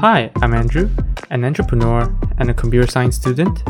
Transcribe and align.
Hi, 0.00 0.30
I'm 0.42 0.54
Andrew, 0.54 0.90
an 1.30 1.44
entrepreneur 1.44 2.12
and 2.38 2.50
a 2.50 2.54
computer 2.54 2.86
science 2.90 3.16
student, 3.16 3.62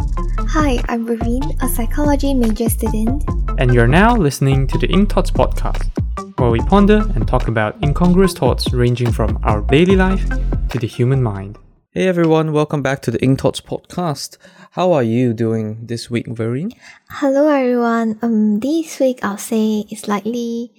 Hi, 0.49 0.83
I'm 0.89 1.07
Raveen, 1.07 1.63
a 1.63 1.69
psychology 1.69 2.35
major 2.35 2.69
student. 2.69 3.25
and 3.59 3.73
you're 3.75 3.87
now 3.87 4.17
listening 4.17 4.67
to 4.69 4.79
the 4.79 4.87
Ink 4.89 5.13
Thoughts 5.13 5.31
podcast, 5.31 5.91
where 6.39 6.51
we 6.51 6.61
ponder 6.61 7.05
and 7.15 7.27
talk 7.27 7.49
about 7.49 7.83
incongruous 7.83 8.33
thoughts 8.33 8.73
ranging 8.73 9.13
from 9.13 9.39
our 9.43 9.61
daily 9.63 9.97
life 9.97 10.29
to 10.71 10.79
the 10.79 10.87
human 10.87 11.23
mind. 11.23 11.59
Hey 11.91 12.07
everyone, 12.09 12.53
welcome 12.53 12.83
back 12.83 13.03
to 13.03 13.11
the 13.11 13.23
Ink 13.23 13.41
Thoughts 13.41 13.61
podcast. 13.61 14.37
How 14.73 14.93
are 14.93 15.03
you 15.03 15.33
doing 15.33 15.87
this 15.87 16.11
week, 16.11 16.27
Vereen? 16.27 16.73
Hello 17.11 17.49
everyone. 17.49 18.19
Um, 18.23 18.61
this 18.61 18.99
week 19.01 19.21
I'll 19.23 19.39
say 19.39 19.85
it's 19.91 20.03
slightly 20.03 20.73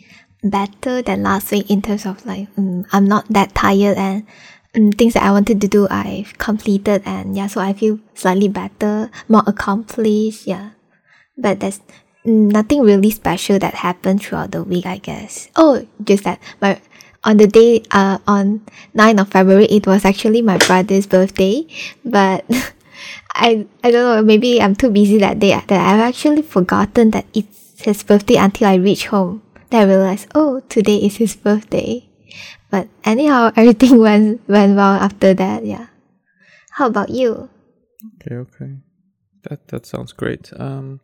better 0.44 1.02
than 1.02 1.24
last 1.24 1.52
week 1.52 1.70
in 1.70 1.82
terms 1.82 2.06
of 2.06 2.24
like 2.26 2.48
um, 2.58 2.86
I'm 2.92 3.06
not 3.08 3.28
that 3.30 3.56
tired 3.56 3.98
and 3.98 4.26
um, 4.78 4.92
things 4.92 5.14
that 5.14 5.24
I 5.24 5.32
wanted 5.32 5.60
to 5.62 5.68
do 5.68 5.88
I've 5.90 6.38
completed 6.38 7.02
and 7.06 7.36
yeah, 7.36 7.48
so 7.48 7.62
I 7.62 7.74
feel 7.74 8.00
slightly 8.14 8.48
better, 8.48 9.10
more 9.28 9.44
accomplished. 9.48 10.48
Yeah, 10.48 10.72
but 11.38 11.60
there's 11.60 11.82
nothing 12.26 12.82
really 12.82 13.12
special 13.12 13.60
that 13.60 13.76
happened 13.76 14.22
throughout 14.22 14.52
the 14.52 14.64
week. 14.64 14.86
I 14.86 14.98
guess. 15.00 15.50
Oh, 15.56 15.86
just 16.04 16.24
that 16.26 16.40
my 16.62 16.80
on 17.24 17.38
the 17.38 17.48
day 17.48 17.84
uh 17.92 18.20
on 18.28 18.62
9th 18.96 19.22
of 19.22 19.28
February 19.30 19.66
it 19.66 19.88
was 19.88 20.06
actually 20.06 20.42
my 20.42 20.58
brother's 20.58 21.08
birthday, 21.08 21.66
but. 22.06 22.46
I 23.36 23.68
I 23.84 23.92
don't 23.92 24.02
know. 24.16 24.24
Maybe 24.24 24.60
I'm 24.60 24.76
too 24.76 24.90
busy 24.90 25.20
that 25.20 25.38
day 25.40 25.52
that 25.52 25.72
I've 25.72 26.00
actually 26.02 26.42
forgotten 26.42 27.12
that 27.12 27.26
it's 27.36 27.84
his 27.84 28.02
birthday 28.02 28.36
until 28.36 28.68
I 28.68 28.76
reach 28.76 29.08
home. 29.08 29.44
Then 29.70 29.82
I 29.82 29.94
realized, 29.94 30.28
oh, 30.34 30.62
today 30.70 30.98
is 30.98 31.18
his 31.18 31.36
birthday. 31.36 32.07
But 32.70 32.88
anyhow, 33.04 33.52
everything 33.56 34.00
went 34.00 34.48
went 34.48 34.76
well 34.76 34.96
after 34.96 35.34
that. 35.34 35.66
Yeah. 35.66 35.88
How 36.72 36.88
about 36.88 37.10
you? 37.10 37.50
Okay, 38.22 38.36
okay. 38.36 38.78
That 39.44 39.68
that 39.70 39.86
sounds 39.86 40.14
great. 40.14 40.52
Um 40.58 41.00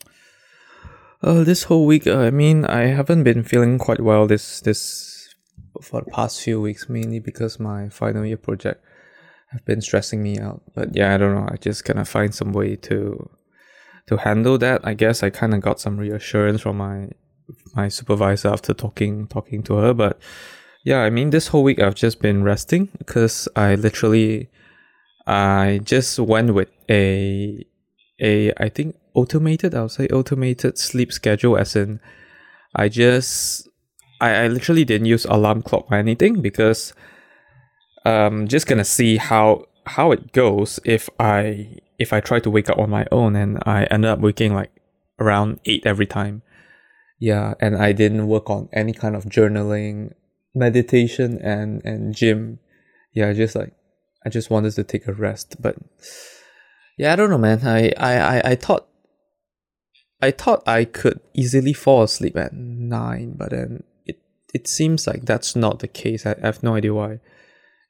uh, 1.24 1.44
this 1.46 1.64
whole 1.64 1.86
week, 1.86 2.06
uh, 2.06 2.18
I 2.18 2.32
mean, 2.32 2.66
I 2.66 2.88
haven't 2.88 3.24
been 3.24 3.44
feeling 3.44 3.78
quite 3.78 4.02
well 4.02 4.28
this 4.28 4.60
this 4.60 5.34
for 5.82 6.02
the 6.02 6.12
past 6.12 6.42
few 6.42 6.60
weeks, 6.60 6.90
mainly 6.90 7.20
because 7.20 7.60
my 7.60 7.90
final 7.90 8.26
year 8.26 8.38
project 8.38 8.84
have 9.52 9.64
been 9.66 9.82
stressing 9.82 10.22
me 10.22 10.38
out. 10.38 10.62
But 10.76 10.96
yeah, 10.96 11.14
I 11.14 11.18
don't 11.18 11.34
know. 11.34 11.48
I 11.50 11.56
just 11.56 11.86
kind 11.86 12.00
of 12.00 12.10
find 12.10 12.36
some 12.36 12.52
way 12.52 12.76
to 12.76 13.30
to 14.08 14.18
handle 14.18 14.58
that. 14.58 14.82
I 14.84 14.94
guess 14.94 15.24
I 15.24 15.30
kind 15.30 15.54
of 15.54 15.62
got 15.62 15.80
some 15.80 15.98
reassurance 15.98 16.62
from 16.62 16.78
my 16.78 17.10
my 17.74 17.88
supervisor 17.88 18.50
after 18.50 18.74
talking 18.74 19.28
talking 19.28 19.64
to 19.64 19.76
her. 19.76 19.94
But 19.94 20.20
yeah, 20.84 21.00
I 21.00 21.10
mean, 21.10 21.30
this 21.30 21.48
whole 21.48 21.64
week 21.64 21.80
I've 21.80 21.96
just 21.96 22.22
been 22.22 22.44
resting 22.44 22.90
because 22.98 23.48
I 23.56 23.76
literally 23.76 24.50
I 25.26 25.80
just 25.84 26.20
went 26.20 26.54
with 26.54 26.70
a 26.90 27.66
a 28.22 28.52
I 28.58 28.70
think 28.70 28.96
automated. 29.14 29.74
I'll 29.74 29.90
say 29.90 30.08
automated 30.08 30.78
sleep 30.78 31.14
schedule, 31.14 31.58
as 31.58 31.76
in 31.76 32.00
I 32.76 32.90
just 32.90 33.68
I, 34.20 34.44
I 34.44 34.48
literally 34.48 34.84
didn't 34.84 35.08
use 35.08 35.26
alarm 35.26 35.62
clock 35.62 35.88
or 35.90 35.96
anything 35.96 36.42
because 36.42 36.94
um 38.06 38.48
just 38.48 38.68
gonna 38.68 38.84
see 38.84 39.18
how 39.18 39.66
how 39.86 40.12
it 40.12 40.34
goes 40.34 40.80
if 40.84 41.10
I 41.20 41.78
if 41.98 42.12
I 42.12 42.20
try 42.20 42.40
to 42.40 42.50
wake 42.50 42.70
up 42.70 42.78
on 42.78 42.90
my 42.90 43.06
own 43.12 43.36
and 43.36 43.60
I 43.66 43.84
ended 43.86 44.10
up 44.10 44.20
waking 44.20 44.54
like 44.54 44.72
around 45.20 45.60
eight 45.66 45.86
every 45.86 46.08
time. 46.08 46.42
Yeah, 47.20 47.54
and 47.62 47.78
I 47.78 47.94
didn't 47.94 48.28
work 48.28 48.50
on 48.50 48.68
any 48.74 48.92
kind 48.92 49.16
of 49.16 49.26
journaling, 49.26 50.12
meditation 50.56 51.40
and 51.42 51.84
and 51.84 52.16
gym. 52.16 52.60
Yeah, 53.14 53.34
just 53.34 53.56
like 53.56 53.74
I 54.26 54.30
just 54.30 54.50
wanted 54.50 54.74
to 54.74 54.84
take 54.84 55.08
a 55.08 55.14
rest. 55.14 55.62
But 55.62 55.76
yeah, 56.98 57.14
I 57.14 57.16
don't 57.16 57.30
know 57.30 57.38
man. 57.38 57.62
I 57.66 57.92
I 57.98 58.18
I, 58.18 58.42
I 58.52 58.56
thought 58.56 58.88
I 60.22 60.32
thought 60.32 60.68
I 60.68 60.86
could 60.86 61.20
easily 61.34 61.74
fall 61.74 62.04
asleep 62.04 62.38
at 62.38 62.54
nine, 62.54 63.36
but 63.38 63.52
then 63.52 63.84
it 64.06 64.20
it 64.54 64.68
seems 64.68 65.06
like 65.08 65.26
that's 65.26 65.56
not 65.56 65.80
the 65.80 65.88
case. 65.88 66.26
I, 66.26 66.36
I 66.42 66.46
have 66.46 66.64
no 66.64 66.76
idea 66.76 66.94
why. 66.94 67.20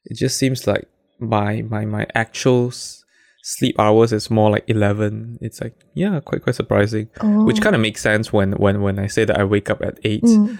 It 0.05 0.17
just 0.17 0.37
seems 0.37 0.65
like 0.67 0.87
my 1.19 1.61
my 1.61 1.85
my 1.85 2.07
actual 2.15 2.67
s- 2.69 3.03
sleep 3.43 3.79
hours 3.79 4.11
is 4.11 4.31
more 4.31 4.49
like 4.49 4.63
eleven. 4.67 5.37
It's 5.41 5.61
like 5.61 5.75
yeah, 5.93 6.19
quite 6.21 6.43
quite 6.43 6.55
surprising. 6.55 7.09
Which 7.45 7.61
kind 7.61 7.75
of 7.75 7.81
makes 7.81 8.01
sense 8.01 8.33
when 8.33 8.53
when 8.53 8.81
when 8.81 8.99
I 8.99 9.07
say 9.07 9.25
that 9.25 9.39
I 9.39 9.43
wake 9.43 9.69
up 9.69 9.81
at 9.81 9.99
eight. 10.03 10.23
Mm. 10.23 10.57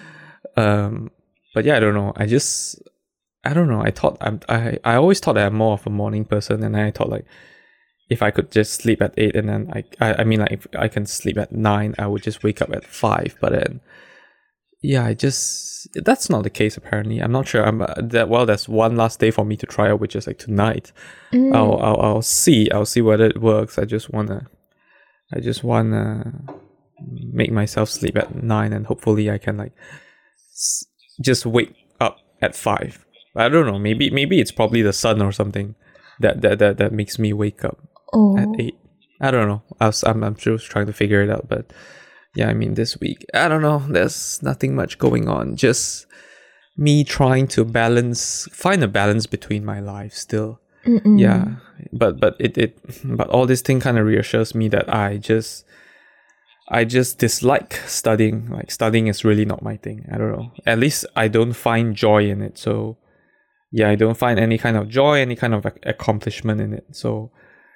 Um, 0.55 1.11
but 1.53 1.65
yeah, 1.65 1.77
I 1.77 1.79
don't 1.79 1.93
know. 1.95 2.13
I 2.15 2.25
just 2.25 2.81
I 3.43 3.53
don't 3.53 3.67
know. 3.67 3.81
I 3.81 3.91
thought 3.91 4.17
I'm 4.21 4.39
I 4.49 4.77
I 4.83 4.95
always 4.95 5.19
thought 5.19 5.33
that 5.33 5.47
I'm 5.47 5.55
more 5.55 5.73
of 5.73 5.85
a 5.87 5.89
morning 5.89 6.25
person, 6.25 6.63
and 6.63 6.75
I 6.75 6.91
thought 6.91 7.09
like 7.09 7.25
if 8.09 8.21
I 8.21 8.31
could 8.31 8.51
just 8.51 8.73
sleep 8.73 9.01
at 9.01 9.13
eight 9.17 9.35
and 9.35 9.49
then 9.49 9.71
I 9.73 9.83
I, 9.99 10.21
I 10.21 10.23
mean 10.23 10.39
like 10.39 10.51
if 10.51 10.67
I 10.77 10.87
can 10.87 11.05
sleep 11.05 11.37
at 11.37 11.51
nine, 11.51 11.95
I 11.97 12.07
would 12.07 12.23
just 12.23 12.43
wake 12.43 12.61
up 12.61 12.71
at 12.73 12.85
five. 12.85 13.35
But 13.41 13.53
then 13.53 13.81
yeah, 14.81 15.05
I 15.05 15.13
just 15.13 15.87
that's 16.03 16.29
not 16.29 16.43
the 16.43 16.49
case 16.49 16.77
apparently. 16.77 17.19
I'm 17.19 17.31
not 17.31 17.47
sure. 17.47 17.65
I'm 17.65 17.81
uh, 17.81 17.93
that 17.97 18.29
well. 18.29 18.45
There's 18.45 18.67
one 18.69 18.95
last 18.95 19.19
day 19.19 19.31
for 19.31 19.45
me 19.45 19.55
to 19.57 19.65
try 19.65 19.89
out, 19.89 19.99
which 19.99 20.15
is 20.15 20.27
like 20.27 20.39
tonight. 20.39 20.91
Mm. 21.31 21.55
I'll, 21.55 21.77
I'll 21.79 22.01
I'll 22.01 22.21
see. 22.21 22.69
I'll 22.71 22.85
see 22.85 23.01
whether 23.01 23.25
it 23.25 23.41
works. 23.41 23.77
I 23.77 23.85
just 23.85 24.11
wanna 24.11 24.47
I 25.33 25.39
just 25.39 25.63
wanna 25.63 26.43
make 27.31 27.51
myself 27.51 27.89
sleep 27.89 28.17
at 28.17 28.43
nine, 28.43 28.73
and 28.73 28.85
hopefully 28.87 29.29
I 29.31 29.37
can 29.37 29.57
like 29.57 29.73
s- 30.51 30.85
just 31.23 31.45
wake 31.45 31.73
up 31.99 32.17
at 32.41 32.55
five. 32.55 33.05
I 33.35 33.49
don't 33.49 33.65
know. 33.65 33.79
Maybe 33.79 34.09
maybe 34.11 34.39
it's 34.39 34.51
probably 34.51 34.81
the 34.83 34.93
sun 34.93 35.21
or 35.21 35.31
something 35.31 35.75
that 36.19 36.41
that 36.41 36.59
that, 36.59 36.77
that 36.77 36.91
makes 36.93 37.17
me 37.17 37.33
wake 37.33 37.63
up 37.65 37.77
Oh. 38.13 38.37
at 38.37 38.47
eight. 38.59 38.77
I 39.21 39.31
don't 39.31 39.47
know. 39.47 39.63
I 39.79 39.87
was, 39.87 40.03
I'm 40.03 40.23
I'm 40.23 40.35
just 40.35 40.65
trying 40.67 40.85
to 40.87 40.93
figure 40.93 41.21
it 41.23 41.29
out, 41.29 41.47
but 41.49 41.73
yeah, 42.35 42.49
I 42.49 42.53
mean 42.53 42.73
this 42.75 42.99
week 42.99 43.25
I 43.33 43.47
don't 43.47 43.61
know. 43.63 43.79
There's 43.89 44.41
nothing 44.43 44.75
much 44.75 44.97
going 44.99 45.27
on. 45.29 45.55
Just 45.55 46.05
me 46.77 47.03
trying 47.03 47.47
to 47.47 47.63
balance, 47.63 48.47
find 48.51 48.83
a 48.83 48.87
balance 48.87 49.25
between 49.27 49.63
my 49.65 49.79
life 49.79 50.13
still. 50.13 50.59
Mm-mm. 50.85 51.19
Yeah, 51.19 51.55
but 51.93 52.19
but 52.19 52.35
it 52.39 52.57
it 52.57 52.77
but 53.03 53.29
all 53.29 53.45
this 53.47 53.61
thing 53.61 53.79
kind 53.79 53.97
of 53.97 54.05
reassures 54.05 54.53
me 54.53 54.67
that 54.69 54.93
I 54.93 55.17
just 55.17 55.65
I 56.73 56.85
just 56.85 57.19
dislike 57.19 57.73
studying. 57.85 58.49
Like 58.49 58.71
studying 58.71 59.07
is 59.07 59.23
really 59.23 59.45
not 59.45 59.61
my 59.61 59.77
thing. 59.77 60.05
I 60.11 60.17
don't 60.17 60.31
know. 60.31 60.51
At 60.65 60.79
least 60.79 61.05
I 61.15 61.27
don't 61.27 61.53
find 61.53 61.95
joy 61.95 62.29
in 62.29 62.41
it. 62.41 62.57
So 62.57 62.97
yeah, 63.71 63.89
I 63.89 63.95
don't 63.95 64.17
find 64.17 64.39
any 64.39 64.57
kind 64.57 64.77
of 64.77 64.89
joy, 64.89 65.19
any 65.19 65.35
kind 65.35 65.53
of 65.53 65.65
accomplishment 65.83 66.61
in 66.61 66.73
it. 66.73 66.85
So 66.91 67.31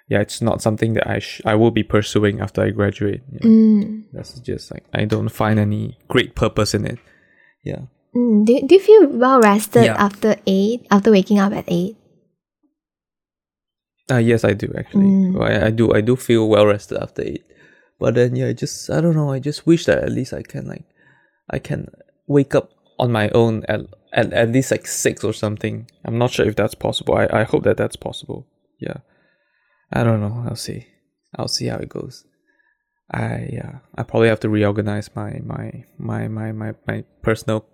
yeah, 0.09 0.21
it's 0.21 0.41
not 0.41 0.61
something 0.61 0.93
that 0.93 1.07
I 1.07 1.19
sh- 1.19 1.41
I 1.45 1.55
will 1.55 1.71
be 1.71 1.83
pursuing 1.83 2.39
after 2.39 2.61
I 2.63 2.69
graduate. 2.71 3.21
know. 3.31 3.49
Mm. 3.49 4.03
That's 4.13 4.39
just 4.39 4.71
like 4.71 4.85
I 4.93 5.05
don't 5.05 5.29
find 5.29 5.59
any 5.59 5.97
great 6.07 6.33
purpose 6.35 6.73
in 6.73 6.85
it. 6.85 6.99
Yeah. 7.63 7.81
Mm. 8.15 8.45
Do, 8.45 8.61
do 8.65 8.75
you 8.75 8.81
feel 8.81 9.07
well 9.09 9.41
rested 9.41 9.85
Yeah. 9.85 9.95
after 10.07 10.37
eight? 10.47 10.87
After 10.89 11.11
waking 11.11 11.39
up 11.39 11.53
at 11.53 11.65
eight? 11.67 11.97
Uh, 14.09 14.17
yes, 14.17 14.43
I 14.45 14.53
do 14.53 14.73
actually. 14.77 15.03
Mm. 15.05 15.41
I, 15.43 15.67
I 15.67 15.69
do. 15.71 15.93
I 15.93 16.01
do 16.01 16.15
feel 16.15 16.47
well 16.47 16.65
rested 16.65 16.97
after 16.97 17.21
eight. 17.23 17.43
But 17.99 18.15
then, 18.15 18.35
yeah, 18.35 18.47
I 18.47 18.53
just 18.53 18.89
I 18.89 19.01
don't 19.01 19.15
know. 19.15 19.31
I 19.31 19.39
just 19.39 19.65
wish 19.65 19.85
that 19.85 20.03
at 20.03 20.11
least 20.11 20.33
I 20.33 20.43
can 20.43 20.67
like, 20.67 20.85
I 21.49 21.59
can 21.59 21.87
wake 22.27 22.53
up 22.53 22.71
on 22.99 23.11
my 23.11 23.29
own 23.29 23.63
at 23.67 23.81
at, 24.13 24.33
at 24.33 24.49
least 24.49 24.71
like 24.71 24.87
six 24.87 25.23
or 25.23 25.33
something. 25.33 25.89
I'm 26.05 26.17
not 26.17 26.31
sure 26.31 26.47
if 26.47 26.55
that's 26.55 26.75
possible. 26.75 27.15
I, 27.15 27.27
I 27.31 27.43
hope 27.43 27.63
that 27.63 27.77
that's 27.77 27.95
possible. 27.95 28.47
Yeah. 28.79 28.97
I 29.91 30.03
don't 30.03 30.21
know. 30.21 30.45
I'll 30.47 30.55
see. 30.55 30.87
I'll 31.35 31.47
see 31.47 31.67
how 31.67 31.77
it 31.77 31.89
goes. 31.89 32.25
I 33.11 33.49
yeah. 33.51 33.79
I 33.95 34.03
probably 34.03 34.27
have 34.27 34.41
to 34.41 34.49
reorganize 34.49 35.09
my 35.15 35.39
my 35.43 35.85
my 35.97 36.27
my 36.27 36.51
my, 36.51 36.73
my 36.85 37.03
personal 37.23 37.65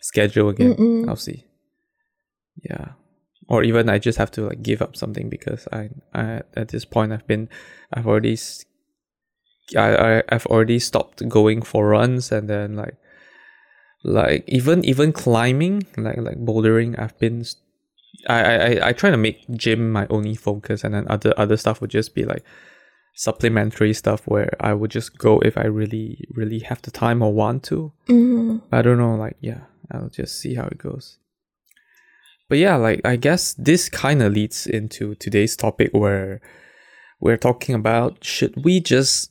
schedule 0.00 0.48
again. 0.50 0.74
Mm-mm. 0.74 1.08
I'll 1.08 1.16
see. 1.16 1.46
Yeah 2.62 2.92
or 3.48 3.62
even 3.62 3.88
I 3.88 3.98
just 3.98 4.18
have 4.18 4.30
to 4.32 4.42
like 4.42 4.62
give 4.62 4.82
up 4.82 4.96
something 4.96 5.28
because 5.28 5.68
I, 5.72 5.90
I 6.14 6.40
at 6.54 6.68
this 6.68 6.84
point 6.84 7.12
I've 7.12 7.26
been 7.26 7.48
I've 7.92 8.06
already 8.06 8.36
I, 9.76 10.18
I 10.18 10.22
I've 10.28 10.46
already 10.46 10.78
stopped 10.78 11.26
going 11.28 11.62
for 11.62 11.88
runs 11.88 12.32
and 12.32 12.48
then 12.48 12.76
like 12.76 12.96
like 14.04 14.44
even 14.48 14.84
even 14.84 15.12
climbing 15.12 15.86
like 15.96 16.18
like 16.18 16.38
bouldering 16.38 16.98
I've 16.98 17.18
been 17.18 17.44
I 18.28 18.40
I 18.42 18.88
I 18.88 18.92
try 18.92 19.10
to 19.10 19.16
make 19.16 19.48
gym 19.50 19.90
my 19.90 20.06
only 20.10 20.34
focus 20.34 20.84
and 20.84 20.94
then 20.94 21.06
other 21.08 21.32
other 21.36 21.56
stuff 21.56 21.80
would 21.80 21.90
just 21.90 22.14
be 22.14 22.24
like 22.24 22.44
supplementary 23.14 23.92
stuff 23.92 24.26
where 24.26 24.50
I 24.58 24.72
would 24.72 24.90
just 24.90 25.18
go 25.18 25.38
if 25.40 25.56
I 25.56 25.64
really 25.64 26.26
really 26.34 26.60
have 26.60 26.82
the 26.82 26.90
time 26.90 27.22
or 27.22 27.32
want 27.32 27.62
to 27.64 27.92
Mm. 28.08 28.62
I 28.72 28.82
don't 28.82 28.98
know, 28.98 29.14
like 29.14 29.36
yeah, 29.40 29.60
I'll 29.90 30.08
just 30.08 30.38
see 30.40 30.54
how 30.54 30.64
it 30.64 30.78
goes. 30.78 31.18
But 32.48 32.58
yeah, 32.58 32.76
like 32.76 33.00
I 33.04 33.16
guess 33.16 33.54
this 33.54 33.88
kind 33.88 34.22
of 34.22 34.32
leads 34.32 34.66
into 34.66 35.14
today's 35.14 35.56
topic 35.56 35.90
where 35.92 36.40
we're 37.20 37.38
talking 37.38 37.74
about 37.74 38.24
should 38.24 38.64
we 38.64 38.80
just 38.80 39.30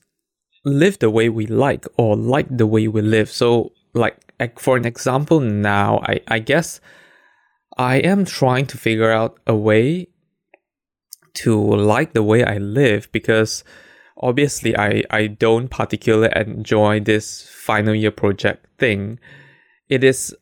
live 0.64 1.00
the 1.00 1.10
way 1.10 1.30
we 1.30 1.46
like 1.48 1.86
or 1.98 2.16
like 2.16 2.48
the 2.50 2.68
way 2.68 2.88
we 2.88 3.02
live. 3.02 3.30
So 3.30 3.72
like 3.94 4.18
for 4.60 4.78
an 4.78 4.86
example 4.86 5.40
now, 5.40 6.00
I 6.04 6.22
I 6.28 6.40
guess 6.40 6.80
I 7.78 7.98
am 7.98 8.26
trying 8.26 8.66
to 8.68 8.78
figure 8.78 9.12
out 9.12 9.40
a 9.48 9.56
way 9.56 10.08
to 11.34 11.60
like 11.60 12.14
the 12.14 12.24
way 12.24 12.44
I 12.44 12.58
live 12.58 13.12
because 13.12 13.64
obviously 14.18 14.78
I 14.78 15.04
I 15.10 15.28
don't 15.28 15.70
particularly 15.70 16.32
enjoy 16.36 17.00
this 17.00 17.48
final 17.50 17.96
year 17.96 18.12
project 18.12 18.68
thing. 18.78 19.20
It 19.90 20.04
is 20.04 20.36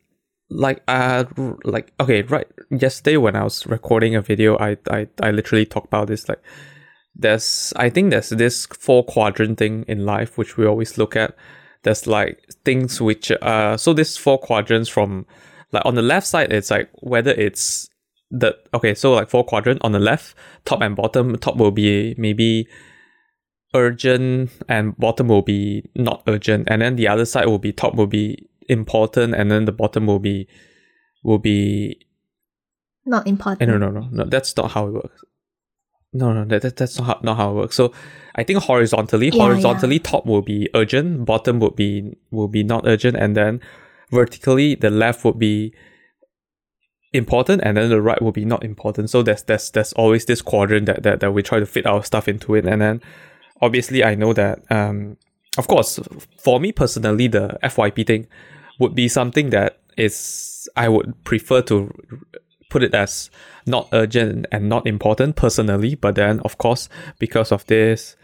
like 0.50 0.82
uh 0.88 1.24
like 1.64 1.92
okay 2.00 2.22
right 2.22 2.46
yesterday 2.70 3.16
when 3.16 3.36
I 3.36 3.44
was 3.44 3.66
recording 3.66 4.16
a 4.16 4.20
video 4.20 4.58
I 4.58 4.76
I 4.90 5.06
I 5.22 5.30
literally 5.30 5.64
talked 5.64 5.86
about 5.86 6.08
this 6.08 6.28
like 6.28 6.42
there's 7.20 7.72
I 7.76 7.90
think 7.90 8.10
there's 8.10 8.30
this 8.30 8.66
four 8.66 9.04
quadrant 9.04 9.58
thing 9.58 9.84
in 9.88 10.04
life 10.04 10.38
which 10.38 10.56
we 10.56 10.66
always 10.66 10.98
look 10.98 11.16
at. 11.16 11.34
There's 11.82 12.06
like 12.06 12.44
things 12.64 13.00
which 13.00 13.30
uh 13.30 13.76
so 13.76 13.92
this 13.92 14.16
four 14.16 14.38
quadrants 14.38 14.88
from 14.88 15.26
like 15.72 15.84
on 15.86 15.94
the 15.94 16.02
left 16.02 16.26
side 16.26 16.52
it's 16.52 16.70
like 16.70 16.90
whether 17.00 17.30
it's 17.30 17.88
the 18.30 18.56
okay 18.74 18.94
so 18.94 19.12
like 19.12 19.30
four 19.30 19.44
quadrant 19.44 19.80
on 19.82 19.92
the 19.92 19.98
left 19.98 20.34
top 20.64 20.80
and 20.82 20.94
bottom 20.94 21.36
top 21.38 21.56
will 21.56 21.70
be 21.70 22.14
maybe 22.18 22.68
urgent 23.74 24.50
and 24.68 24.96
bottom 24.98 25.28
will 25.28 25.42
be 25.42 25.88
not 25.94 26.22
urgent 26.26 26.68
and 26.70 26.82
then 26.82 26.96
the 26.96 27.08
other 27.08 27.24
side 27.24 27.46
will 27.46 27.58
be 27.58 27.72
top 27.72 27.94
will 27.94 28.06
be 28.06 28.48
important 28.68 29.34
and 29.34 29.50
then 29.50 29.64
the 29.64 29.72
bottom 29.72 30.06
will 30.06 30.18
be 30.18 30.46
will 31.22 31.38
be 31.38 32.06
Not 33.04 33.26
important. 33.26 33.62
Eh, 33.62 33.72
no 33.72 33.78
no 33.78 33.90
no 33.90 34.08
no 34.10 34.24
that's 34.24 34.56
not 34.56 34.72
how 34.72 34.86
it 34.86 34.92
works 34.92 35.22
no 36.12 36.32
no 36.32 36.44
that, 36.44 36.62
that 36.62 36.76
that's 36.76 36.98
not 36.98 37.06
how, 37.06 37.20
not 37.22 37.36
how 37.36 37.50
it 37.50 37.54
works. 37.54 37.76
So 37.76 37.92
i 38.34 38.42
think 38.42 38.62
horizontally 38.62 39.30
Yeah, 39.32 39.42
horizontally 39.42 39.98
top 39.98 40.26
will 40.26 40.42
be 40.42 40.68
urgent 40.74 41.24
bottom 41.24 41.60
would 41.60 41.76
be 41.76 42.16
will 42.30 42.48
be 42.48 42.62
not 42.62 42.86
urgent 42.86 43.16
and 43.16 43.36
then 43.36 43.60
vertically 44.10 44.74
the 44.74 44.90
left 44.90 45.24
would 45.24 45.38
be 45.38 45.72
important 47.12 47.60
and 47.64 47.76
then 47.76 47.90
the 47.90 48.00
right 48.00 48.22
will 48.22 48.32
be 48.32 48.44
not 48.44 48.64
important. 48.64 49.10
So 49.10 49.22
there's 49.22 49.42
there's 49.44 49.70
there's 49.70 49.92
always 49.94 50.26
this 50.26 50.42
quadrant 50.42 50.86
that 50.86 51.02
that, 51.02 51.20
that 51.20 51.32
we 51.32 51.42
try 51.42 51.58
to 51.58 51.66
fit 51.66 51.86
our 51.86 52.04
stuff 52.04 52.28
into 52.28 52.54
it 52.54 52.66
and 52.66 52.80
then 52.80 53.00
obviously 53.60 54.02
i 54.02 54.14
know 54.14 54.32
that 54.32 54.60
um 54.70 55.16
of 55.58 55.66
course 55.68 55.98
for 56.38 56.60
me 56.60 56.72
personally 56.72 57.26
the 57.28 57.58
fyp 57.62 58.06
thing 58.06 58.26
would 58.78 58.94
be 58.94 59.08
something 59.08 59.50
that 59.50 59.78
is 59.96 60.68
i 60.76 60.88
would 60.88 61.12
prefer 61.24 61.60
to 61.60 61.92
put 62.70 62.82
it 62.82 62.94
as 62.94 63.30
not 63.66 63.88
urgent 63.92 64.46
and 64.50 64.68
not 64.68 64.86
important 64.86 65.36
personally 65.36 65.94
but 65.94 66.14
then 66.14 66.40
of 66.40 66.56
course 66.56 66.88
because 67.18 67.52
of 67.52 67.66
this 67.66 68.16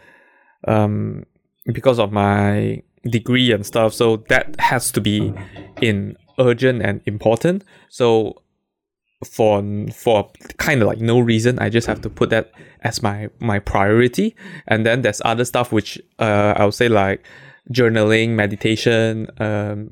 um 0.67 1.23
because 1.71 1.99
of 1.99 2.11
my 2.11 2.81
degree 3.09 3.51
and 3.51 3.65
stuff 3.65 3.93
so 3.93 4.17
that 4.29 4.59
has 4.59 4.91
to 4.91 4.99
be 4.99 5.33
in 5.81 6.17
urgent 6.39 6.81
and 6.81 7.01
important. 7.05 7.63
So 7.89 8.41
for 9.25 9.63
for 9.93 10.31
kind 10.57 10.79
of 10.79 10.87
like 10.87 10.99
no 10.99 11.19
reason 11.19 11.57
i 11.57 11.69
just 11.69 11.87
have 11.87 11.99
to 11.99 12.07
put 12.07 12.29
that 12.29 12.51
as 12.83 13.01
my 13.01 13.29
my 13.39 13.57
priority. 13.59 14.35
And 14.67 14.85
then 14.85 15.01
there's 15.01 15.21
other 15.25 15.43
stuff 15.43 15.71
which 15.71 15.99
uh 16.19 16.53
i 16.55 16.63
would 16.63 16.75
say 16.75 16.87
like 16.87 17.25
journaling 17.71 18.29
meditation 18.29 19.27
um 19.39 19.91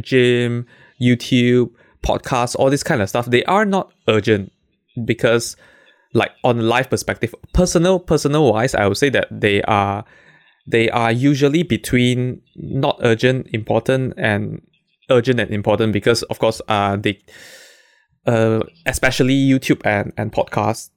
gym 0.00 0.64
youtube 1.00 1.70
podcasts 2.06 2.54
all 2.56 2.70
this 2.70 2.82
kind 2.82 3.02
of 3.02 3.08
stuff 3.08 3.26
they 3.26 3.44
are 3.44 3.64
not 3.64 3.92
urgent 4.08 4.52
because 5.04 5.56
like 6.14 6.30
on 6.44 6.58
a 6.58 6.62
life 6.62 6.88
perspective 6.88 7.34
personal 7.52 7.98
personal 7.98 8.52
wise 8.52 8.74
i 8.74 8.86
would 8.86 8.96
say 8.96 9.08
that 9.08 9.26
they 9.30 9.60
are 9.62 10.04
they 10.66 10.88
are 10.90 11.12
usually 11.12 11.62
between 11.62 12.40
not 12.56 12.98
urgent 13.02 13.46
important 13.52 14.14
and 14.16 14.62
urgent 15.10 15.40
and 15.40 15.50
important 15.50 15.92
because 15.92 16.22
of 16.24 16.38
course 16.38 16.60
uh 16.68 16.96
they 16.96 17.18
uh 18.26 18.60
especially 18.86 19.34
youtube 19.34 19.80
and 19.84 20.12
and 20.16 20.32
podcasts 20.32 20.90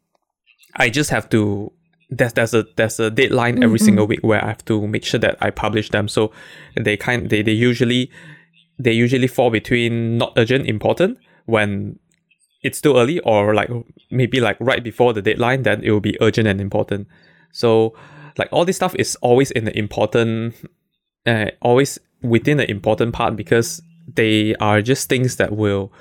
i 0.76 0.90
just 0.90 1.10
have 1.10 1.28
to 1.30 1.72
there's 2.10 2.34
there's 2.34 2.54
a 2.54 2.66
there's 2.76 3.00
a 3.00 3.12
deadline 3.12 3.64
every 3.64 3.80
single 3.80 4.08
week 4.08 4.20
where 4.22 4.44
i 4.44 4.48
have 4.48 4.66
to 4.66 4.88
make 4.88 5.06
sure 5.06 5.20
that 5.20 5.38
i 5.42 5.50
publish 5.50 5.90
them. 5.90 6.08
So 6.08 6.32
they 6.76 6.98
kind 6.98 7.30
they, 7.30 7.42
they 7.42 7.52
usually 7.52 8.10
they 8.80 8.94
usually 8.94 9.28
fall 9.28 9.50
between 9.50 10.18
not 10.18 10.34
urgent 10.38 10.66
important 10.66 11.18
when 11.46 12.00
it's 12.64 12.78
still 12.78 12.98
early 12.98 13.20
or 13.22 13.54
like 13.54 13.70
maybe 14.10 14.40
like 14.40 14.58
right 14.60 14.84
before 14.84 15.14
the 15.14 15.22
deadline 15.22 15.64
then 15.64 15.84
it 15.84 15.92
will 15.92 16.00
be 16.00 16.18
urgent 16.22 16.48
and 16.48 16.60
important 16.60 17.08
so 17.52 17.94
like 18.38 18.50
all 18.52 18.66
this 18.66 18.78
stuff 18.78 18.96
is 18.96 19.16
always 19.22 19.52
in 19.52 19.66
the 19.66 19.78
important 19.78 20.56
uh, 21.26 21.46
always 21.62 22.00
within 22.22 22.58
the 22.58 22.70
important 22.70 23.14
part 23.14 23.36
because 23.36 23.82
they 24.16 24.56
are 24.56 24.82
just 24.82 25.10
things 25.10 25.36
that 25.36 25.56
will 25.56 25.92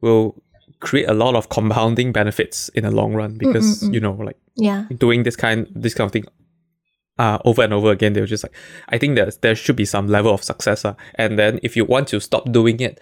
will 0.00 0.42
create 0.80 1.08
a 1.08 1.14
lot 1.14 1.34
of 1.36 1.48
compounding 1.48 2.12
benefits 2.12 2.68
in 2.70 2.82
the 2.82 2.90
long 2.90 3.14
run 3.14 3.38
because 3.38 3.82
mm, 3.82 3.84
mm, 3.84 3.90
mm. 3.90 3.94
you 3.94 4.00
know 4.00 4.12
like 4.12 4.36
Yeah. 4.56 4.86
doing 4.98 5.22
this 5.22 5.36
kind 5.36 5.66
this 5.74 5.94
kind 5.94 6.06
of 6.06 6.12
thing 6.12 6.24
uh, 7.18 7.38
over 7.44 7.62
and 7.62 7.72
over 7.72 7.90
again, 7.90 8.12
they 8.14 8.20
were 8.20 8.26
just 8.26 8.42
like, 8.44 8.54
I 8.88 8.98
think 8.98 9.16
that 9.16 9.40
there 9.42 9.54
should 9.54 9.76
be 9.76 9.84
some 9.84 10.06
level 10.08 10.32
of 10.32 10.42
success. 10.42 10.84
Uh, 10.84 10.94
and 11.16 11.38
then 11.38 11.60
if 11.62 11.76
you 11.76 11.84
want 11.84 12.08
to 12.08 12.20
stop 12.20 12.50
doing 12.52 12.80
it, 12.80 13.00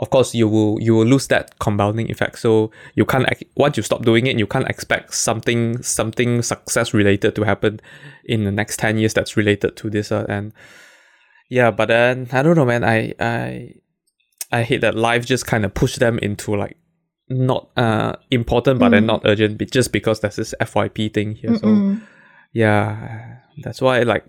of 0.00 0.10
course 0.10 0.34
you 0.34 0.48
will 0.48 0.76
you 0.80 0.92
will 0.92 1.06
lose 1.06 1.28
that 1.28 1.56
compounding 1.60 2.10
effect. 2.10 2.40
So 2.40 2.72
you 2.96 3.04
can't 3.06 3.26
once 3.56 3.76
you 3.76 3.82
stop 3.84 4.02
doing 4.02 4.26
it, 4.26 4.38
you 4.38 4.46
can't 4.46 4.68
expect 4.68 5.14
something 5.14 5.82
something 5.82 6.42
success 6.42 6.92
related 6.92 7.36
to 7.36 7.44
happen 7.44 7.80
in 8.24 8.42
the 8.44 8.50
next 8.50 8.78
ten 8.80 8.98
years 8.98 9.14
that's 9.14 9.36
related 9.36 9.76
to 9.76 9.90
this. 9.90 10.10
Uh, 10.10 10.26
and 10.28 10.52
yeah, 11.48 11.70
but 11.70 11.86
then 11.86 12.28
I 12.32 12.42
don't 12.42 12.56
know, 12.56 12.64
man. 12.64 12.82
I 12.82 13.14
I 13.20 13.74
I 14.50 14.62
hate 14.64 14.80
that 14.80 14.96
life 14.96 15.24
just 15.26 15.46
kind 15.46 15.64
of 15.64 15.74
push 15.74 15.94
them 15.96 16.18
into 16.18 16.56
like 16.56 16.76
not 17.28 17.70
uh 17.76 18.14
important 18.30 18.78
but 18.80 18.90
then 18.90 19.04
Mm. 19.04 19.06
not 19.06 19.22
urgent 19.24 19.58
just 19.70 19.92
because 19.92 20.20
there's 20.20 20.36
this 20.36 20.54
FYP 20.60 21.14
thing 21.14 21.36
here. 21.36 21.56
So 21.56 21.66
Mm-mm. 21.66 22.00
Yeah, 22.54 23.38
that's 23.62 23.82
why 23.82 24.00
like 24.00 24.24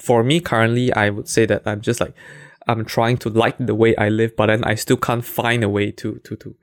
for 0.00 0.22
me 0.22 0.40
currently 0.40 0.92
I 0.92 1.10
would 1.10 1.28
say 1.28 1.46
that 1.46 1.62
I'm 1.66 1.80
just 1.80 2.00
like 2.00 2.14
I'm 2.68 2.84
trying 2.84 3.16
to 3.18 3.28
like 3.28 3.56
the 3.58 3.74
way 3.74 3.96
I 3.96 4.08
live, 4.08 4.36
but 4.36 4.46
then 4.46 4.62
I 4.62 4.76
still 4.76 4.96
can't 4.96 5.24
find 5.24 5.64
a 5.64 5.68
way 5.68 5.90
to 5.92 6.20
to 6.22 6.36
to 6.36 6.54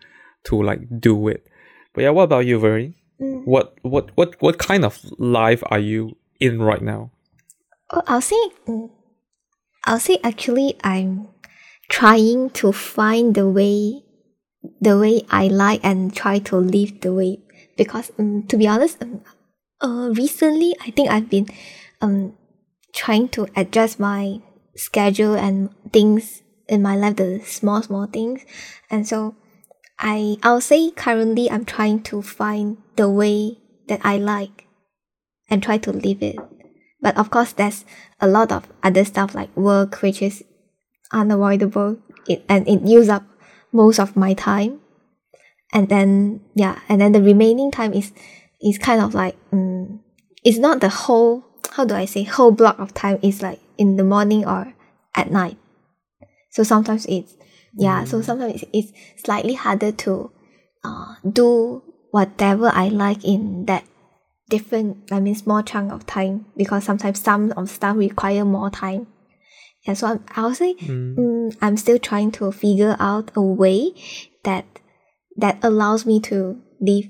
to 0.45 0.63
like 0.63 1.01
do 1.01 1.27
it. 1.27 1.45
But 1.93 2.03
yeah, 2.03 2.11
what 2.11 2.23
about 2.23 2.45
you, 2.45 2.59
Veri? 2.59 2.95
Mm. 3.19 3.45
What 3.45 3.75
what 3.81 4.11
what 4.15 4.41
what 4.41 4.57
kind 4.59 4.85
of 4.85 5.03
life 5.17 5.61
are 5.65 5.79
you 5.79 6.15
in 6.39 6.61
right 6.61 6.81
now? 6.81 7.11
Oh, 7.91 8.03
I'll 8.07 8.21
say, 8.21 8.39
mm, 8.67 8.89
I'll 9.85 9.99
say 9.99 10.19
actually 10.23 10.77
I'm 10.83 11.27
trying 11.89 12.51
to 12.51 12.71
find 12.71 13.33
the 13.33 13.49
way, 13.49 14.03
the 14.79 14.97
way 14.97 15.23
I 15.31 15.47
like 15.47 15.81
and 15.83 16.15
try 16.15 16.37
to 16.39 16.55
live 16.55 17.01
the 17.01 17.11
way 17.11 17.39
because 17.75 18.11
um, 18.19 18.43
to 18.43 18.57
be 18.57 18.67
honest, 18.67 19.01
um, 19.01 19.21
uh, 19.81 20.09
recently 20.13 20.75
I 20.81 20.91
think 20.91 21.09
I've 21.09 21.29
been 21.29 21.47
um 22.01 22.33
trying 22.93 23.29
to 23.29 23.47
adjust 23.55 23.99
my 23.99 24.41
schedule 24.75 25.35
and 25.35 25.69
things 25.91 26.41
in 26.67 26.81
my 26.81 26.95
life, 26.95 27.15
the 27.17 27.41
small 27.45 27.81
small 27.81 28.05
things, 28.05 28.45
and 28.89 29.07
so 29.07 29.35
I 29.99 30.37
I'll 30.43 30.61
say 30.61 30.91
currently 30.91 31.49
I'm 31.49 31.65
trying 31.65 32.03
to 32.03 32.21
find 32.21 32.77
the 32.95 33.09
way 33.09 33.57
that 33.87 34.01
I 34.03 34.17
like 34.17 34.67
and 35.49 35.61
try 35.63 35.77
to 35.79 35.91
live 35.91 36.21
it. 36.21 36.37
But 37.01 37.17
of 37.17 37.29
course, 37.31 37.53
there's 37.53 37.85
a 38.19 38.27
lot 38.27 38.51
of 38.51 38.67
other 38.83 39.05
stuff 39.05 39.33
like 39.35 39.55
work, 39.55 40.01
which 40.01 40.21
is 40.21 40.43
unavoidable. 41.11 41.97
It 42.27 42.43
and 42.47 42.67
it 42.67 42.81
uses 42.81 43.09
up 43.09 43.23
most 43.71 43.99
of 43.99 44.15
my 44.15 44.33
time. 44.33 44.81
And 45.71 45.89
then 45.89 46.41
yeah, 46.55 46.79
and 46.89 47.01
then 47.01 47.11
the 47.11 47.21
remaining 47.21 47.71
time 47.71 47.93
is 47.93 48.11
is 48.61 48.77
kind 48.77 49.01
of 49.01 49.13
like 49.13 49.35
um, 49.51 50.01
it's 50.43 50.57
not 50.57 50.81
the 50.81 50.89
whole 50.89 51.45
how 51.71 51.85
do 51.85 51.95
I 51.95 52.05
say 52.05 52.23
whole 52.23 52.51
block 52.51 52.79
of 52.79 52.93
time. 52.93 53.19
It's 53.21 53.41
like 53.41 53.59
in 53.77 53.95
the 53.95 54.03
morning 54.03 54.45
or 54.45 54.73
at 55.15 55.31
night. 55.31 55.57
So 56.51 56.63
sometimes 56.63 57.05
it's 57.05 57.35
yeah. 57.73 58.03
So 58.03 58.21
sometimes 58.21 58.61
it's, 58.61 58.71
it's 58.73 59.23
slightly 59.23 59.53
harder 59.53 59.91
to 59.91 60.31
uh, 60.83 61.15
do 61.31 61.83
whatever 62.11 62.71
I 62.73 62.89
like 62.89 63.23
in 63.23 63.65
that 63.65 63.85
different 64.49 65.11
I 65.11 65.19
mean 65.19 65.35
small 65.35 65.61
chunk 65.61 65.91
of 65.91 66.05
time 66.07 66.47
because 66.57 66.83
sometimes 66.83 67.21
some 67.21 67.51
of 67.55 67.69
stuff 67.69 67.95
require 67.95 68.45
more 68.45 68.69
time. 68.69 69.07
Yeah, 69.87 69.93
so 69.93 70.07
I'm, 70.07 70.25
I'll 70.35 70.55
say 70.55 70.73
mm, 70.75 71.55
I'm 71.61 71.77
still 71.77 71.99
trying 71.99 72.31
to 72.33 72.51
figure 72.51 72.97
out 72.99 73.31
a 73.35 73.41
way 73.41 73.93
that 74.43 74.65
that 75.37 75.59
allows 75.63 76.05
me 76.05 76.19
to 76.21 76.61
live 76.81 77.05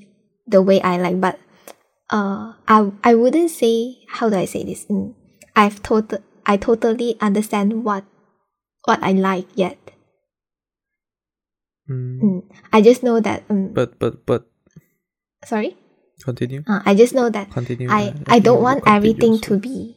the 0.50 0.62
way 0.62 0.82
I 0.82 0.98
like. 0.98 1.22
But 1.22 1.40
uh, 2.10 2.54
I 2.68 2.92
I 3.04 3.14
wouldn't 3.16 3.52
say 3.54 4.02
how 4.10 4.30
do 4.30 4.36
I 4.36 4.46
say 4.46 4.64
this? 4.66 4.86
Mm, 4.90 5.14
I've 5.56 5.82
total 5.86 6.20
I 6.46 6.58
totally 6.58 7.16
understand 7.22 7.86
what 7.86 8.04
what 8.86 9.00
I 9.06 9.14
like 9.14 9.48
yet. 9.56 9.78
Mm, 11.90 12.20
Mm, 12.22 12.42
I 12.74 12.82
just 12.82 13.02
know 13.04 13.20
that. 13.20 13.44
Um, 13.50 13.74
But 13.74 13.98
but 14.00 14.26
but 14.26 14.46
sorry. 15.46 15.78
continue. 16.24 16.64
Uh, 16.68 16.82
I 16.86 16.94
just 16.96 17.16
know 17.16 17.30
that 17.30 17.50
Continue. 17.52 17.90
I, 17.90 18.12
think 18.12 18.28
I 18.28 18.40
don't 18.40 18.62
want 18.62 18.84
everything 18.86 19.40
yours. 19.40 19.42
to 19.48 19.58
be 19.58 19.96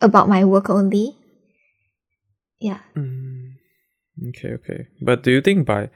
about 0.00 0.28
my 0.28 0.44
work 0.44 0.70
only. 0.70 1.18
Yeah. 2.60 2.78
Mm, 2.96 3.58
okay, 4.30 4.54
okay. 4.62 4.86
But 5.02 5.22
do 5.22 5.30
you 5.30 5.40
think 5.42 5.66
by, 5.66 5.90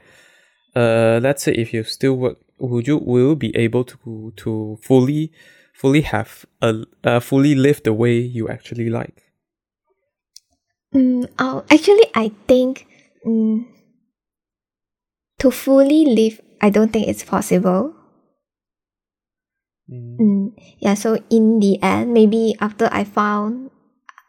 uh, 0.75 1.19
let's 1.21 1.43
say 1.43 1.53
if 1.53 1.73
you 1.73 1.83
still 1.83 2.15
work, 2.15 2.37
would 2.59 2.87
you 2.87 2.97
will 2.97 3.29
you 3.29 3.35
be 3.35 3.55
able 3.55 3.83
to 3.83 4.33
to 4.37 4.77
fully 4.81 5.31
fully 5.73 6.01
have 6.01 6.45
a 6.61 6.83
uh, 7.03 7.19
fully 7.19 7.55
live 7.55 7.83
the 7.83 7.93
way 7.93 8.17
you 8.17 8.49
actually 8.49 8.89
like? 8.89 9.33
Mm, 10.93 11.27
oh, 11.39 11.63
actually, 11.69 12.05
I 12.13 12.31
think 12.47 12.87
mm, 13.25 13.65
to 15.39 15.51
fully 15.51 16.05
live, 16.05 16.39
I 16.61 16.69
don't 16.69 16.93
think 16.93 17.07
it's 17.07 17.23
possible. 17.23 17.93
Mm. 19.89 20.17
Mm, 20.17 20.53
yeah, 20.79 20.93
so 20.93 21.17
in 21.29 21.59
the 21.59 21.81
end, 21.81 22.13
maybe 22.13 22.55
after 22.61 22.87
I 22.91 23.03
found 23.03 23.71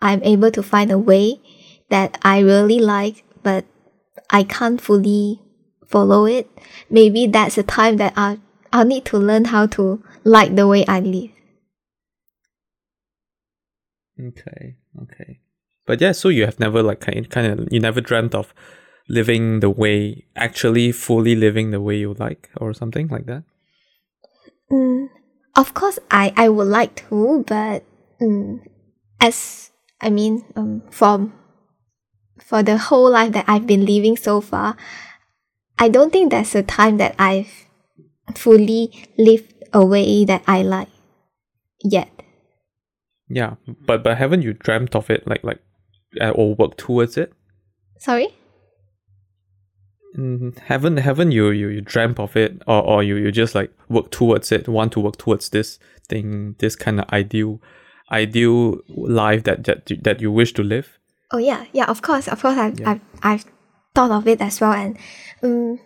I'm 0.00 0.22
able 0.22 0.50
to 0.50 0.62
find 0.62 0.90
a 0.90 0.98
way 0.98 1.40
that 1.90 2.18
I 2.22 2.40
really 2.40 2.78
like, 2.78 3.24
but 3.42 3.64
I 4.30 4.42
can't 4.42 4.80
fully 4.80 5.43
follow 5.87 6.26
it, 6.26 6.49
maybe 6.91 7.26
that's 7.26 7.57
the 7.57 7.62
time 7.62 7.97
that 7.99 8.12
I 8.17 8.38
I'll 8.73 8.85
need 8.85 9.05
to 9.07 9.19
learn 9.19 9.47
how 9.47 9.67
to 9.79 10.03
like 10.25 10.57
the 10.57 10.67
way 10.67 10.85
I 10.87 11.00
live. 11.00 11.31
Okay, 14.19 14.76
okay. 15.03 15.41
But 15.87 16.00
yeah, 16.00 16.12
so 16.12 16.29
you 16.29 16.45
have 16.45 16.59
never 16.59 16.83
like 16.83 17.00
kind 17.00 17.29
kind 17.31 17.47
of 17.47 17.69
you 17.71 17.81
never 17.81 18.00
dreamt 18.00 18.35
of 18.35 18.55
living 19.09 19.61
the 19.61 19.71
way 19.71 20.25
actually 20.35 20.93
fully 20.93 21.35
living 21.35 21.71
the 21.71 21.81
way 21.81 21.97
you 21.97 22.14
like 22.14 22.50
or 22.57 22.73
something 22.73 23.09
like 23.09 23.26
that. 23.26 23.45
Mm, 24.71 25.09
of 25.57 25.75
course, 25.75 25.99
I 26.11 26.33
I 26.37 26.49
would 26.49 26.69
like 26.69 26.97
to, 27.09 27.45
but 27.47 27.85
mm, 28.21 28.61
as 29.21 29.71
I 30.00 30.11
mean, 30.11 30.45
um, 30.57 30.83
from 30.91 31.33
for 32.41 32.62
the 32.62 32.79
whole 32.79 33.11
life 33.11 33.33
that 33.33 33.45
I've 33.49 33.67
been 33.67 33.85
living 33.85 34.17
so 34.17 34.41
far, 34.41 34.76
I 35.78 35.88
don't 35.88 36.12
think 36.12 36.31
that's 36.31 36.54
a 36.54 36.62
time 36.62 36.97
that 36.99 37.14
I've 37.19 37.66
fully 38.35 38.93
lived 39.19 39.52
a 39.73 39.85
way 39.85 40.25
that 40.25 40.43
I 40.47 40.62
like 40.62 40.88
yet. 41.83 42.11
Yeah, 43.28 43.54
but 43.87 44.02
but 44.04 44.19
haven't 44.19 44.43
you 44.43 44.52
dreamt 44.52 44.95
of 44.95 45.11
it 45.11 45.26
like 45.26 45.43
like 45.43 45.61
uh, 46.21 46.31
or 46.31 46.54
worked 46.54 46.78
towards 46.78 47.16
it? 47.16 47.33
Sorry. 47.99 48.28
Mm, 50.16 50.57
haven't 50.61 50.99
haven't 50.99 51.33
you 51.33 51.50
you 51.50 51.69
you 51.69 51.81
dreamt 51.81 52.21
of 52.21 52.37
it 52.37 52.62
or 52.69 52.83
or 52.85 53.02
you 53.02 53.16
you 53.16 53.33
just 53.33 53.54
like 53.54 53.73
work 53.88 54.11
towards 54.12 54.52
it, 54.52 54.69
want 54.69 54.93
to 54.93 55.00
work 55.00 55.16
towards 55.16 55.49
this 55.49 55.78
thing, 56.09 56.54
this 56.61 56.76
kind 56.76 57.00
of 57.00 57.09
ideal 57.12 57.61
ideal 58.12 58.78
life 58.88 59.43
that 59.45 59.64
that 59.64 59.90
you- 59.90 59.97
that 60.02 60.21
you 60.21 60.31
wish 60.31 60.52
to 60.54 60.62
live? 60.62 60.99
Oh 61.33 61.38
yeah, 61.38 61.64
yeah. 61.73 61.87
Of 61.87 62.02
course, 62.02 62.28
of 62.28 62.40
course. 62.43 62.57
I've 62.57 62.78
Yeah. 62.78 62.90
I've, 62.93 63.00
I've 63.23 63.45
thought 63.94 64.10
of 64.10 64.26
it 64.28 64.40
as 64.40 64.60
well, 64.60 64.72
and 64.72 64.98
um, 65.42 65.78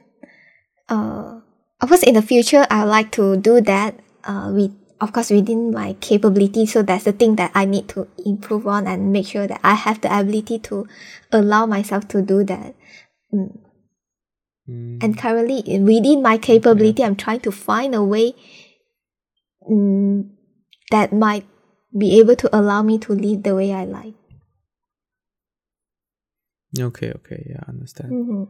uh, 0.88 1.40
of 1.80 1.88
course, 1.88 2.02
in 2.02 2.14
the 2.14 2.22
future, 2.22 2.66
I 2.70 2.84
would 2.84 2.90
like 2.90 3.10
to 3.12 3.36
do 3.36 3.60
that. 3.62 3.98
Uh, 4.24 4.50
with 4.52 4.72
of 5.00 5.12
course 5.12 5.30
within 5.30 5.70
my 5.70 5.94
capability. 6.00 6.66
So 6.66 6.82
that's 6.82 7.04
the 7.04 7.12
thing 7.12 7.36
that 7.36 7.52
I 7.54 7.64
need 7.64 7.88
to 7.90 8.08
improve 8.26 8.66
on 8.66 8.86
and 8.86 9.12
make 9.12 9.28
sure 9.28 9.46
that 9.46 9.60
I 9.62 9.74
have 9.74 10.00
the 10.00 10.10
ability 10.10 10.58
to 10.70 10.86
allow 11.30 11.66
myself 11.66 12.08
to 12.08 12.20
do 12.22 12.42
that. 12.44 12.74
Mm. 13.32 13.58
Mm, 14.68 14.98
And 15.02 15.16
currently, 15.16 15.62
within 15.78 16.22
my 16.22 16.36
capability, 16.36 17.02
I'm 17.04 17.16
trying 17.16 17.40
to 17.40 17.52
find 17.52 17.94
a 17.94 18.02
way 18.02 18.34
mm, 19.70 20.28
that 20.90 21.12
might 21.12 21.46
be 21.96 22.18
able 22.18 22.36
to 22.36 22.50
allow 22.56 22.82
me 22.82 22.98
to 22.98 23.12
live 23.12 23.44
the 23.44 23.54
way 23.54 23.72
I 23.72 23.84
like. 23.84 24.17
Okay, 26.78 27.12
okay, 27.16 27.46
yeah, 27.48 27.60
I 27.66 27.70
understand. 27.70 28.10
hmm 28.10 28.44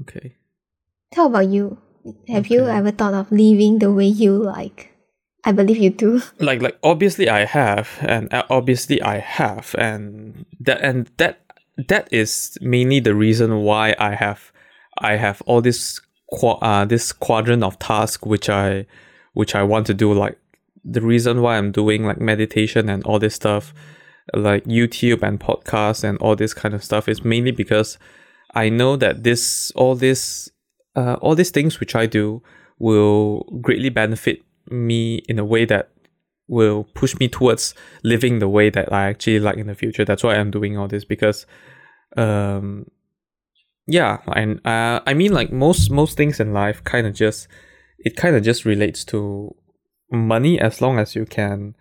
Okay. 0.00 0.36
How 1.14 1.26
about 1.26 1.48
you? 1.48 1.78
Have 2.28 2.48
you 2.48 2.66
ever 2.68 2.90
thought 2.90 3.14
of 3.14 3.32
living 3.32 3.78
the 3.78 3.92
way 3.92 4.06
you 4.06 4.36
like? 4.36 4.92
I 5.44 5.52
believe 5.52 5.78
you 5.78 5.90
do. 5.90 6.20
like 6.38 6.60
like 6.60 6.78
obviously 6.82 7.28
I 7.28 7.44
have 7.44 7.88
and 8.02 8.32
uh, 8.32 8.44
obviously 8.50 9.00
I 9.00 9.18
have 9.18 9.74
and 9.78 10.44
that 10.60 10.80
and 10.82 11.10
that 11.16 11.40
that 11.88 12.08
is 12.12 12.58
mainly 12.60 13.00
the 13.00 13.14
reason 13.14 13.62
why 13.62 13.94
I 13.98 14.14
have 14.14 14.52
I 14.98 15.16
have 15.16 15.42
all 15.46 15.60
this 15.62 16.00
qua- 16.26 16.58
uh, 16.60 16.84
this 16.84 17.12
quadrant 17.12 17.62
of 17.62 17.78
task 17.78 18.26
which 18.26 18.48
I 18.50 18.86
which 19.32 19.54
I 19.54 19.62
want 19.62 19.86
to 19.86 19.94
do 19.94 20.12
like 20.12 20.38
the 20.84 21.00
reason 21.00 21.40
why 21.40 21.56
I'm 21.56 21.72
doing 21.72 22.04
like 22.04 22.20
meditation 22.20 22.88
and 22.88 23.04
all 23.04 23.18
this 23.18 23.34
stuff 23.34 23.72
like 24.34 24.64
YouTube 24.64 25.22
and 25.22 25.40
podcasts 25.40 26.04
and 26.04 26.18
all 26.18 26.36
this 26.36 26.54
kind 26.54 26.74
of 26.74 26.84
stuff 26.84 27.08
is 27.08 27.24
mainly 27.24 27.50
because 27.50 27.98
I 28.54 28.68
know 28.68 28.96
that 28.96 29.22
this 29.22 29.70
all 29.72 29.94
this 29.94 30.50
uh, 30.96 31.14
all 31.14 31.34
these 31.34 31.50
things 31.50 31.80
which 31.80 31.94
I 31.94 32.06
do 32.06 32.42
will 32.78 33.44
greatly 33.60 33.88
benefit 33.88 34.42
me 34.70 35.16
in 35.28 35.38
a 35.38 35.44
way 35.44 35.64
that 35.64 35.90
will 36.46 36.84
push 36.94 37.18
me 37.18 37.28
towards 37.28 37.74
living 38.02 38.38
the 38.38 38.48
way 38.48 38.70
that 38.70 38.92
I 38.92 39.08
actually 39.08 39.38
like 39.38 39.58
in 39.58 39.66
the 39.66 39.74
future. 39.74 40.04
That's 40.04 40.22
why 40.22 40.36
I'm 40.36 40.50
doing 40.50 40.78
all 40.78 40.88
this 40.88 41.04
because, 41.04 41.46
um, 42.16 42.86
yeah, 43.86 44.18
and 44.34 44.66
uh, 44.66 45.00
I 45.06 45.14
mean 45.14 45.32
like 45.32 45.52
most 45.52 45.90
most 45.90 46.16
things 46.16 46.40
in 46.40 46.52
life 46.52 46.82
kind 46.84 47.06
of 47.06 47.14
just 47.14 47.48
it 47.98 48.16
kind 48.16 48.36
of 48.36 48.42
just 48.42 48.64
relates 48.64 49.04
to 49.04 49.54
money 50.10 50.58
as 50.58 50.80
long 50.80 50.98
as 50.98 51.14
you 51.14 51.26
can 51.26 51.74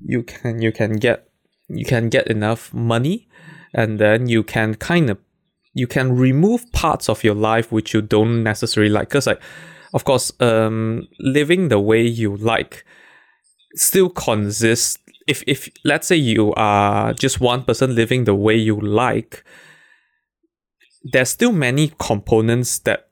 you 0.00 0.22
can 0.22 0.60
you 0.60 0.72
can 0.72 0.98
get 0.98 1.28
you 1.68 1.84
can 1.84 2.08
get 2.08 2.26
enough 2.28 2.72
money 2.72 3.28
and 3.72 3.98
then 3.98 4.28
you 4.28 4.42
can 4.42 4.74
kind 4.74 5.10
of 5.10 5.18
you 5.72 5.86
can 5.86 6.14
remove 6.16 6.70
parts 6.72 7.08
of 7.08 7.24
your 7.24 7.34
life 7.34 7.72
which 7.72 7.92
you 7.92 8.00
don't 8.00 8.42
necessarily 8.42 8.90
like. 8.90 9.08
Because 9.08 9.26
like 9.26 9.42
of 9.92 10.04
course 10.04 10.32
um 10.40 11.06
living 11.18 11.68
the 11.68 11.80
way 11.80 12.02
you 12.02 12.36
like 12.36 12.84
still 13.74 14.08
consists 14.08 14.98
if 15.26 15.42
if 15.46 15.68
let's 15.84 16.06
say 16.06 16.16
you 16.16 16.52
are 16.54 17.12
just 17.14 17.40
one 17.40 17.64
person 17.64 17.94
living 17.94 18.24
the 18.24 18.34
way 18.34 18.56
you 18.56 18.78
like 18.80 19.44
there's 21.02 21.30
still 21.30 21.52
many 21.52 21.92
components 21.98 22.78
that 22.80 23.08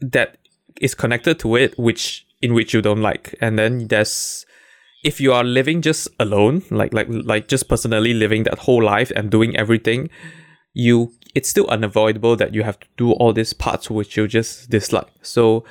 that 0.00 0.38
is 0.80 0.94
connected 0.94 1.38
to 1.38 1.56
it 1.56 1.78
which 1.78 2.26
in 2.42 2.52
which 2.52 2.74
you 2.74 2.82
don't 2.82 3.00
like. 3.00 3.34
And 3.40 3.58
then 3.58 3.86
there's 3.86 4.44
if 5.02 5.20
you 5.20 5.32
are 5.32 5.44
living 5.44 5.82
just 5.82 6.08
alone 6.20 6.62
like 6.70 6.92
like 6.94 7.06
like 7.08 7.48
just 7.48 7.68
personally 7.68 8.14
living 8.14 8.44
that 8.44 8.58
whole 8.60 8.82
life 8.82 9.10
and 9.16 9.30
doing 9.30 9.56
everything 9.56 10.08
you 10.74 11.12
it's 11.34 11.48
still 11.48 11.66
unavoidable 11.68 12.36
that 12.36 12.54
you 12.54 12.62
have 12.62 12.78
to 12.78 12.86
do 12.96 13.12
all 13.12 13.32
these 13.32 13.52
parts 13.52 13.90
which 13.90 14.16
you 14.16 14.28
just 14.28 14.70
dislike. 14.70 15.08
So 15.22 15.64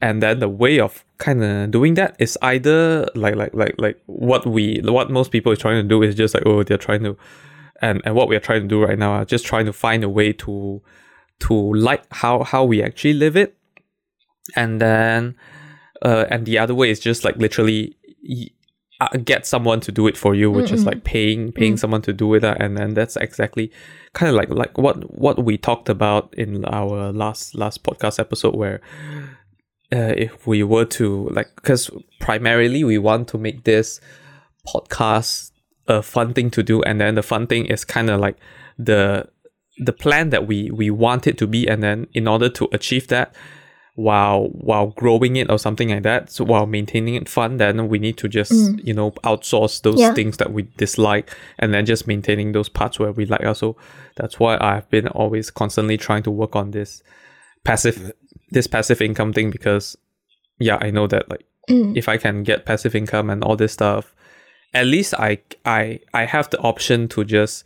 and 0.00 0.22
then 0.22 0.38
the 0.38 0.48
way 0.48 0.78
of 0.78 1.04
kind 1.18 1.42
of 1.42 1.70
doing 1.70 1.94
that 1.94 2.16
is 2.18 2.38
either 2.42 3.08
like 3.14 3.34
like 3.34 3.54
like 3.54 3.74
like 3.78 4.00
what 4.06 4.46
we 4.46 4.80
what 4.84 5.10
most 5.10 5.30
people 5.30 5.52
are 5.52 5.56
trying 5.56 5.82
to 5.82 5.88
do 5.88 6.02
is 6.02 6.14
just 6.14 6.34
like 6.34 6.44
oh 6.46 6.62
they're 6.62 6.78
trying 6.78 7.02
to 7.02 7.16
and 7.80 8.00
and 8.04 8.14
what 8.14 8.28
we're 8.28 8.40
trying 8.40 8.62
to 8.62 8.68
do 8.68 8.84
right 8.84 8.98
now 8.98 9.12
are 9.12 9.24
just 9.24 9.44
trying 9.44 9.66
to 9.66 9.72
find 9.72 10.04
a 10.04 10.08
way 10.08 10.32
to 10.32 10.80
to 11.40 11.74
like 11.74 12.02
how 12.12 12.42
how 12.42 12.64
we 12.64 12.82
actually 12.82 13.14
live 13.14 13.36
it. 13.36 13.56
And 14.56 14.80
then 14.80 15.36
uh 16.02 16.26
and 16.30 16.46
the 16.46 16.58
other 16.58 16.74
way 16.74 16.90
is 16.90 17.00
just 17.00 17.24
like 17.24 17.36
literally 17.36 17.96
get 19.24 19.46
someone 19.46 19.78
to 19.78 19.92
do 19.92 20.08
it 20.08 20.16
for 20.16 20.34
you 20.34 20.50
which 20.50 20.72
is 20.72 20.82
Mm-mm. 20.82 20.86
like 20.86 21.04
paying 21.04 21.52
paying 21.52 21.76
someone 21.76 22.02
to 22.02 22.12
do 22.12 22.34
it 22.34 22.42
uh, 22.42 22.56
and 22.58 22.76
then 22.76 22.94
that's 22.94 23.16
exactly 23.16 23.70
kind 24.12 24.28
of 24.28 24.34
like 24.34 24.50
like 24.50 24.76
what 24.76 24.96
what 25.16 25.44
we 25.44 25.56
talked 25.56 25.88
about 25.88 26.34
in 26.34 26.64
our 26.64 27.12
last 27.12 27.54
last 27.54 27.84
podcast 27.84 28.18
episode 28.18 28.56
where 28.56 28.80
uh, 29.92 30.12
if 30.16 30.46
we 30.48 30.64
were 30.64 30.84
to 30.84 31.28
like 31.28 31.54
because 31.54 31.90
primarily 32.18 32.82
we 32.82 32.98
want 32.98 33.28
to 33.28 33.38
make 33.38 33.62
this 33.62 34.00
podcast 34.66 35.52
a 35.86 36.02
fun 36.02 36.34
thing 36.34 36.50
to 36.50 36.62
do 36.62 36.82
and 36.82 37.00
then 37.00 37.14
the 37.14 37.22
fun 37.22 37.46
thing 37.46 37.66
is 37.66 37.84
kind 37.84 38.10
of 38.10 38.18
like 38.18 38.36
the 38.78 39.28
the 39.78 39.92
plan 39.92 40.30
that 40.30 40.46
we 40.46 40.70
we 40.72 40.90
want 40.90 41.26
it 41.26 41.38
to 41.38 41.46
be 41.46 41.68
and 41.68 41.84
then 41.84 42.06
in 42.12 42.26
order 42.26 42.48
to 42.48 42.68
achieve 42.72 43.06
that 43.06 43.32
while 44.06 44.44
while 44.68 44.86
growing 45.02 45.34
it 45.34 45.50
or 45.50 45.58
something 45.58 45.88
like 45.88 46.04
that 46.04 46.30
so 46.30 46.44
while 46.44 46.66
maintaining 46.66 47.16
it 47.16 47.28
fun 47.28 47.56
then 47.56 47.88
we 47.88 47.98
need 47.98 48.16
to 48.16 48.28
just 48.28 48.52
you 48.86 48.94
know 48.94 49.10
outsource 49.24 49.82
those 49.82 49.98
Yeah. 49.98 50.14
things 50.14 50.36
that 50.36 50.52
we 50.52 50.62
dislike 50.76 51.34
and 51.58 51.74
then 51.74 51.84
just 51.84 52.06
maintaining 52.06 52.52
those 52.52 52.68
parts 52.68 53.00
where 53.00 53.10
we 53.10 53.26
like 53.26 53.44
also 53.44 53.76
that's 54.14 54.38
why 54.38 54.56
i've 54.60 54.88
been 54.88 55.08
always 55.08 55.50
constantly 55.50 55.96
trying 55.96 56.22
to 56.22 56.30
work 56.30 56.54
on 56.54 56.70
this 56.70 57.02
passive 57.64 58.12
this 58.50 58.68
passive 58.68 59.00
income 59.02 59.32
thing 59.32 59.50
because 59.50 59.96
yeah 60.60 60.78
i 60.80 60.90
know 60.90 61.06
that 61.08 61.28
like 61.28 61.44
Mm. 61.68 61.94
if 61.98 62.08
i 62.08 62.16
can 62.16 62.44
get 62.44 62.64
passive 62.64 62.94
income 62.94 63.28
and 63.28 63.44
all 63.44 63.54
this 63.56 63.72
stuff 63.74 64.14
at 64.72 64.86
least 64.86 65.12
i 65.14 65.38
i 65.66 66.00
i 66.14 66.24
have 66.24 66.48
the 66.48 66.58
option 66.60 67.08
to 67.08 67.24
just 67.24 67.62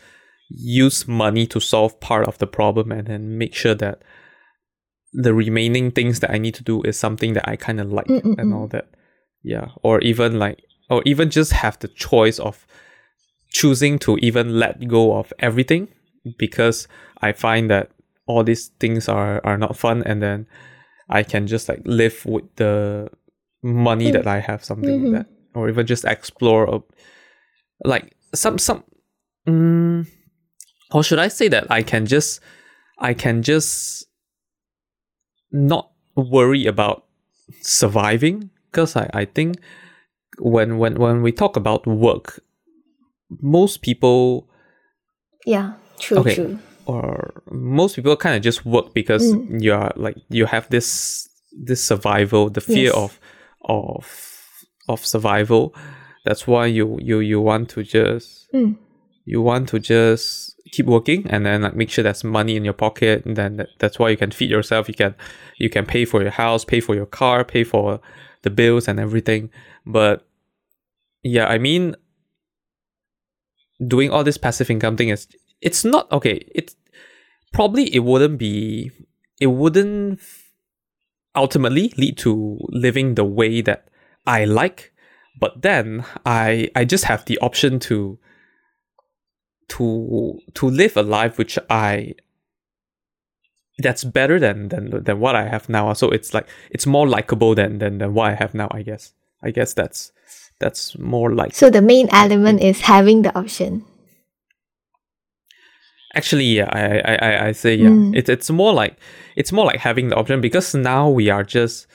use 0.48 1.06
money 1.06 1.46
to 1.46 1.60
solve 1.60 2.00
part 2.00 2.26
of 2.26 2.38
the 2.38 2.46
problem 2.48 2.90
and 2.90 3.06
then 3.06 3.38
make 3.38 3.54
sure 3.54 3.76
that 3.76 4.02
the 5.12 5.34
remaining 5.34 5.90
things 5.90 6.20
that 6.20 6.30
i 6.30 6.38
need 6.38 6.54
to 6.54 6.62
do 6.62 6.82
is 6.82 6.98
something 6.98 7.34
that 7.34 7.46
i 7.48 7.56
kind 7.56 7.80
of 7.80 7.92
like 7.92 8.06
Mm, 8.06 8.22
mm, 8.22 8.38
and 8.38 8.52
mm. 8.52 8.56
all 8.56 8.66
that 8.68 8.88
yeah 9.42 9.68
or 9.82 10.00
even 10.00 10.38
like 10.38 10.62
or 10.90 11.02
even 11.04 11.30
just 11.30 11.52
have 11.52 11.78
the 11.80 11.88
choice 11.88 12.38
of 12.38 12.66
choosing 13.50 13.98
to 13.98 14.16
even 14.18 14.58
let 14.58 14.88
go 14.88 15.14
of 15.16 15.32
everything 15.38 15.88
because 16.38 16.88
i 17.20 17.32
find 17.32 17.70
that 17.70 17.90
all 18.26 18.42
these 18.44 18.68
things 18.80 19.08
are 19.08 19.40
are 19.44 19.58
not 19.58 19.76
fun 19.76 20.02
and 20.04 20.22
then 20.22 20.46
i 21.10 21.22
can 21.22 21.46
just 21.46 21.68
like 21.68 21.82
live 21.84 22.24
with 22.24 22.44
the 22.56 23.08
money 23.62 24.08
Mm. 24.10 24.12
that 24.14 24.26
i 24.26 24.40
have 24.40 24.64
something 24.64 25.00
Mhm. 25.00 25.12
like 25.12 25.12
that 25.12 25.26
or 25.54 25.68
even 25.68 25.86
just 25.86 26.04
explore 26.04 26.64
a, 26.64 26.80
like 27.84 28.16
some 28.34 28.58
some 28.58 28.82
mm, 29.46 30.06
or 30.92 31.02
should 31.02 31.18
I 31.18 31.28
say 31.28 31.48
that 31.48 31.70
I 31.70 31.82
can 31.82 32.06
just 32.06 32.40
I 32.98 33.12
can 33.14 33.42
just 33.42 34.06
not 35.52 35.90
worry 36.16 36.66
about 36.66 37.04
surviving 37.60 38.50
because 38.70 38.96
I, 38.96 39.08
I 39.12 39.24
think 39.24 39.56
when 40.38 40.78
when 40.78 40.94
when 40.94 41.22
we 41.22 41.32
talk 41.32 41.56
about 41.56 41.86
work 41.86 42.40
most 43.40 43.82
people 43.82 44.48
Yeah, 45.46 45.72
true, 45.98 46.18
Okay. 46.18 46.34
true. 46.34 46.58
or 46.86 47.42
most 47.50 47.96
people 47.96 48.16
kind 48.16 48.36
of 48.36 48.42
just 48.42 48.64
work 48.64 48.92
because 48.94 49.22
Mm. 49.34 49.62
you 49.62 49.72
are 49.74 49.92
like 49.96 50.16
you 50.30 50.46
have 50.46 50.68
this 50.70 51.28
this 51.66 51.82
survival 51.84 52.50
the 52.50 52.60
fear 52.60 52.84
Yes. 52.90 52.94
of 52.94 53.20
of 53.64 54.04
of 54.88 55.04
survival 55.06 55.74
that's 56.24 56.46
why 56.46 56.66
you 56.66 56.98
you 57.00 57.20
you 57.20 57.40
want 57.40 57.68
to 57.70 57.82
just 57.82 58.48
Mm. 58.54 58.76
you 59.24 59.42
want 59.42 59.68
to 59.68 59.78
just 59.78 60.51
keep 60.72 60.86
working 60.86 61.26
and 61.30 61.46
then 61.46 61.62
like 61.62 61.76
make 61.76 61.90
sure 61.90 62.02
there's 62.02 62.24
money 62.24 62.56
in 62.56 62.64
your 62.64 62.74
pocket 62.74 63.24
and 63.24 63.36
then 63.36 63.66
that's 63.78 63.98
why 63.98 64.08
you 64.10 64.16
can 64.16 64.32
feed 64.32 64.50
yourself. 64.50 64.88
You 64.88 64.94
can 64.94 65.14
you 65.58 65.70
can 65.70 65.86
pay 65.86 66.04
for 66.04 66.20
your 66.22 66.32
house 66.32 66.64
pay 66.64 66.80
for 66.80 66.94
your 66.94 67.06
car 67.06 67.44
pay 67.44 67.62
for 67.62 68.00
the 68.42 68.50
bills 68.50 68.88
and 68.88 68.98
everything. 68.98 69.50
But 69.86 70.26
yeah 71.22 71.46
i 71.46 71.58
mean 71.58 71.94
doing 73.86 74.10
all 74.10 74.24
this 74.24 74.38
passive 74.38 74.70
income 74.70 74.96
thing 74.96 75.08
is 75.08 75.26
it's 75.60 75.84
not 75.84 76.10
okay 76.12 76.44
it's 76.54 76.76
probably 77.52 77.94
it 77.94 78.00
wouldn't 78.00 78.38
be 78.38 78.90
it 79.40 79.46
wouldn't 79.46 80.20
ultimately 81.34 81.92
lead 81.96 82.16
to 82.18 82.58
living 82.68 83.14
the 83.14 83.24
way 83.24 83.60
that 83.60 83.88
i 84.26 84.44
like. 84.44 84.92
But 85.40 85.62
then 85.62 86.04
i 86.26 86.68
i 86.76 86.84
just 86.84 87.04
have 87.04 87.24
the 87.24 87.38
option 87.38 87.78
to 87.80 88.18
to 89.68 90.38
to 90.54 90.68
live 90.68 90.96
a 90.96 91.02
life 91.02 91.38
which 91.38 91.58
I 91.70 92.14
that's 93.78 94.04
better 94.04 94.38
than 94.38 94.68
than 94.68 95.04
than 95.04 95.20
what 95.20 95.34
I 95.34 95.48
have 95.48 95.68
now. 95.68 95.92
So 95.94 96.08
it's 96.10 96.34
like 96.34 96.46
it's 96.70 96.86
more 96.86 97.08
likable 97.08 97.54
than 97.54 97.78
than 97.78 97.98
than 97.98 98.14
what 98.14 98.30
I 98.30 98.34
have 98.34 98.54
now. 98.54 98.68
I 98.70 98.82
guess. 98.82 99.12
I 99.42 99.50
guess 99.50 99.74
that's 99.74 100.12
that's 100.60 100.96
more 100.98 101.34
like 101.34 101.54
So 101.54 101.68
the 101.70 101.82
main 101.82 102.08
element 102.12 102.62
is 102.62 102.80
having 102.82 103.22
the 103.22 103.36
option. 103.36 103.84
actually 106.14 106.44
yeah. 106.44 106.68
I 106.70 106.98
I 107.12 107.14
I, 107.14 107.46
I 107.48 107.52
say 107.52 107.74
yeah. 107.74 107.88
Mm. 107.88 108.16
It's 108.16 108.28
it's 108.28 108.50
more 108.50 108.72
like 108.72 108.96
it's 109.36 109.52
more 109.52 109.66
like 109.66 109.80
having 109.80 110.08
the 110.08 110.16
option 110.16 110.40
because 110.40 110.74
now 110.74 111.08
we 111.08 111.30
are 111.30 111.42
just 111.42 111.86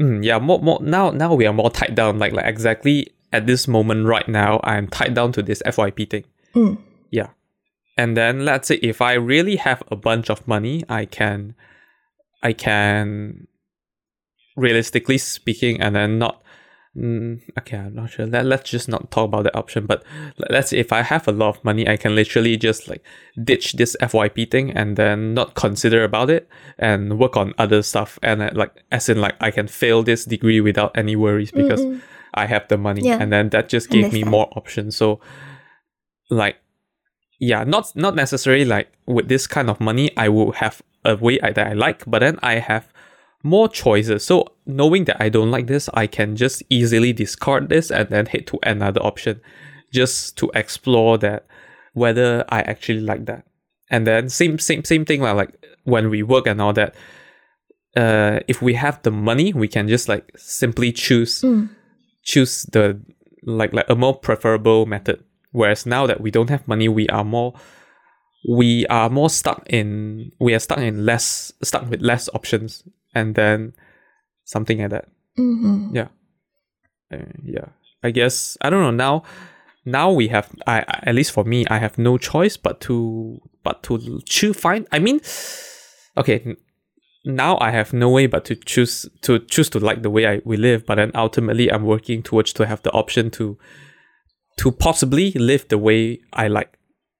mm, 0.00 0.24
yeah 0.24 0.38
more 0.38 0.58
more 0.60 0.80
now 0.82 1.10
now 1.10 1.34
we 1.34 1.46
are 1.46 1.52
more 1.52 1.70
tied 1.70 1.94
down. 1.94 2.18
Like 2.18 2.32
like 2.32 2.46
exactly 2.46 3.08
at 3.32 3.46
this 3.46 3.68
moment 3.68 4.06
right 4.06 4.28
now 4.28 4.60
I'm 4.64 4.88
tied 4.88 5.14
down 5.14 5.32
to 5.32 5.42
this 5.42 5.62
FYP 5.66 6.10
thing. 6.10 6.24
Mm. 6.54 6.78
Yeah. 7.10 7.28
And 7.96 8.16
then 8.16 8.44
let's 8.44 8.68
say 8.68 8.76
if 8.76 9.00
I 9.02 9.14
really 9.14 9.56
have 9.56 9.82
a 9.90 9.96
bunch 9.96 10.30
of 10.30 10.46
money, 10.46 10.84
I 10.88 11.04
can 11.04 11.54
I 12.42 12.52
can 12.52 13.46
realistically 14.56 15.18
speaking 15.18 15.80
and 15.80 15.94
then 15.94 16.18
not 16.18 16.42
mm, 16.96 17.40
okay, 17.58 17.76
I'm 17.76 17.94
not 17.94 18.10
sure. 18.10 18.26
Let, 18.26 18.44
let's 18.46 18.70
just 18.70 18.88
not 18.88 19.10
talk 19.10 19.26
about 19.26 19.44
the 19.44 19.56
option, 19.56 19.86
but 19.86 20.02
let- 20.38 20.50
let's 20.50 20.70
say 20.70 20.78
if 20.78 20.92
I 20.92 21.02
have 21.02 21.28
a 21.28 21.32
lot 21.32 21.56
of 21.56 21.64
money, 21.64 21.88
I 21.88 21.96
can 21.96 22.14
literally 22.14 22.56
just 22.56 22.88
like 22.88 23.04
ditch 23.44 23.74
this 23.74 23.96
FYP 24.00 24.50
thing 24.50 24.70
and 24.72 24.96
then 24.96 25.34
not 25.34 25.54
consider 25.54 26.02
about 26.02 26.30
it 26.30 26.48
and 26.78 27.18
work 27.18 27.36
on 27.36 27.54
other 27.58 27.82
stuff 27.82 28.18
and 28.22 28.42
uh, 28.42 28.50
like 28.54 28.72
as 28.90 29.08
in 29.08 29.20
like 29.20 29.34
I 29.40 29.50
can 29.50 29.68
fail 29.68 30.02
this 30.02 30.24
degree 30.24 30.60
without 30.60 30.96
any 30.96 31.14
worries 31.14 31.50
because 31.52 31.80
Mm-mm. 31.80 32.00
I 32.34 32.46
have 32.46 32.66
the 32.68 32.76
money 32.78 33.02
Yeah. 33.04 33.18
and 33.20 33.32
then 33.32 33.50
that 33.50 33.68
just 33.68 33.90
gave 33.90 34.12
me 34.12 34.22
more 34.24 34.48
options. 34.56 34.96
So 34.96 35.20
like 36.30 36.56
yeah, 37.40 37.64
not 37.64 37.94
not 37.94 38.14
necessarily 38.16 38.64
like 38.64 38.88
with 39.06 39.28
this 39.28 39.46
kind 39.46 39.70
of 39.70 39.80
money 39.80 40.10
I 40.16 40.28
will 40.28 40.52
have 40.52 40.82
a 41.04 41.16
way 41.16 41.38
I, 41.40 41.52
that 41.52 41.66
I 41.68 41.72
like, 41.74 42.04
but 42.06 42.18
then 42.20 42.38
I 42.42 42.54
have 42.58 42.92
more 43.44 43.68
choices. 43.68 44.24
So 44.24 44.46
knowing 44.66 45.04
that 45.04 45.22
I 45.22 45.28
don't 45.28 45.50
like 45.50 45.68
this, 45.68 45.88
I 45.94 46.08
can 46.08 46.34
just 46.34 46.62
easily 46.68 47.12
discard 47.12 47.68
this 47.68 47.90
and 47.90 48.08
then 48.08 48.26
head 48.26 48.46
to 48.48 48.58
another 48.64 49.00
option 49.02 49.40
just 49.92 50.36
to 50.38 50.50
explore 50.54 51.16
that 51.18 51.46
whether 51.94 52.44
I 52.48 52.62
actually 52.62 53.00
like 53.00 53.26
that. 53.26 53.44
And 53.90 54.06
then 54.06 54.28
same 54.28 54.58
same 54.58 54.84
same 54.84 55.04
thing 55.04 55.22
like, 55.22 55.36
like 55.36 55.66
when 55.84 56.10
we 56.10 56.22
work 56.22 56.46
and 56.46 56.60
all 56.60 56.72
that. 56.74 56.94
Uh, 57.96 58.40
if 58.46 58.60
we 58.62 58.74
have 58.74 59.02
the 59.02 59.10
money, 59.10 59.52
we 59.52 59.66
can 59.66 59.88
just 59.88 60.08
like 60.08 60.30
simply 60.36 60.92
choose 60.92 61.40
Mm. 61.42 61.70
choose 62.22 62.64
the 62.64 63.00
like 63.44 63.72
like 63.72 63.88
a 63.88 63.94
more 63.94 64.14
preferable 64.14 64.84
method. 64.86 65.24
Whereas 65.52 65.86
now 65.86 66.06
that 66.06 66.20
we 66.20 66.30
don't 66.30 66.50
have 66.50 66.66
money, 66.68 66.88
we 66.88 67.06
are 67.08 67.24
more 67.24 67.54
we 68.48 68.86
are 68.86 69.10
more 69.10 69.28
stuck 69.30 69.62
in 69.68 70.30
we 70.38 70.54
are 70.54 70.58
stuck 70.60 70.78
in 70.78 71.04
less 71.04 71.52
stuck 71.62 71.88
with 71.90 72.00
less 72.02 72.28
options 72.34 72.84
and 73.14 73.34
then 73.34 73.72
something 74.44 74.78
like 74.80 74.90
that. 74.90 75.08
Mhm. 75.38 75.94
Yeah. 75.94 76.08
Uh, 77.12 77.24
yeah. 77.44 77.66
I 78.02 78.10
guess 78.10 78.56
I 78.60 78.70
don't 78.70 78.82
know 78.82 78.90
now 78.92 79.22
now 79.84 80.12
we 80.12 80.28
have 80.28 80.48
I 80.66 80.80
I- 80.80 81.02
at 81.08 81.14
least 81.14 81.32
for 81.32 81.44
me 81.44 81.64
I 81.68 81.78
have 81.78 81.98
no 81.98 82.16
choice 82.18 82.56
but 82.56 82.80
to 82.82 83.40
but 83.64 83.82
to 83.84 84.20
choose 84.24 84.56
find 84.56 84.86
I 84.92 84.98
mean 85.00 85.20
okay 86.16 86.54
now 87.24 87.58
I 87.60 87.70
have 87.72 87.92
no 87.92 88.08
way 88.10 88.26
but 88.26 88.44
to 88.46 88.54
choose 88.54 89.08
to 89.22 89.40
choose 89.40 89.68
to 89.70 89.80
like 89.80 90.02
the 90.02 90.10
way 90.10 90.26
I 90.26 90.40
we 90.44 90.56
live 90.56 90.86
but 90.86 90.94
then 90.96 91.10
ultimately 91.14 91.72
I'm 91.72 91.84
working 91.84 92.22
towards 92.22 92.52
to 92.54 92.66
have 92.66 92.82
the 92.82 92.92
option 92.92 93.30
to 93.32 93.58
to 94.58 94.70
possibly 94.72 95.32
live 95.32 95.66
the 95.68 95.78
way 95.78 96.20
I 96.32 96.48
like 96.48 96.74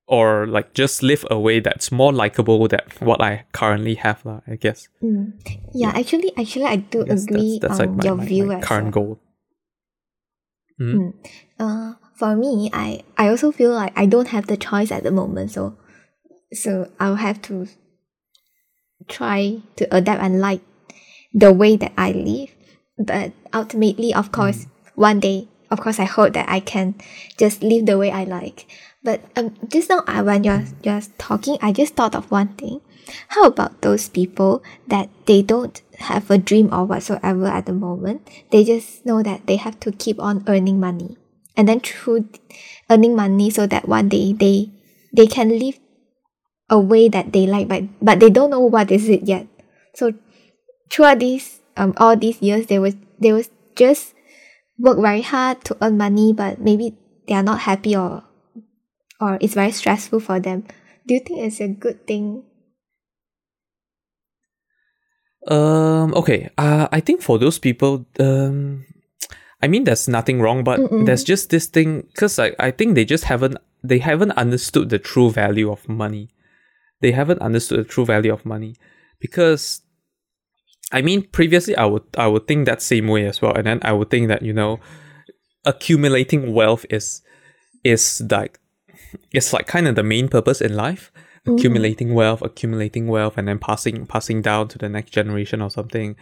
or 0.06 0.46
like 0.46 0.72
just 0.74 1.02
live 1.02 1.24
a 1.30 1.38
way 1.38 1.60
that's 1.60 1.92
more 1.92 2.12
likable 2.12 2.66
than 2.66 2.80
what 3.00 3.20
I 3.20 3.44
currently 3.52 3.94
have 3.96 4.24
lah, 4.24 4.40
I 4.48 4.56
guess. 4.56 4.88
Mm. 5.02 5.36
Yeah, 5.74 5.92
actually, 5.94 6.32
actually, 6.36 6.64
I 6.64 6.76
do 6.76 7.04
Yes, 7.06 7.24
agree 7.24 7.58
that's, 7.60 7.76
that's 7.76 7.80
on 7.80 7.86
like 7.88 7.96
my, 7.98 8.04
your 8.04 8.16
my- 8.16 8.24
view 8.26 8.44
my 8.46 8.56
as 8.58 8.64
current 8.64 8.94
well. 8.96 9.04
goal. 9.04 9.20
Mhm. 10.80 11.12
Uh, 11.58 11.94
for 12.14 12.36
me, 12.36 12.70
I 12.72 13.02
I 13.18 13.28
also 13.28 13.50
feel 13.52 13.74
like 13.74 13.92
I 13.98 14.06
don't 14.06 14.28
have 14.28 14.46
the 14.46 14.56
choice 14.56 14.90
at 14.94 15.02
the 15.02 15.10
moment, 15.10 15.50
so 15.50 15.76
so 16.52 16.88
I'll 16.98 17.16
have 17.18 17.42
to 17.50 17.66
try 19.08 19.60
to 19.76 19.84
adapt 19.94 20.22
and 20.22 20.40
like 20.40 20.60
the 21.34 21.52
way 21.52 21.76
that 21.76 21.92
I 21.96 22.12
live. 22.12 22.50
But 22.98 23.32
ultimately, 23.54 24.12
of 24.14 24.32
course, 24.32 24.66
one 24.94 25.20
day, 25.20 25.46
of 25.70 25.80
course, 25.80 25.98
I 26.00 26.04
hope 26.04 26.32
that 26.32 26.48
I 26.48 26.60
can 26.60 26.94
just 27.36 27.62
live 27.62 27.86
the 27.86 27.98
way 27.98 28.10
I 28.10 28.24
like. 28.24 28.66
But 29.02 29.22
um, 29.36 29.54
just 29.68 29.88
now, 29.88 30.02
I, 30.06 30.22
when 30.22 30.44
you're 30.44 30.64
you're 30.82 31.02
talking, 31.18 31.58
I 31.62 31.72
just 31.72 31.94
thought 31.94 32.14
of 32.14 32.30
one 32.30 32.48
thing. 32.54 32.80
How 33.28 33.44
about 33.44 33.80
those 33.80 34.08
people 34.08 34.62
that 34.86 35.08
they 35.26 35.40
don't 35.40 35.80
have 35.98 36.30
a 36.30 36.36
dream 36.36 36.72
or 36.72 36.84
whatsoever 36.84 37.46
at 37.46 37.66
the 37.66 37.72
moment? 37.72 38.28
They 38.50 38.64
just 38.64 39.06
know 39.06 39.22
that 39.22 39.46
they 39.46 39.56
have 39.56 39.80
to 39.80 39.92
keep 39.92 40.20
on 40.20 40.44
earning 40.46 40.80
money, 40.80 41.16
and 41.56 41.68
then 41.68 41.80
through 41.80 42.28
earning 42.90 43.16
money, 43.16 43.50
so 43.50 43.66
that 43.66 43.88
one 43.88 44.08
day 44.08 44.32
they 44.32 44.70
they 45.12 45.26
can 45.26 45.58
live 45.58 45.78
a 46.68 46.78
way 46.78 47.08
that 47.08 47.32
they 47.32 47.46
like, 47.46 47.68
but 47.68 47.84
but 48.02 48.20
they 48.20 48.30
don't 48.30 48.50
know 48.50 48.60
what 48.60 48.90
is 48.90 49.08
it 49.08 49.22
yet. 49.24 49.46
So 49.94 50.12
throughout 50.90 51.20
these 51.20 51.60
um 51.76 51.94
all 51.96 52.16
these 52.16 52.42
years, 52.42 52.66
they 52.66 52.78
was 52.78 52.96
they 53.18 53.32
was 53.32 53.48
just 53.76 54.14
work 54.78 54.98
very 55.00 55.22
hard 55.22 55.64
to 55.64 55.76
earn 55.82 55.98
money, 55.98 56.32
but 56.32 56.60
maybe 56.60 56.96
they 57.26 57.34
are 57.34 57.42
not 57.42 57.60
happy 57.60 57.96
or 57.96 58.22
or 59.20 59.38
it's 59.40 59.54
very 59.54 59.72
stressful 59.72 60.20
for 60.20 60.40
them. 60.40 60.64
Do 61.06 61.14
you 61.14 61.20
think 61.20 61.40
it's 61.40 61.60
a 61.60 61.68
good 61.68 62.06
thing? 62.06 62.44
Um. 65.46 66.14
Okay. 66.14 66.50
Uh. 66.58 66.88
I 66.92 67.00
think 67.00 67.22
for 67.22 67.38
those 67.38 67.58
people, 67.58 68.06
um, 68.20 68.84
I 69.62 69.66
mean, 69.68 69.84
there's 69.84 70.08
nothing 70.08 70.40
wrong, 70.40 70.62
but 70.64 70.80
Mm-mm. 70.80 71.06
there's 71.06 71.24
just 71.24 71.50
this 71.50 71.66
thing 71.66 72.02
because 72.12 72.38
I 72.38 72.54
I 72.58 72.70
think 72.70 72.94
they 72.94 73.04
just 73.04 73.24
haven't 73.24 73.56
they 73.82 73.98
haven't 73.98 74.32
understood 74.32 74.90
the 74.90 74.98
true 74.98 75.30
value 75.30 75.70
of 75.70 75.88
money. 75.88 76.30
They 77.00 77.12
haven't 77.12 77.40
understood 77.40 77.80
the 77.80 77.84
true 77.88 78.04
value 78.04 78.32
of 78.32 78.44
money 78.44 78.74
because, 79.20 79.82
I 80.92 81.02
mean, 81.02 81.22
previously 81.22 81.76
I 81.76 81.84
would 81.84 82.04
I 82.16 82.26
would 82.26 82.46
think 82.46 82.66
that 82.66 82.82
same 82.82 83.08
way 83.08 83.26
as 83.26 83.42
well, 83.42 83.52
and 83.54 83.66
then 83.66 83.80
I 83.82 83.92
would 83.92 84.10
think 84.10 84.28
that 84.28 84.42
you 84.42 84.52
know, 84.52 84.80
accumulating 85.64 86.52
wealth 86.54 86.86
is 86.90 87.22
is 87.84 88.22
like 88.30 88.58
it's 89.32 89.52
like 89.52 89.66
kind 89.66 89.86
of 89.88 89.94
the 89.94 90.02
main 90.02 90.28
purpose 90.28 90.60
in 90.60 90.74
life. 90.76 91.12
Accumulating 91.46 92.12
wealth 92.12 92.42
accumulating 92.42 93.06
wealth 93.06 93.38
and 93.38 93.48
then 93.48 93.58
passing 93.58 94.04
passing 94.06 94.42
down 94.42 94.68
to 94.68 94.76
the 94.76 94.88
next 94.88 95.12
generation 95.12 95.62
or 95.62 95.70
something. 95.70 96.14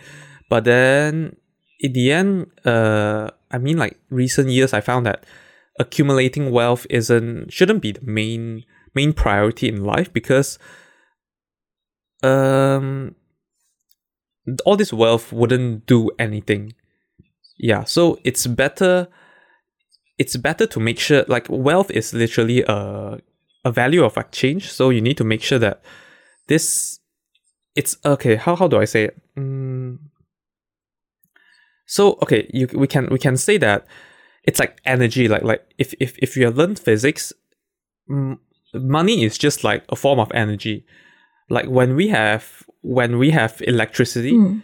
But 0.49 0.63
then 0.63 1.35
in 1.81 1.93
the 1.93 2.13
end 2.13 2.51
uh 2.65 3.31
i 3.51 3.59
mean 3.59 3.77
like 3.77 3.99
recent 4.11 4.49
years 4.49 4.73
i 4.73 4.81
found 4.81 5.07
that 5.07 5.25
accumulating 5.79 6.51
wealth 6.51 6.87
isn't 6.89 7.53
shouldn't 7.53 7.83
be 7.83 7.93
the 7.93 8.01
main 8.03 8.65
main 8.95 9.13
priority 9.13 9.69
in 9.69 9.85
life 9.85 10.13
because 10.13 10.59
um 12.23 13.15
all 14.65 14.77
this 14.77 14.93
wealth 14.93 15.33
wouldn't 15.33 15.87
do 15.87 16.11
anything. 16.19 16.75
Yeah 17.59 17.85
so 17.85 18.19
it's 18.25 18.47
better 18.47 19.09
it's 20.19 20.37
better 20.37 20.67
to 20.67 20.81
make 20.81 20.99
sure 20.99 21.25
like 21.29 21.47
wealth 21.49 21.91
is 21.91 22.13
literally 22.13 22.63
a 22.63 23.19
a 23.65 23.73
value 23.73 24.05
of 24.05 24.17
exchange. 24.17 24.71
So 24.71 24.91
you 24.91 25.01
need 25.01 25.17
to 25.17 25.25
make 25.25 25.43
sure 25.43 25.59
that 25.59 25.83
this 26.49 27.01
it's 27.77 27.97
okay 28.05 28.37
how, 28.37 28.57
how 28.57 28.67
do 28.67 28.79
i 28.79 28.85
say 28.85 29.05
it? 29.05 29.23
Mm. 29.37 29.99
so 31.87 32.19
okay 32.23 32.51
you 32.53 32.67
we 32.73 32.87
can 32.87 33.07
we 33.11 33.19
can 33.19 33.37
say 33.37 33.59
that 33.59 33.87
it's 34.45 34.59
like 34.59 34.81
energy 34.85 35.29
like 35.29 35.43
like 35.43 35.63
if 35.79 35.95
if, 36.01 36.17
if 36.19 36.37
you 36.37 36.47
have 36.47 36.57
learned 36.57 36.79
physics 36.79 37.33
money 38.75 39.25
is 39.25 39.37
just 39.37 39.63
like 39.63 39.85
a 39.91 39.97
form 39.97 40.19
of 40.19 40.33
energy 40.33 40.87
like 41.49 41.67
when 41.69 41.95
we 41.97 42.09
have 42.09 42.63
when 42.83 43.19
we 43.19 43.31
have 43.31 43.63
electricity 43.67 44.33
Mm. 44.33 44.63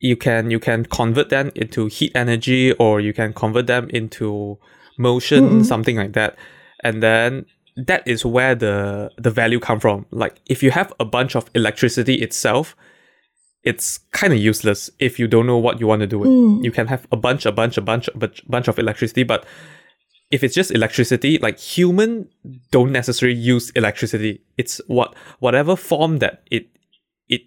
you 0.00 0.16
can 0.16 0.50
you 0.50 0.58
can 0.58 0.84
convert 0.84 1.28
them 1.30 1.50
into 1.54 1.86
heat 1.86 2.12
energy 2.14 2.72
or 2.72 3.00
you 3.00 3.12
can 3.12 3.32
convert 3.32 3.66
them 3.66 3.88
into 3.90 4.58
motion 4.98 5.42
Mm-mm. 5.48 5.64
something 5.64 5.96
like 5.96 6.12
that 6.12 6.36
and 6.84 7.02
then 7.02 7.46
that 7.88 8.02
is 8.06 8.24
where 8.24 8.54
the 8.54 9.10
the 9.18 9.30
value 9.30 9.60
come 9.60 9.80
from 9.80 10.06
like 10.10 10.40
if 10.46 10.62
you 10.62 10.70
have 10.70 10.92
a 11.00 11.04
bunch 11.04 11.34
of 11.36 11.50
electricity 11.54 12.14
itself 12.14 12.74
it's 13.62 13.98
kind 14.12 14.32
of 14.32 14.38
useless 14.38 14.90
if 14.98 15.18
you 15.18 15.26
don't 15.26 15.46
know 15.46 15.58
what 15.58 15.80
you 15.80 15.86
want 15.86 16.00
to 16.00 16.06
do 16.06 16.18
with 16.18 16.30
Mm. 16.30 16.64
you 16.64 16.70
can 16.72 16.86
have 16.86 17.06
a 17.12 17.16
bunch 17.16 17.44
a 17.46 17.52
bunch 17.52 17.76
a 17.78 17.82
bunch 17.82 18.08
a 18.08 18.18
bunch 18.48 18.68
of 18.68 18.78
electricity 18.78 19.24
but 19.24 19.44
if 20.30 20.42
it's 20.42 20.54
just 20.54 20.70
electricity 20.70 21.38
like 21.38 21.58
human 21.58 22.28
don't 22.70 22.92
necessarily 22.92 23.38
use 23.38 23.70
electricity. 23.70 24.42
It's 24.56 24.80
what 24.86 25.14
whatever 25.38 25.76
form 25.76 26.18
that 26.18 26.42
it 26.50 26.68
it 27.28 27.42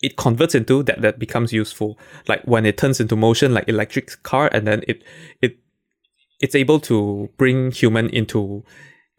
it 0.00 0.16
converts 0.16 0.54
into 0.54 0.82
that 0.84 1.02
that 1.02 1.18
becomes 1.18 1.52
useful. 1.52 1.98
Like 2.28 2.42
when 2.44 2.64
it 2.64 2.78
turns 2.78 3.00
into 3.00 3.16
motion 3.16 3.52
like 3.52 3.68
electric 3.68 4.22
car 4.22 4.48
and 4.52 4.66
then 4.66 4.82
it 4.88 5.02
it 5.42 5.58
it's 6.40 6.54
able 6.54 6.80
to 6.80 7.28
bring 7.36 7.70
human 7.70 8.08
into 8.08 8.64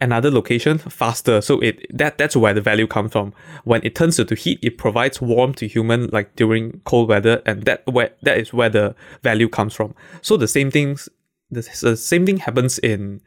another 0.02 0.32
location 0.32 0.80
faster. 0.80 1.42
So 1.42 1.60
it 1.60 1.86
that 1.96 2.18
that's 2.18 2.36
where 2.36 2.56
the 2.56 2.62
value 2.62 2.88
comes 2.88 3.12
from. 3.12 3.34
When 3.66 3.84
it 3.84 3.94
turns 3.94 4.18
into 4.18 4.34
heat 4.34 4.58
it 4.64 4.80
provides 4.80 5.22
warmth 5.22 5.58
to 5.58 5.68
human 5.68 6.08
like 6.08 6.36
during 6.36 6.82
cold 6.86 7.08
weather 7.08 7.44
and 7.46 7.64
that 7.66 7.86
where 7.86 8.12
that 8.24 8.40
is 8.40 8.52
where 8.52 8.70
the 8.70 8.96
value 9.22 9.48
comes 9.48 9.76
from. 9.76 9.94
So 10.24 10.38
the 10.38 10.48
same 10.48 10.72
things 10.72 11.08
the, 11.54 11.62
the 11.82 11.98
same 11.98 12.26
thing 12.26 12.38
happens 12.38 12.80
in 12.80 13.22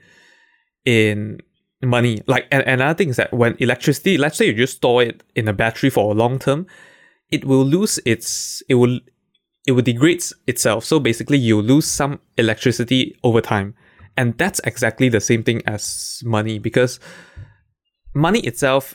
in 0.84 1.40
money. 1.82 2.22
Like 2.26 2.46
and 2.50 2.62
another 2.62 2.96
thing 2.96 3.10
is 3.10 3.16
that 3.16 3.32
when 3.32 3.56
electricity 3.58 4.18
let's 4.18 4.36
say 4.36 4.46
you 4.46 4.54
just 4.54 4.76
store 4.76 5.02
it 5.02 5.22
in 5.34 5.48
a 5.48 5.52
battery 5.52 5.90
for 5.90 6.10
a 6.10 6.14
long 6.14 6.38
term 6.38 6.66
it 7.30 7.44
will 7.44 7.64
lose 7.64 7.98
its 8.04 8.62
it 8.68 8.74
will 8.74 9.00
it 9.66 9.72
will 9.72 9.82
degrades 9.82 10.32
itself. 10.46 10.84
So 10.84 11.00
basically 11.00 11.38
you 11.38 11.60
lose 11.60 11.86
some 11.86 12.20
electricity 12.38 13.16
over 13.24 13.40
time. 13.40 13.74
And 14.16 14.38
that's 14.38 14.60
exactly 14.64 15.08
the 15.08 15.20
same 15.20 15.42
thing 15.42 15.60
as 15.66 16.22
money 16.24 16.58
because 16.58 17.00
money 18.14 18.40
itself 18.40 18.94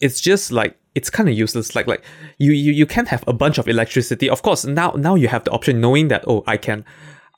it's 0.00 0.20
just 0.20 0.52
like 0.52 0.76
it's 0.94 1.08
kind 1.10 1.28
of 1.28 1.34
useless. 1.36 1.74
Like 1.74 1.86
like 1.86 2.04
you, 2.38 2.52
you 2.52 2.72
you 2.72 2.86
can't 2.86 3.08
have 3.08 3.24
a 3.26 3.32
bunch 3.32 3.58
of 3.58 3.68
electricity. 3.68 4.28
Of 4.28 4.42
course 4.42 4.64
now 4.64 4.90
now 4.96 5.14
you 5.14 5.28
have 5.28 5.44
the 5.44 5.52
option 5.52 5.80
knowing 5.80 6.08
that 6.08 6.24
oh 6.26 6.42
i 6.46 6.56
can 6.56 6.84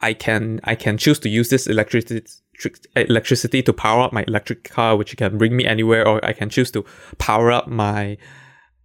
i 0.00 0.12
can 0.12 0.60
i 0.64 0.74
can 0.74 0.96
choose 0.96 1.18
to 1.18 1.28
use 1.28 1.48
this 1.48 1.66
electricity 1.66 2.22
electricity 2.96 3.62
to 3.62 3.72
power 3.72 4.02
up 4.02 4.12
my 4.12 4.24
electric 4.26 4.64
car 4.64 4.96
which 4.96 5.16
can 5.16 5.36
bring 5.36 5.56
me 5.56 5.66
anywhere 5.66 6.06
or 6.06 6.24
i 6.24 6.32
can 6.32 6.48
choose 6.48 6.70
to 6.70 6.84
power 7.18 7.52
up 7.52 7.68
my 7.68 8.16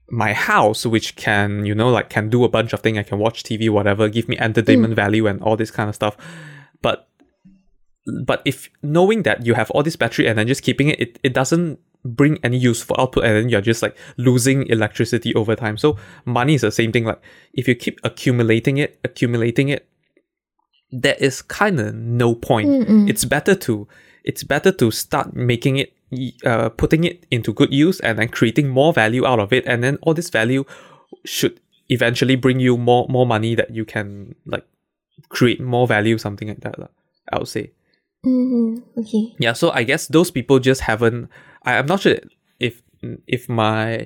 my 0.10 0.34
house 0.34 0.86
which 0.86 1.16
can 1.16 1.64
you 1.66 1.74
know 1.74 1.90
like 1.90 2.10
can 2.10 2.30
do 2.30 2.44
a 2.44 2.50
bunch 2.50 2.74
of 2.74 2.82
things 2.82 2.98
i 2.98 3.04
can 3.04 3.18
watch 3.18 3.44
tv 3.44 3.70
whatever 3.70 4.10
give 4.10 4.28
me 4.28 4.38
entertainment 4.40 4.94
mm. 4.94 4.96
value 4.96 5.26
and 5.26 5.42
all 5.42 5.56
this 5.56 5.72
kind 5.72 5.88
of 5.88 5.96
stuff 5.96 6.18
but 6.82 7.08
but 8.06 8.42
if 8.46 8.70
knowing 8.82 9.24
that 9.24 9.46
you 9.46 9.54
have 9.54 9.70
all 9.72 9.84
this 9.84 9.96
battery 9.96 10.28
and 10.28 10.38
then 10.38 10.48
just 10.48 10.64
keeping 10.64 10.90
it, 10.90 11.00
it, 11.00 11.20
it 11.24 11.34
doesn't 11.34 11.80
bring 12.04 12.40
any 12.44 12.58
useful 12.58 12.96
output 12.98 13.24
and 13.24 13.36
then 13.36 13.50
you're 13.50 13.62
just 13.62 13.84
like 13.84 13.96
losing 14.18 14.66
electricity 14.68 15.36
over 15.36 15.56
time. 15.56 15.78
So 15.78 15.98
money 16.26 16.56
is 16.56 16.62
the 16.62 16.72
same 16.72 16.92
thing. 16.92 17.06
Like 17.06 17.22
if 17.54 17.68
you 17.68 17.76
keep 17.76 18.00
accumulating 18.04 18.78
it, 18.78 19.00
accumulating 19.04 19.70
it, 19.70 19.88
there 20.92 21.16
is 21.20 21.42
kind 21.42 21.80
of 21.80 21.96
no 21.96 22.36
point. 22.36 22.70
Mm-mm. 22.70 23.10
It's 23.10 23.26
better 23.26 23.56
to 23.56 23.88
it's 24.24 24.44
better 24.44 24.72
to 24.72 24.92
start 24.92 25.36
making 25.36 25.78
it 25.78 25.94
uh, 26.46 26.70
putting 26.70 27.04
it 27.06 27.26
into 27.32 27.54
good 27.54 27.74
use 27.74 28.00
and 28.02 28.20
then 28.20 28.28
creating 28.28 28.70
more 28.70 28.94
value 28.94 29.26
out 29.26 29.40
of 29.40 29.54
it 29.54 29.66
and 29.66 29.84
then 29.84 29.98
all 30.02 30.14
this 30.14 30.30
value 30.30 30.66
should 31.26 31.60
eventually 31.90 32.36
bring 32.36 32.60
you 32.60 32.78
more 32.78 33.08
more 33.10 33.26
money 33.26 33.56
that 33.56 33.74
you 33.74 33.86
can 33.86 34.36
like 34.46 34.66
create 35.30 35.62
more 35.62 35.88
value 35.88 36.18
something 36.18 36.50
like 36.50 36.60
that 36.62 36.76
I 37.32 37.38
would 37.38 37.48
say 37.48 37.72
Mm-hmm. 38.24 39.00
Okay. 39.00 39.34
yeah 39.40 39.54
so 39.54 39.72
i 39.72 39.82
guess 39.82 40.06
those 40.06 40.30
people 40.30 40.60
just 40.60 40.82
haven't 40.82 41.28
I, 41.66 41.78
i'm 41.80 41.88
not 41.88 42.02
sure 42.02 42.18
if 42.60 42.84
if 43.26 43.50
my 43.50 44.06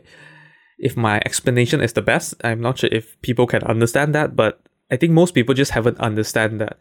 if 0.80 0.95
my 0.95 1.17
explanation 1.26 1.82
is 1.82 1.91
the 1.91 2.02
best 2.02 2.34
i'm 2.41 2.62
not 2.62 2.80
sure 2.80 2.89
if 2.93 3.19
people 3.21 3.45
can 3.45 3.62
understand 3.63 4.15
that 4.15 4.34
but 4.34 4.62
i 4.91 4.95
think 4.95 5.13
most 5.13 5.34
people 5.34 5.54
just 5.56 5.71
haven't 5.71 6.00
understand 6.00 6.62
that 6.62 6.78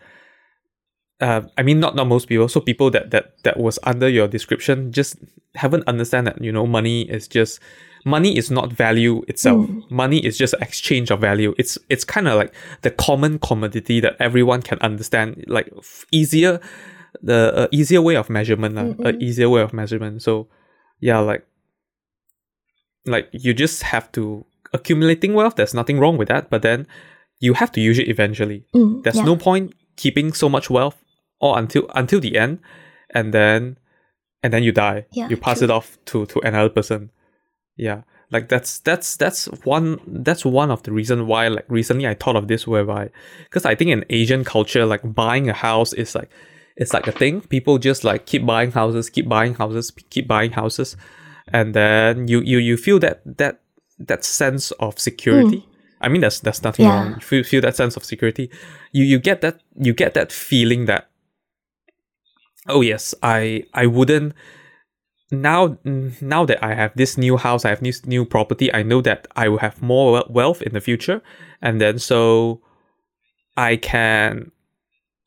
uh, 1.20 1.42
I 1.56 1.62
mean, 1.62 1.80
not 1.80 1.94
not 1.94 2.06
most 2.08 2.26
people. 2.26 2.48
So 2.48 2.60
people 2.60 2.90
that 2.90 3.10
that 3.12 3.42
that 3.44 3.56
was 3.56 3.78
under 3.84 4.08
your 4.08 4.26
description 4.26 4.92
just 4.92 5.16
haven't 5.54 5.84
understand 5.86 6.26
that 6.26 6.42
you 6.42 6.50
know 6.50 6.66
money 6.66 7.02
is 7.08 7.28
just 7.28 7.60
money 8.04 8.36
is 8.36 8.50
not 8.50 8.72
value 8.72 9.22
itself. 9.28 9.68
Money 9.90 10.24
is 10.24 10.36
just 10.36 10.54
exchange 10.60 11.10
of 11.10 11.20
value. 11.20 11.54
It's 11.56 11.78
it's 11.88 12.04
kind 12.04 12.26
of 12.26 12.36
like 12.36 12.52
the 12.82 12.90
common 12.90 13.38
commodity 13.38 14.00
that 14.00 14.16
everyone 14.18 14.62
can 14.62 14.78
understand. 14.80 15.44
Like 15.46 15.72
f- 15.78 16.04
easier, 16.10 16.60
the 17.22 17.52
uh, 17.54 17.68
easier 17.70 18.02
way 18.02 18.16
of 18.16 18.28
measurement, 18.28 18.76
a 19.06 19.16
easier 19.18 19.48
way 19.48 19.62
of 19.62 19.72
measurement. 19.72 20.20
So 20.20 20.48
yeah, 21.00 21.20
like 21.20 21.46
like 23.06 23.28
you 23.32 23.54
just 23.54 23.84
have 23.84 24.10
to 24.12 24.44
accumulating 24.72 25.32
wealth. 25.32 25.54
There's 25.54 25.74
nothing 25.74 26.00
wrong 26.00 26.18
with 26.18 26.28
that, 26.28 26.50
but 26.50 26.62
then 26.62 26.86
you 27.40 27.54
have 27.54 27.72
to 27.72 27.80
use 27.80 27.98
it 27.98 28.08
eventually. 28.08 28.64
Mm, 28.74 29.02
There's 29.02 29.16
yeah. 29.16 29.24
no 29.24 29.36
point 29.36 29.74
keeping 29.96 30.32
so 30.32 30.48
much 30.48 30.70
wealth 30.70 31.02
or 31.40 31.58
until 31.58 31.90
until 31.94 32.20
the 32.20 32.38
end, 32.38 32.60
and 33.10 33.32
then 33.32 33.78
and 34.42 34.52
then 34.52 34.62
you 34.62 34.72
die. 34.72 35.06
Yeah, 35.12 35.28
you 35.28 35.36
pass 35.36 35.58
true. 35.58 35.66
it 35.66 35.70
off 35.70 35.98
to 36.06 36.26
to 36.26 36.40
another 36.40 36.70
person. 36.70 37.10
Yeah, 37.76 38.02
like 38.30 38.48
that's 38.48 38.78
that's 38.80 39.16
that's 39.16 39.46
one 39.64 40.00
that's 40.06 40.44
one 40.44 40.70
of 40.70 40.82
the 40.82 40.92
reason 40.92 41.26
why 41.26 41.48
like 41.48 41.66
recently 41.68 42.06
I 42.06 42.14
thought 42.14 42.36
of 42.36 42.48
this 42.48 42.66
whereby 42.66 43.10
because 43.44 43.64
I 43.64 43.74
think 43.74 43.90
in 43.90 44.04
Asian 44.10 44.44
culture 44.44 44.86
like 44.86 45.02
buying 45.04 45.48
a 45.48 45.52
house 45.52 45.92
is 45.92 46.14
like 46.14 46.30
it's 46.76 46.92
like 46.92 47.06
a 47.06 47.12
thing. 47.12 47.40
People 47.42 47.78
just 47.78 48.04
like 48.04 48.26
keep 48.26 48.44
buying 48.44 48.72
houses, 48.72 49.08
keep 49.10 49.28
buying 49.28 49.54
houses, 49.54 49.92
keep 50.10 50.26
buying 50.26 50.52
houses, 50.52 50.96
and 51.52 51.74
then 51.74 52.26
you 52.28 52.40
you 52.40 52.58
you 52.58 52.76
feel 52.76 52.98
that 53.00 53.22
that 53.24 53.60
that 53.98 54.24
sense 54.24 54.70
of 54.72 54.98
security. 54.98 55.66
I 56.04 56.08
mean, 56.08 56.20
there's 56.20 56.40
there's 56.40 56.62
nothing. 56.62 56.86
Yeah. 56.86 56.94
wrong. 56.94 57.14
You 57.14 57.20
feel, 57.20 57.42
feel 57.44 57.60
that 57.62 57.76
sense 57.76 57.96
of 57.96 58.04
security. 58.04 58.50
You 58.92 59.04
you 59.04 59.18
get 59.18 59.40
that 59.40 59.60
you 59.76 59.92
get 59.92 60.14
that 60.14 60.30
feeling 60.32 60.86
that 60.86 61.08
oh 62.68 62.82
yes, 62.82 63.14
I 63.22 63.64
I 63.74 63.86
wouldn't 63.86 64.34
now 65.30 65.78
now 66.20 66.44
that 66.44 66.62
I 66.62 66.74
have 66.74 66.92
this 66.94 67.16
new 67.18 67.36
house, 67.36 67.64
I 67.64 67.70
have 67.70 67.80
this 67.82 68.04
new 68.06 68.24
property. 68.24 68.72
I 68.72 68.82
know 68.82 69.00
that 69.02 69.26
I 69.36 69.48
will 69.48 69.58
have 69.58 69.82
more 69.82 70.24
wealth 70.28 70.62
in 70.62 70.72
the 70.72 70.80
future, 70.80 71.22
and 71.62 71.80
then 71.80 71.98
so 71.98 72.60
I 73.56 73.76
can 73.76 74.52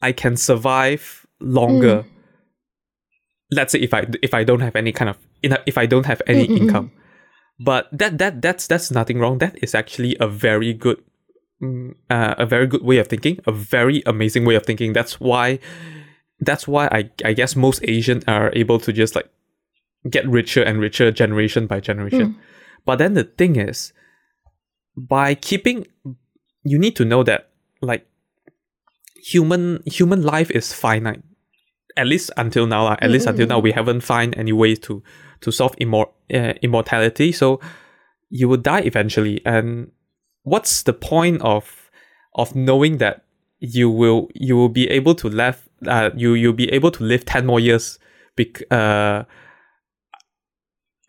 I 0.02 0.12
can 0.12 0.38
survive 0.38 1.26
longer. 1.40 2.06
Let's 3.52 3.72
say 3.72 3.80
if 3.80 3.94
I 3.94 4.06
if 4.22 4.34
I 4.34 4.44
don't 4.44 4.60
have 4.62 4.76
any 4.76 4.92
kind 4.92 5.10
of 5.10 5.18
if 5.42 5.78
I 5.78 5.86
don't 5.86 6.06
have 6.06 6.22
any 6.28 6.48
Mm, 6.48 6.52
mm, 6.52 6.58
mm. 6.58 6.62
income, 6.62 6.92
but 7.60 7.90
that 7.92 8.18
that 8.18 8.42
that's 8.42 8.68
that's 8.68 8.92
nothing 8.92 9.20
wrong. 9.20 9.40
That 9.40 9.58
is 9.64 9.74
actually 9.74 10.16
a 10.20 10.28
very 10.28 10.74
good 10.74 11.02
mm, 11.62 11.96
uh, 12.10 12.36
a 12.38 12.46
very 12.46 12.68
good 12.68 12.84
way 12.84 12.98
of 12.98 13.08
thinking, 13.08 13.40
a 13.46 13.52
very 13.52 14.04
amazing 14.06 14.46
way 14.46 14.56
of 14.56 14.66
thinking. 14.66 14.94
That's 14.94 15.20
why 15.20 15.60
that's 16.40 16.68
why 16.68 16.88
I 16.88 17.10
I 17.26 17.34
guess 17.34 17.56
most 17.56 17.82
Asians 17.84 18.24
are 18.28 18.52
able 18.54 18.80
to 18.80 18.94
just 18.94 19.16
like 19.16 19.30
get 20.10 20.28
richer 20.28 20.62
and 20.62 20.80
richer 20.80 21.12
generation 21.12 21.68
by 21.68 21.80
generation. 21.80 22.38
But 22.86 22.98
then 22.98 23.16
the 23.16 23.26
thing 23.26 23.58
is, 23.58 23.92
by 24.96 25.36
keeping, 25.36 25.88
you 26.64 26.80
need 26.80 26.96
to 26.96 27.06
know 27.06 27.24
that 27.24 27.50
like 27.82 28.08
human 29.16 29.82
human 29.86 30.22
life 30.24 30.52
is 30.52 30.74
finite. 30.74 31.24
At 31.98 32.06
least 32.06 32.30
until 32.38 32.68
now, 32.68 32.94
at 32.94 33.10
least 33.10 33.28
until 33.28 33.48
now, 33.48 33.58
we 33.58 33.72
haven't 33.72 34.02
find 34.02 34.38
any 34.38 34.54
ways 34.54 34.78
to 34.80 35.02
to 35.42 35.52
solve 35.52 35.76
immor- 35.78 36.12
uh, 36.34 36.54
immortality. 36.62 37.32
So 37.32 37.60
you 38.30 38.48
will 38.50 38.58
die 38.58 38.82
eventually, 38.82 39.42
and 39.46 39.92
what's 40.44 40.84
the 40.84 40.94
point 40.94 41.42
of 41.42 41.90
of 42.36 42.56
knowing 42.56 42.98
that 42.98 43.24
you 43.60 43.90
will 43.90 44.30
you 44.34 44.56
will 44.56 44.70
be 44.70 44.88
able 44.90 45.16
to 45.16 45.28
live 45.28 45.68
uh 45.88 46.12
you 46.16 46.34
you'll 46.34 46.54
be 46.54 46.72
able 46.72 46.92
to 46.92 47.04
live 47.04 47.26
10 47.26 47.46
more 47.46 47.60
years 47.60 47.98
bec- 48.36 48.72
uh 48.72 49.24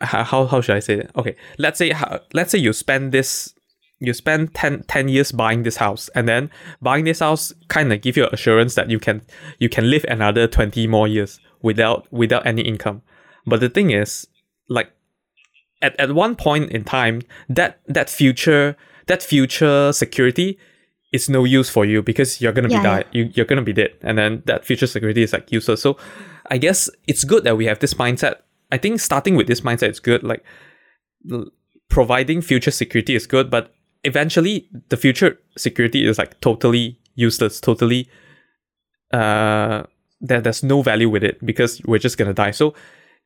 how 0.01 0.47
how 0.47 0.61
should 0.61 0.77
I 0.77 0.81
say 0.81 0.95
it? 0.95 1.11
Okay, 1.17 1.35
let's 1.59 1.79
say 1.79 1.93
let's 2.33 2.53
say 2.53 2.59
you 2.59 2.73
spend 2.73 3.13
this 3.13 3.55
you 4.01 4.15
spend 4.15 4.55
10, 4.55 4.85
10 4.85 5.09
years 5.09 5.33
buying 5.33 5.65
this 5.65 5.77
house 5.77 6.09
and 6.15 6.29
then 6.29 6.51
buying 6.81 7.05
this 7.05 7.19
house 7.19 7.53
kind 7.67 7.93
of 7.93 8.01
give 8.01 8.17
you 8.17 8.29
assurance 8.33 8.77
that 8.77 8.91
you 8.91 9.01
can 9.01 9.23
you 9.59 9.69
can 9.69 9.91
live 9.91 10.05
another 10.09 10.47
20 10.47 10.87
more 10.87 11.09
years 11.09 11.41
without 11.63 12.07
without 12.13 12.47
any 12.47 12.63
income 12.63 13.03
but 13.49 13.61
the 13.61 13.69
thing 13.69 13.91
is 13.91 14.27
like 14.69 14.91
at, 15.83 15.99
at 16.01 16.13
one 16.13 16.37
point 16.37 16.71
in 16.71 16.85
time 16.85 17.23
that 17.49 17.81
that 17.87 18.11
future 18.11 18.77
that 19.07 19.23
future 19.23 19.93
security 19.93 20.59
is 21.13 21.29
no 21.29 21.45
use 21.45 21.71
for 21.71 21.85
you 21.87 22.03
because 22.03 22.41
you're 22.41 22.53
gonna 22.53 22.69
Yeah, 22.69 22.79
be 22.79 22.83
die 22.83 23.05
you, 23.13 23.31
you're 23.35 23.47
gonna 23.47 23.63
be 23.63 23.73
dead. 23.73 23.91
And 24.03 24.19
then 24.19 24.43
that 24.47 24.65
future 24.65 24.87
security 24.87 25.23
is 25.23 25.33
like 25.33 25.51
useless. 25.51 25.81
So 25.83 25.97
i 26.51 26.59
guess 26.59 26.89
it's 27.07 27.25
good 27.25 27.45
that 27.45 27.57
we 27.57 27.67
have 27.67 27.79
this 27.79 27.95
mindset. 27.95 28.37
I 28.73 28.79
think 28.79 29.01
starting 29.01 29.37
with 29.37 29.47
this 29.47 29.61
mindset 29.63 29.91
is 29.91 30.01
good 30.01 30.23
like 30.23 30.45
providing 31.89 32.41
future 32.43 32.71
security 32.71 33.15
is 33.15 33.27
good 33.27 33.51
but 33.51 33.75
eventually 34.05 34.69
the 34.91 34.97
future 34.97 35.39
security 35.57 36.07
is 36.07 36.19
like 36.19 36.39
totally 36.41 36.99
useless 37.15 37.61
totally 37.61 38.09
uh 39.13 39.83
there, 40.21 40.41
there's 40.41 40.63
no 40.63 40.83
value 40.83 41.09
with 41.09 41.23
it 41.25 41.45
because 41.45 41.81
we're 41.85 41.99
just 41.99 42.19
gonna 42.19 42.35
die. 42.35 42.51
So 42.51 42.75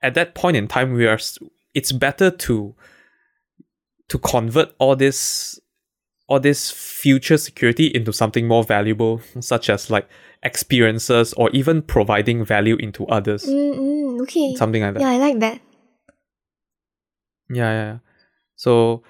at 0.02 0.14
that 0.14 0.34
point 0.34 0.56
in 0.56 0.66
time 0.68 0.92
we 0.92 1.06
are 1.06 1.18
it's 1.74 1.92
better 1.92 2.30
to 2.30 2.74
to 4.08 4.18
convert 4.18 4.74
all 4.78 4.96
this 4.96 5.58
all 6.28 6.40
this 6.40 6.70
future 6.70 7.36
security 7.36 7.86
into 7.86 8.12
something 8.12 8.46
more 8.46 8.64
valuable 8.64 9.20
such 9.40 9.68
as 9.70 9.90
like 9.90 10.08
experiences 10.42 11.32
or 11.34 11.50
even 11.50 11.82
providing 11.82 12.44
value 12.44 12.76
into 12.76 13.06
others 13.06 13.44
Mm-mm, 13.46 14.20
okay. 14.22 14.54
something 14.56 14.82
like 14.82 14.94
that 14.94 15.00
Yeah, 15.00 15.10
I 15.10 15.18
like 15.18 15.38
that. 15.40 15.60
yeah, 17.50 17.70
yeah, 17.72 17.84
yeah. 17.92 17.98
So 18.56 19.02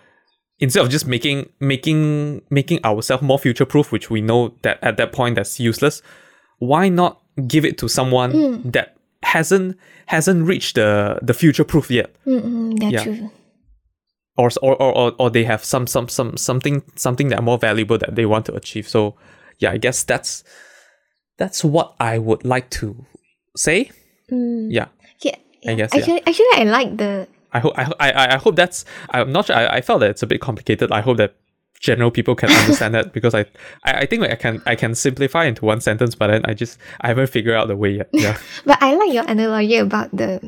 instead 0.58 0.84
of 0.84 0.90
just 0.90 1.06
making 1.06 1.48
making 1.60 2.42
making 2.50 2.84
ourselves 2.84 3.22
more 3.22 3.38
future 3.38 3.66
proof, 3.66 3.92
which 3.92 4.10
we 4.10 4.20
know 4.20 4.54
that 4.62 4.78
at 4.82 4.96
that 4.96 5.12
point 5.12 5.36
that's 5.36 5.60
useless, 5.60 6.02
why 6.58 6.88
not 6.88 7.20
give 7.46 7.64
it 7.64 7.78
to 7.78 7.88
someone 7.88 8.32
Mm. 8.32 8.72
that 8.72 8.96
hasn't 9.34 9.76
hasn't 10.06 10.46
reached 10.46 10.74
the 10.74 11.18
the 11.28 11.34
future 11.34 11.64
proof 11.64 11.90
yet, 11.90 12.08
Mm-mm, 12.26 12.78
that's 12.80 12.92
Yeah. 12.92 13.04
true. 13.04 13.30
or 14.36 14.48
or 14.62 14.74
or 14.82 15.12
or, 15.18 15.30
they 15.30 15.44
have 15.44 15.62
some 15.64 15.86
some 15.86 16.08
some 16.08 16.36
something 16.36 16.82
something 16.96 17.28
that 17.30 17.42
more 17.42 17.58
valuable 17.58 17.98
that 17.98 18.14
they 18.16 18.26
want 18.26 18.46
to 18.46 18.54
achieve. 18.54 18.88
So 18.88 19.14
yeah, 19.58 19.72
I 19.74 19.78
guess 19.78 20.04
that's 20.04 20.44
that's 21.38 21.64
what 21.64 21.94
I 22.00 22.18
would 22.18 22.44
like 22.44 22.68
to 22.80 22.86
say. 23.56 23.90
Mm. 24.30 24.68
Yeah. 24.70 24.86
Yeah, 25.22 25.36
I 25.36 25.70
yeah. 25.70 25.74
guess, 25.76 25.90
yeah. 25.94 26.00
actually, 26.00 26.20
actually, 26.26 26.52
I 26.56 26.64
like 26.64 26.96
the 26.96 27.26
I 27.52 27.58
hope 27.60 27.74
I, 27.78 27.82
ho- 27.84 27.98
I 28.00 28.10
I- 28.12 28.34
I 28.34 28.38
hope 28.38 28.56
that's 28.56 28.84
I'm 29.10 29.32
not 29.32 29.46
sure 29.46 29.56
I, 29.56 29.78
I 29.78 29.80
felt 29.82 30.00
that 30.00 30.10
it's 30.10 30.22
a 30.22 30.26
bit 30.26 30.40
complicated. 30.40 30.90
I 30.90 31.00
hope 31.02 31.16
that 31.18 31.34
general 31.82 32.10
people 32.10 32.34
can 32.34 32.48
understand 32.50 32.94
that 32.94 33.12
because 33.12 33.34
I, 33.34 33.40
I 33.84 33.92
I 34.02 34.06
think 34.06 34.22
like 34.22 34.30
I 34.30 34.36
can 34.36 34.62
I 34.66 34.74
can 34.74 34.94
simplify 34.94 35.44
into 35.44 35.64
one 35.66 35.80
sentence, 35.80 36.14
but 36.14 36.28
then 36.28 36.42
I 36.46 36.54
just 36.54 36.78
I 37.02 37.08
haven't 37.08 37.28
figured 37.28 37.54
out 37.54 37.68
the 37.68 37.76
way 37.76 37.90
yet. 38.00 38.08
Yeah. 38.12 38.38
But 38.64 38.78
I 38.80 38.94
like 38.94 39.12
your 39.12 39.24
analogy 39.28 39.76
about 39.76 40.08
the 40.16 40.40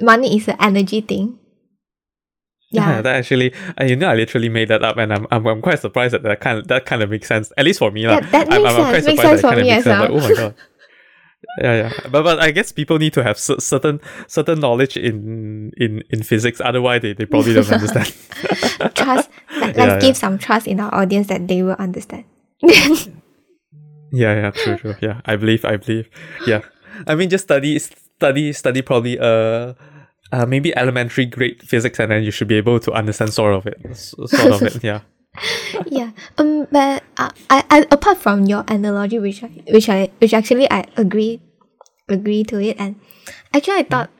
money 0.00 0.36
is 0.36 0.48
an 0.48 0.56
energy 0.60 1.00
thing. 1.00 1.38
Yeah, 2.72 2.96
Yeah. 2.96 3.02
that 3.02 3.16
actually, 3.16 3.52
uh, 3.80 3.84
you 3.84 3.96
know, 3.96 4.08
I 4.08 4.14
literally 4.16 4.48
made 4.48 4.68
that 4.68 4.82
up, 4.82 4.96
and 4.96 5.12
I'm, 5.12 5.26
I'm, 5.30 5.46
I'm 5.46 5.60
quite 5.62 5.78
surprised 5.78 6.14
that 6.14 6.22
that 6.24 6.40
kind 6.40 6.58
of 6.58 6.68
that 6.68 6.86
kind 6.86 7.02
of 7.02 7.10
makes 7.10 7.28
sense. 7.28 7.52
At 7.56 7.64
least 7.64 7.78
for 7.78 7.90
me, 7.90 8.06
lah. 8.08 8.20
That- 8.20 8.30
that 8.32 8.52
I'm, 8.52 8.62
makes 8.62 8.74
I'm, 8.74 8.80
I'm 8.80 8.90
quite 8.90 9.04
sense. 9.04 9.06
Makes 9.06 9.22
sense 9.22 9.40
for 9.40 9.48
kind 9.50 9.60
me 9.62 9.70
of 9.70 9.76
as 9.78 9.84
makes 9.84 9.84
sense. 9.84 10.00
Like, 10.00 10.10
oh 10.10 10.28
my 10.28 10.34
god. 10.34 10.54
Yeah, 11.58 11.74
yeah, 11.74 11.92
but 12.08 12.22
but 12.22 12.38
I 12.40 12.50
guess 12.50 12.72
people 12.72 12.98
need 12.98 13.12
to 13.14 13.22
have 13.22 13.36
cer- 13.36 13.60
certain 13.60 14.00
certain 14.26 14.58
knowledge 14.60 14.96
in 14.96 15.72
in 15.76 16.02
in 16.08 16.22
physics. 16.22 16.62
Otherwise, 16.64 17.02
they, 17.02 17.12
they 17.14 17.26
probably 17.26 17.52
don't 17.52 17.70
understand. 17.78 18.14
trust. 18.94 19.28
Let, 19.62 19.76
Yeah, 19.76 19.84
us 19.84 19.88
yeah. 19.94 20.00
give 20.00 20.16
some 20.16 20.38
trust 20.38 20.66
in 20.66 20.80
our 20.80 20.92
audience 20.94 21.28
that 21.28 21.46
they 21.46 21.62
will 21.62 21.78
understand. 21.78 22.24
Yeah, 24.12 24.34
yeah, 24.34 24.50
true, 24.50 24.76
true. 24.76 24.94
Yeah, 25.00 25.20
I 25.24 25.36
believe, 25.36 25.64
I 25.64 25.76
believe. 25.78 26.10
Yeah, 26.46 26.60
I 27.06 27.14
mean, 27.14 27.30
just 27.30 27.44
study, 27.44 27.78
study, 27.78 28.52
study. 28.52 28.82
Probably, 28.82 29.18
uh, 29.18 29.72
uh, 30.32 30.44
maybe 30.46 30.76
elementary 30.76 31.24
grade 31.24 31.62
physics, 31.62 31.98
and 31.98 32.10
then 32.10 32.22
you 32.22 32.30
should 32.30 32.48
be 32.48 32.56
able 32.56 32.78
to 32.80 32.92
understand 32.92 33.32
sort 33.32 33.54
of 33.54 33.66
it, 33.66 33.80
sort 33.96 34.52
of 34.52 34.62
it. 34.62 34.84
Yeah. 34.84 35.00
yeah. 35.86 36.10
Um. 36.36 36.68
But 36.70 37.02
uh, 37.16 37.30
I, 37.48 37.64
I 37.70 37.86
apart 37.90 38.18
from 38.18 38.44
your 38.44 38.64
analogy, 38.68 39.18
which 39.18 39.42
I, 39.42 39.48
which 39.72 39.88
I 39.88 40.10
which 40.20 40.34
actually 40.34 40.70
I 40.70 40.84
agree 40.96 41.40
agree 42.08 42.44
to 42.52 42.60
it, 42.60 42.76
and 42.78 43.00
actually 43.54 43.80
I 43.80 43.84
thought 43.84 44.10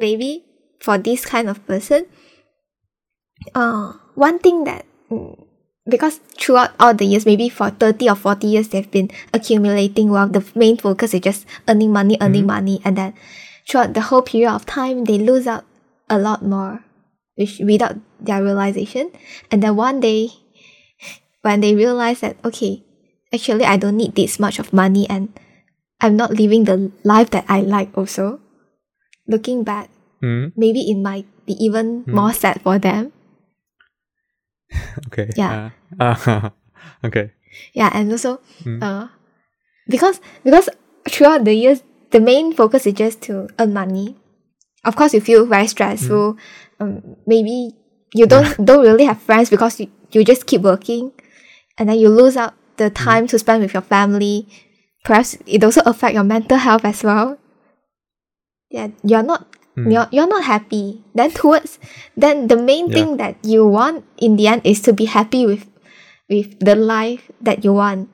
maybe 0.00 0.44
for 0.80 0.96
this 0.96 1.26
kind 1.26 1.50
of 1.50 1.60
person, 1.66 2.06
uh, 3.54 3.92
one 4.14 4.38
thing 4.38 4.64
that 4.64 4.86
Mm. 5.12 5.44
because 5.84 6.20
throughout 6.38 6.70
all 6.80 6.94
the 6.94 7.04
years, 7.04 7.26
maybe 7.26 7.48
for 7.48 7.70
thirty 7.70 8.08
or 8.08 8.14
forty 8.14 8.46
years, 8.46 8.68
they've 8.68 8.90
been 8.90 9.10
accumulating 9.32 10.10
wealth. 10.10 10.32
The 10.32 10.44
main 10.54 10.78
focus 10.78 11.14
is 11.14 11.20
just 11.20 11.46
earning 11.68 11.92
money, 11.92 12.16
earning 12.20 12.48
mm-hmm. 12.48 12.56
money, 12.56 12.80
and 12.84 12.96
then 12.96 13.14
throughout 13.68 13.94
the 13.94 14.08
whole 14.08 14.22
period 14.22 14.52
of 14.52 14.64
time, 14.64 15.04
they 15.04 15.18
lose 15.18 15.46
out 15.46 15.64
a 16.08 16.18
lot 16.18 16.44
more, 16.44 16.84
which 17.36 17.60
without 17.60 17.96
their 18.20 18.42
realization, 18.42 19.12
and 19.50 19.62
then 19.62 19.76
one 19.76 20.00
day 20.00 20.30
when 21.42 21.60
they 21.60 21.74
realize 21.74 22.20
that 22.22 22.38
okay 22.44 22.82
actually 23.34 23.66
i 23.66 23.76
don't 23.76 23.98
need 23.98 24.14
this 24.14 24.38
much 24.38 24.58
of 24.58 24.72
money 24.72 25.06
and 25.10 25.28
i'm 26.00 26.16
not 26.16 26.30
living 26.30 26.64
the 26.64 26.90
life 27.04 27.30
that 27.30 27.44
i 27.48 27.60
like 27.60 27.90
also. 27.98 28.40
Looking 29.28 29.62
back 29.62 29.88
Hmm. 30.22 30.54
maybe 30.54 30.86
it 30.86 31.02
might 31.02 31.26
be 31.46 31.58
even 31.58 32.06
mm-hmm. 32.06 32.14
more 32.14 32.32
sad 32.32 32.62
for 32.62 32.78
them 32.78 33.10
Okay. 35.08 35.30
Yeah. 35.36 35.70
Uh, 36.00 36.14
uh, 36.26 36.50
okay. 37.06 37.32
yeah 37.74 37.90
and 37.92 38.10
also 38.10 38.40
Mm. 38.64 38.82
uh 38.82 39.08
because 39.88 40.20
because 40.44 40.68
throughout 41.08 41.44
the 41.44 41.54
years 41.54 41.82
the 42.10 42.20
main 42.20 42.52
focus 42.52 42.86
is 42.86 42.94
just 42.94 43.20
to 43.22 43.48
earn 43.58 43.72
money 43.72 44.16
of 44.84 44.96
course 44.96 45.12
you 45.14 45.20
feel 45.20 45.44
very 45.46 45.66
stressful 45.66 46.36
um, 46.80 47.02
maybe 47.26 47.72
you 48.14 48.26
don't 48.26 48.56
don't 48.64 48.82
really 48.84 49.04
have 49.04 49.20
friends 49.20 49.50
because 49.50 49.80
you, 49.80 49.88
you 50.12 50.24
just 50.24 50.46
keep 50.46 50.62
working 50.62 51.12
and 51.78 51.88
then 51.88 51.98
you 51.98 52.08
lose 52.08 52.36
out 52.36 52.54
the 52.76 52.90
time 52.90 53.26
to 53.26 53.38
spend 53.38 53.62
with 53.62 53.72
your 53.74 53.82
family 53.84 54.46
perhaps 55.04 55.36
it 55.46 55.62
also 55.64 55.82
affect 55.84 56.14
your 56.14 56.24
mental 56.24 56.56
health 56.58 56.84
as 56.84 57.02
well 57.02 57.38
yeah 58.70 58.88
you're 59.04 59.22
not 59.22 59.46
Mm. 59.76 59.88
you're, 59.92 60.08
you're 60.12 60.28
not 60.28 60.44
happy 60.44 61.00
then 61.14 61.30
towards 61.32 61.78
then 62.16 62.48
the 62.48 62.56
main 62.60 62.88
Yeah. 62.88 62.94
thing 62.94 63.16
that 63.16 63.36
you 63.42 63.66
want 63.66 64.04
in 64.20 64.36
the 64.36 64.46
end 64.46 64.60
is 64.64 64.80
to 64.84 64.92
be 64.92 65.06
happy 65.06 65.46
with 65.46 65.64
with 66.28 66.60
the 66.60 66.76
life 66.76 67.30
that 67.40 67.64
you 67.64 67.72
want 67.72 68.10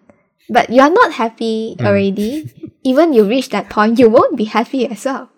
but 0.49 0.71
you're 0.71 0.91
not 0.93 1.13
happy 1.19 1.75
Mm. 1.79 1.87
already 1.87 2.47
even 2.87 3.13
you 3.13 3.25
reach 3.27 3.49
that 3.51 3.67
point 3.69 3.99
you 3.99 4.09
won't 4.09 4.37
be 4.39 4.45
happy 4.47 4.87
as 4.87 5.05
well 5.05 5.31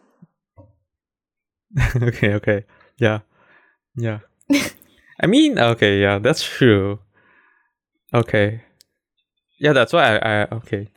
okay. 2.02 2.34
Okay. 2.34 2.64
Yeah. 2.98 3.20
Yeah. 3.96 4.18
I 5.20 5.26
mean, 5.26 5.58
okay. 5.58 6.00
Yeah, 6.00 6.18
that's 6.18 6.42
true. 6.42 6.98
Okay. 8.12 8.62
Yeah, 9.60 9.72
that's 9.72 9.92
why 9.92 10.16
I, 10.18 10.42
I 10.42 10.46
okay. 10.56 10.88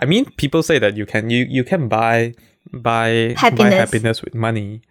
I 0.00 0.06
mean, 0.06 0.24
people 0.36 0.62
say 0.62 0.78
that 0.78 0.96
you 0.96 1.04
can 1.06 1.28
you 1.28 1.44
you 1.44 1.64
can 1.64 1.88
buy 1.88 2.34
buy 2.72 3.34
buy 3.34 3.34
Happiness. 3.40 3.74
happiness 3.74 4.22
with 4.22 4.34
money. 4.34 4.82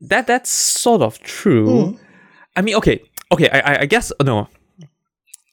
That 0.00 0.26
that's 0.26 0.50
sort 0.50 1.02
of 1.02 1.20
true. 1.20 1.66
Mm. 1.66 1.98
I 2.56 2.62
mean, 2.62 2.74
okay, 2.76 3.00
okay. 3.30 3.48
I 3.50 3.60
I, 3.60 3.80
I 3.80 3.86
guess 3.86 4.12
no. 4.22 4.48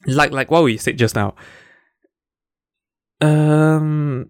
Like 0.08 0.32
like 0.32 0.50
what 0.50 0.64
we 0.64 0.78
said 0.78 0.98
just 0.98 1.16
now. 1.16 1.36
Um. 3.22 4.30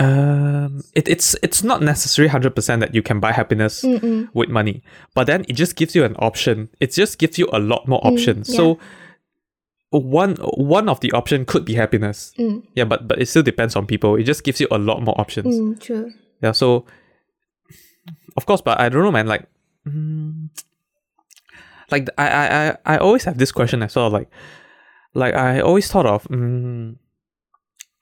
Um. 0.00 0.82
It, 0.94 1.08
it's 1.08 1.36
it's 1.42 1.62
not 1.62 1.82
necessary 1.82 2.28
hundred 2.28 2.54
percent 2.56 2.80
that 2.80 2.94
you 2.94 3.02
can 3.02 3.20
buy 3.20 3.32
happiness 3.32 3.82
Mm-mm. 3.82 4.28
with 4.34 4.48
money, 4.48 4.82
but 5.14 5.26
then 5.26 5.44
it 5.48 5.52
just 5.54 5.76
gives 5.76 5.94
you 5.94 6.04
an 6.04 6.16
option. 6.18 6.68
It 6.80 6.92
just 6.92 7.18
gives 7.18 7.38
you 7.38 7.48
a 7.52 7.58
lot 7.60 7.86
more 7.86 8.00
Mm, 8.02 8.12
options. 8.12 8.48
yeah. 8.50 8.56
So 8.56 8.78
one 10.02 10.36
one 10.56 10.88
of 10.88 11.00
the 11.00 11.12
option 11.12 11.44
could 11.44 11.64
be 11.64 11.74
happiness. 11.74 12.32
Mm, 12.38 12.62
Yeah, 12.74 12.84
but 12.84 13.06
but 13.08 13.20
it 13.20 13.26
still 13.26 13.42
depends 13.42 13.76
on 13.76 13.86
people. 13.86 14.16
It 14.16 14.24
just 14.24 14.44
gives 14.44 14.60
you 14.60 14.66
a 14.70 14.78
lot 14.78 15.02
more 15.02 15.18
options. 15.20 15.54
mm, 15.54 15.80
true 15.80 16.12
Yeah, 16.42 16.52
so 16.52 16.84
of 18.36 18.46
course, 18.46 18.60
but 18.60 18.80
I 18.80 18.88
don't 18.88 19.02
know, 19.02 19.12
man. 19.12 19.26
Like, 19.26 19.46
mm, 19.86 20.48
like 21.90 22.08
I, 22.18 22.28
I, 22.28 22.44
I, 22.68 22.76
I 22.94 22.98
always 22.98 23.24
have 23.24 23.38
this 23.38 23.52
question 23.52 23.82
as 23.82 23.94
well. 23.96 24.10
Like, 24.10 24.28
like 25.14 25.34
I 25.34 25.60
always 25.60 25.88
thought 25.88 26.06
of, 26.06 26.24
mm, 26.24 26.96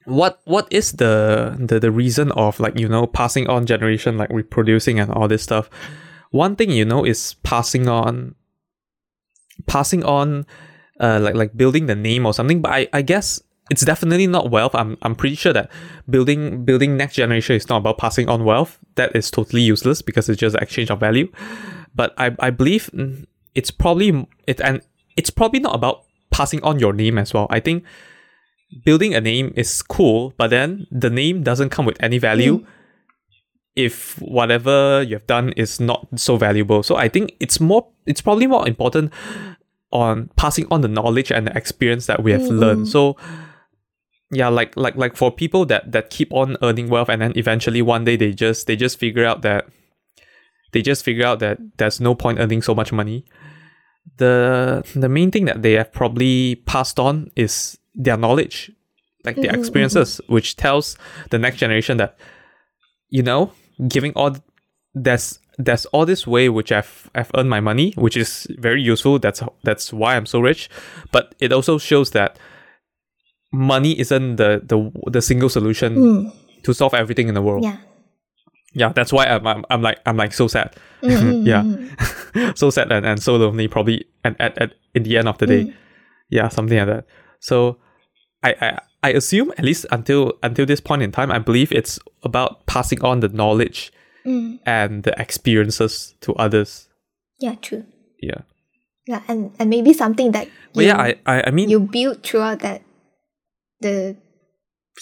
what, 0.07 0.41
what 0.45 0.67
is 0.71 0.93
the, 0.93 1.55
the, 1.61 1.79
the 1.79 1.91
reason 1.91 2.33
of 2.33 2.59
like 2.59 2.79
you 2.79 2.89
know 2.89 3.07
passing 3.07 3.49
on 3.49 3.67
generation, 3.67 4.17
like 4.17 4.31
reproducing 4.31 4.99
and 4.99 5.11
all 5.13 5.29
this 5.29 5.43
stuff. 5.43 5.69
One 6.31 6.57
thing 6.57 6.71
you 6.71 6.85
know 6.87 7.05
is 7.05 7.35
passing 7.43 7.89
on, 7.89 8.35
passing 9.67 10.03
on, 10.05 10.47
uh, 11.03 11.19
like 11.21 11.35
like 11.35 11.57
building 11.57 11.87
the 11.87 11.95
name 11.95 12.25
or 12.25 12.33
something. 12.33 12.63
But 12.63 12.73
I, 12.73 12.89
I 12.93 13.03
guess 13.03 13.43
it's 13.71 13.85
definitely 13.85 14.27
not 14.27 14.51
wealth. 14.51 14.75
I'm 14.75 14.97
I'm 15.03 15.15
pretty 15.15 15.37
sure 15.37 15.53
that 15.53 15.71
building 16.09 16.65
building 16.65 16.97
next 16.97 17.15
generation 17.17 17.57
is 17.57 17.69
not 17.69 17.79
about 17.79 17.99
passing 17.99 18.29
on 18.29 18.45
wealth. 18.45 18.79
That 18.95 19.15
is 19.15 19.31
totally 19.31 19.63
useless 19.63 20.03
because 20.03 20.29
it's 20.29 20.41
just 20.41 20.57
exchange 20.57 20.91
of 20.91 21.01
value. 21.01 21.31
But 21.95 22.15
I 22.17 22.35
I 22.39 22.51
believe 22.51 22.91
mm, 22.95 23.27
it's 23.55 23.71
probably 23.71 24.27
it 24.47 24.61
and 24.61 24.81
it's 25.17 25.31
probably 25.31 25.61
not 25.61 25.75
about 25.75 26.05
passing 26.31 26.63
on 26.63 26.79
your 26.79 26.93
name 26.93 27.19
as 27.19 27.35
well. 27.35 27.47
I 27.51 27.61
think 27.61 27.85
building 28.85 29.15
a 29.15 29.21
name 29.21 29.53
is 29.57 29.83
cool, 29.83 30.33
but 30.39 30.49
then 30.49 30.87
the 30.91 31.11
name 31.11 31.43
doesn't 31.43 31.69
come 31.71 31.85
with 31.85 32.03
any 32.03 32.19
value 32.19 32.61
Mm. 32.61 32.67
if 33.77 34.19
whatever 34.21 35.03
you 35.03 35.15
have 35.17 35.27
done 35.27 35.53
is 35.57 35.81
not 35.81 36.07
so 36.17 36.37
valuable. 36.37 36.83
So 36.83 36.97
I 36.97 37.09
think 37.09 37.33
it's 37.41 37.61
more 37.61 37.87
it's 38.07 38.21
probably 38.21 38.47
more 38.47 38.67
important 38.69 39.13
on 39.93 40.31
passing 40.37 40.67
on 40.71 40.81
the 40.81 40.89
knowledge 40.89 41.31
and 41.31 41.47
the 41.47 41.57
experience 41.57 42.07
that 42.07 42.23
we 42.23 42.33
have 42.33 42.49
Mm, 42.51 42.51
learned. 42.51 42.89
So 42.89 43.17
yeah, 44.31 44.49
like 44.49 44.77
like 44.77 44.97
like 44.97 45.17
for 45.17 45.31
people 45.31 45.67
that 45.67 45.93
that 45.93 46.11
keep 46.11 46.33
on 46.33 46.57
earning 46.63 46.89
wealth 46.89 47.09
and 47.11 47.21
then 47.21 47.33
eventually 47.37 47.83
one 47.83 48.05
day 48.05 48.17
they 48.17 48.33
just 48.33 48.67
they 48.67 48.77
just 48.77 48.99
figure 48.99 49.25
out 49.25 49.43
that 49.43 49.67
they 50.73 50.81
just 50.83 51.05
figure 51.05 51.27
out 51.27 51.39
that 51.41 51.59
there's 51.77 52.01
no 52.01 52.15
point 52.15 52.39
earning 52.39 52.63
so 52.63 52.75
much 52.75 52.93
money. 52.93 53.25
The 54.17 54.83
the 54.95 55.09
main 55.09 55.31
thing 55.31 55.45
that 55.45 55.63
they 55.63 55.73
have 55.73 55.93
probably 55.93 56.57
passed 56.67 56.99
on 56.99 57.31
is 57.37 57.79
their 57.95 58.17
knowledge, 58.17 58.71
like 59.25 59.41
their 59.43 59.53
Mhm, 59.53 59.55
experiences, 59.55 60.21
which 60.29 60.57
tells 60.57 60.97
the 61.31 61.39
next 61.39 61.59
generation 61.59 61.99
that 61.99 62.17
you 63.11 63.23
know, 63.23 63.53
giving 63.89 64.13
all 64.17 64.35
there's 64.95 65.39
there's 65.65 65.87
all 65.87 66.07
this 66.07 66.27
way 66.27 66.49
which 66.49 66.73
I've 66.73 67.11
I've 67.15 67.31
earned 67.37 67.51
my 67.51 67.61
money, 67.61 67.93
which 67.97 68.17
is 68.17 68.47
very 68.59 68.83
useful. 68.83 69.19
That's 69.19 69.43
that's 69.65 69.93
why 69.93 70.17
I'm 70.17 70.27
so 70.27 70.41
rich. 70.41 70.69
But 71.13 71.35
it 71.41 71.53
also 71.53 71.79
shows 71.79 72.11
that 72.13 72.39
money 73.53 73.99
isn't 73.99 74.37
the 74.37 74.61
the 74.65 74.91
the 75.11 75.21
single 75.23 75.49
solution 75.49 75.97
Mm, 75.97 76.33
to 76.65 76.73
solve 76.73 76.95
everything 76.95 77.29
in 77.29 77.35
the 77.35 77.43
world. 77.43 77.65
yeah. 77.65 77.77
Yeah, 78.75 78.91
that's 78.91 79.13
why 79.13 79.27
I'm, 79.27 79.47
I'm 79.47 79.65
I'm 79.69 79.83
like 79.83 79.99
I'm 80.07 80.17
like 80.17 80.33
so 80.33 80.49
sad. 80.49 80.75
Mm, 81.03 81.45
mm, 81.45 81.47
Yeah. 82.37 82.53
so 82.55 82.71
sad 82.71 82.91
and, 82.91 83.05
and 83.05 83.23
so 83.23 83.37
lonely 83.37 83.69
probably 83.69 84.07
and 84.25 84.35
at, 84.41 84.57
at 84.59 84.73
in 84.95 85.03
the 85.03 85.19
end 85.19 85.29
of 85.29 85.37
the 85.39 85.47
day. 85.47 85.65
mm. 85.65 85.75
Yeah, 86.31 86.49
something 86.49 86.79
like 86.79 86.87
that. 86.89 87.07
So 87.41 87.77
I, 88.43 88.55
I 88.61 88.79
I 89.03 89.11
assume 89.13 89.53
at 89.59 89.65
least 89.65 89.85
until 89.91 90.33
until 90.43 90.65
this 90.65 90.81
point 90.81 91.03
in 91.03 91.13
time, 91.13 91.31
I 91.31 91.39
believe 91.39 91.71
it's 91.73 91.99
about 92.23 92.65
passing 92.67 93.05
on 93.05 93.21
the 93.21 93.29
knowledge 93.29 93.93
Mm. 94.25 94.61
and 94.65 95.03
the 95.03 95.19
experiences 95.21 96.15
to 96.21 96.33
others. 96.35 96.89
Yeah, 97.41 97.57
true. 97.61 97.85
Yeah. 98.21 98.43
Yeah, 99.07 99.23
and, 99.27 99.51
and 99.59 99.69
maybe 99.69 99.93
something 99.93 100.31
that 100.31 100.47
But 100.75 100.85
yeah, 100.85 100.97
I, 100.97 101.19
I 101.27 101.43
I 101.49 101.51
mean 101.51 101.69
you 101.69 101.81
build 101.81 102.23
throughout 102.23 102.61
that 102.61 102.83
the 103.81 104.17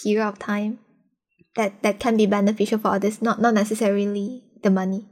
period 0.03 0.27
of 0.27 0.39
time 0.39 0.79
that 1.57 1.83
that 1.83 2.01
can 2.01 2.17
be 2.17 2.25
beneficial 2.25 2.79
for 2.79 2.97
others, 2.97 3.21
not 3.21 3.41
not 3.41 3.53
necessarily 3.53 4.43
the 4.63 4.71
money. 4.71 5.05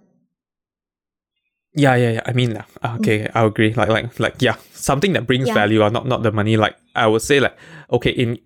Yeah, 1.74 1.94
yeah, 1.96 2.10
yeah. 2.18 2.22
I 2.26 2.32
mean, 2.32 2.56
uh, 2.56 2.96
okay, 2.98 3.28
I 3.34 3.44
agree. 3.44 3.74
Like, 3.74 3.88
like, 3.88 4.18
like, 4.18 4.42
yeah, 4.42 4.56
something 4.72 5.12
that 5.12 5.26
brings 5.26 5.48
Yeah. 5.48 5.54
value, 5.54 5.82
uh, 5.82 5.90
not 5.90 6.06
not 6.06 6.22
the 6.22 6.32
money. 6.32 6.56
Like, 6.56 6.76
I 6.96 7.06
would 7.06 7.22
say, 7.22 7.38
like, 7.40 7.54
okay, 7.92 8.10
in, 8.10 8.38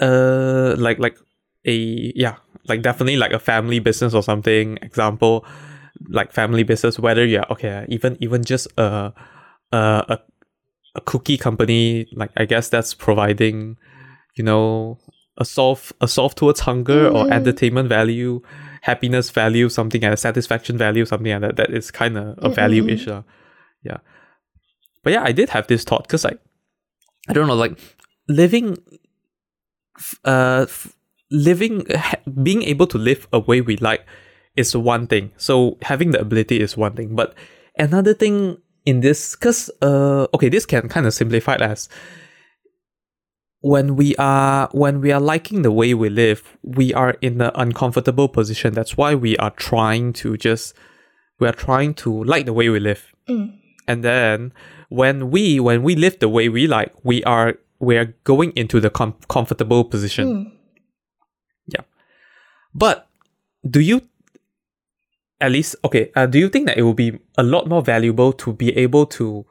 uh, 0.00 0.76
like, 0.78 0.98
like 0.98 1.18
a 1.66 1.74
yeah, 2.14 2.36
like 2.68 2.82
definitely 2.82 3.16
like 3.16 3.32
a 3.32 3.38
family 3.38 3.78
business 3.78 4.14
or 4.14 4.22
something. 4.22 4.78
Example, 4.82 5.44
like 6.08 6.32
family 6.32 6.62
business. 6.62 6.98
Whether 6.98 7.24
you're 7.24 7.50
okay, 7.52 7.84
even 7.88 8.16
even 8.20 8.44
just 8.44 8.68
a, 8.78 9.12
a 9.72 9.76
a 9.76 10.18
a 10.96 11.00
cookie 11.00 11.38
company. 11.38 12.06
Like, 12.12 12.30
I 12.36 12.44
guess 12.44 12.68
that's 12.68 12.94
providing, 12.94 13.76
you 14.36 14.44
know, 14.44 14.98
a 15.38 15.44
solve 15.44 15.92
a 16.00 16.08
solve 16.08 16.34
towards 16.34 16.60
hunger 16.60 17.08
or 17.08 17.24
Mm. 17.26 17.32
entertainment 17.32 17.88
value 17.88 18.40
happiness 18.82 19.28
value, 19.28 19.68
something 19.68 20.00
like 20.00 20.12
a 20.14 20.16
satisfaction 20.16 20.78
value, 20.78 21.04
something 21.04 21.30
like 21.32 21.42
that. 21.42 21.56
That 21.56 21.70
is 21.70 21.90
kind 21.90 22.16
of 22.16 22.28
a 22.38 22.48
Mm, 22.48 22.50
mm, 22.50 22.54
value 22.54 22.88
issue. 22.88 23.12
Uh, 23.12 23.22
yeah. 23.84 23.98
But 25.04 25.12
yeah, 25.12 25.22
I 25.22 25.32
did 25.32 25.50
have 25.50 25.66
this 25.66 25.84
thought 25.84 26.04
because, 26.04 26.24
like, 26.24 26.40
I 27.28 27.34
don't 27.34 27.46
know, 27.46 27.54
like, 27.54 27.78
living, 28.26 28.78
f- 29.98 30.18
uh, 30.24 30.64
f- 30.68 30.96
living, 31.30 31.86
being 32.42 32.62
able 32.62 32.86
to 32.88 32.98
live 32.98 33.28
a 33.32 33.38
way 33.38 33.60
we 33.60 33.76
like 33.78 34.04
is 34.56 34.76
one 34.76 35.06
thing. 35.06 35.32
So 35.36 35.78
having 35.82 36.10
the 36.10 36.20
ability 36.20 36.60
is 36.60 36.76
one 36.76 36.94
thing. 36.94 37.14
But 37.14 37.34
another 37.78 38.14
thing 38.14 38.58
in 38.84 39.00
this, 39.00 39.36
because, 39.36 39.70
uh, 39.82 40.26
okay, 40.34 40.48
this 40.48 40.66
can 40.66 40.88
kind 40.88 41.06
of 41.06 41.14
simplify 41.14 41.54
it 41.54 41.62
as 41.62 41.88
when 43.60 43.94
we 43.94 44.16
are 44.16 44.68
when 44.72 45.00
we 45.00 45.12
are 45.12 45.20
liking 45.20 45.62
the 45.62 45.70
way 45.70 45.94
we 45.94 46.08
live, 46.08 46.56
we 46.62 46.94
are 46.94 47.16
in 47.20 47.40
an 47.40 47.50
uncomfortable 47.54 48.28
position. 48.28 48.72
That's 48.72 48.96
why 48.96 49.14
we 49.14 49.36
are 49.36 49.50
trying 49.50 50.12
to 50.14 50.36
just 50.36 50.74
we 51.38 51.46
are 51.46 51.52
trying 51.52 51.94
to 51.94 52.24
like 52.24 52.46
the 52.46 52.52
way 52.52 52.68
we 52.68 52.80
live. 52.80 53.12
Mm. 53.28 53.58
And 53.86 54.02
then 54.02 54.52
when 54.88 55.30
we 55.30 55.60
when 55.60 55.82
we 55.82 55.94
live 55.94 56.18
the 56.18 56.28
way 56.28 56.48
we 56.48 56.66
like, 56.66 56.92
we 57.04 57.22
are 57.24 57.54
we 57.78 57.96
are 57.96 58.14
going 58.24 58.52
into 58.52 58.80
the 58.80 58.90
com- 58.90 59.16
comfortable 59.28 59.84
position. 59.84 60.26
Mm. 60.26 60.52
But 62.74 63.08
do 63.68 63.80
you 63.80 64.02
at 65.40 65.50
least 65.50 65.76
okay, 65.84 66.10
uh, 66.14 66.26
do 66.26 66.38
you 66.38 66.48
think 66.48 66.66
that 66.66 66.76
it 66.76 66.82
will 66.82 66.94
be 66.94 67.18
a 67.38 67.42
lot 67.42 67.66
more 67.66 67.82
valuable 67.82 68.32
to 68.34 68.52
be 68.52 68.76
able 68.76 69.06
to 69.06 69.46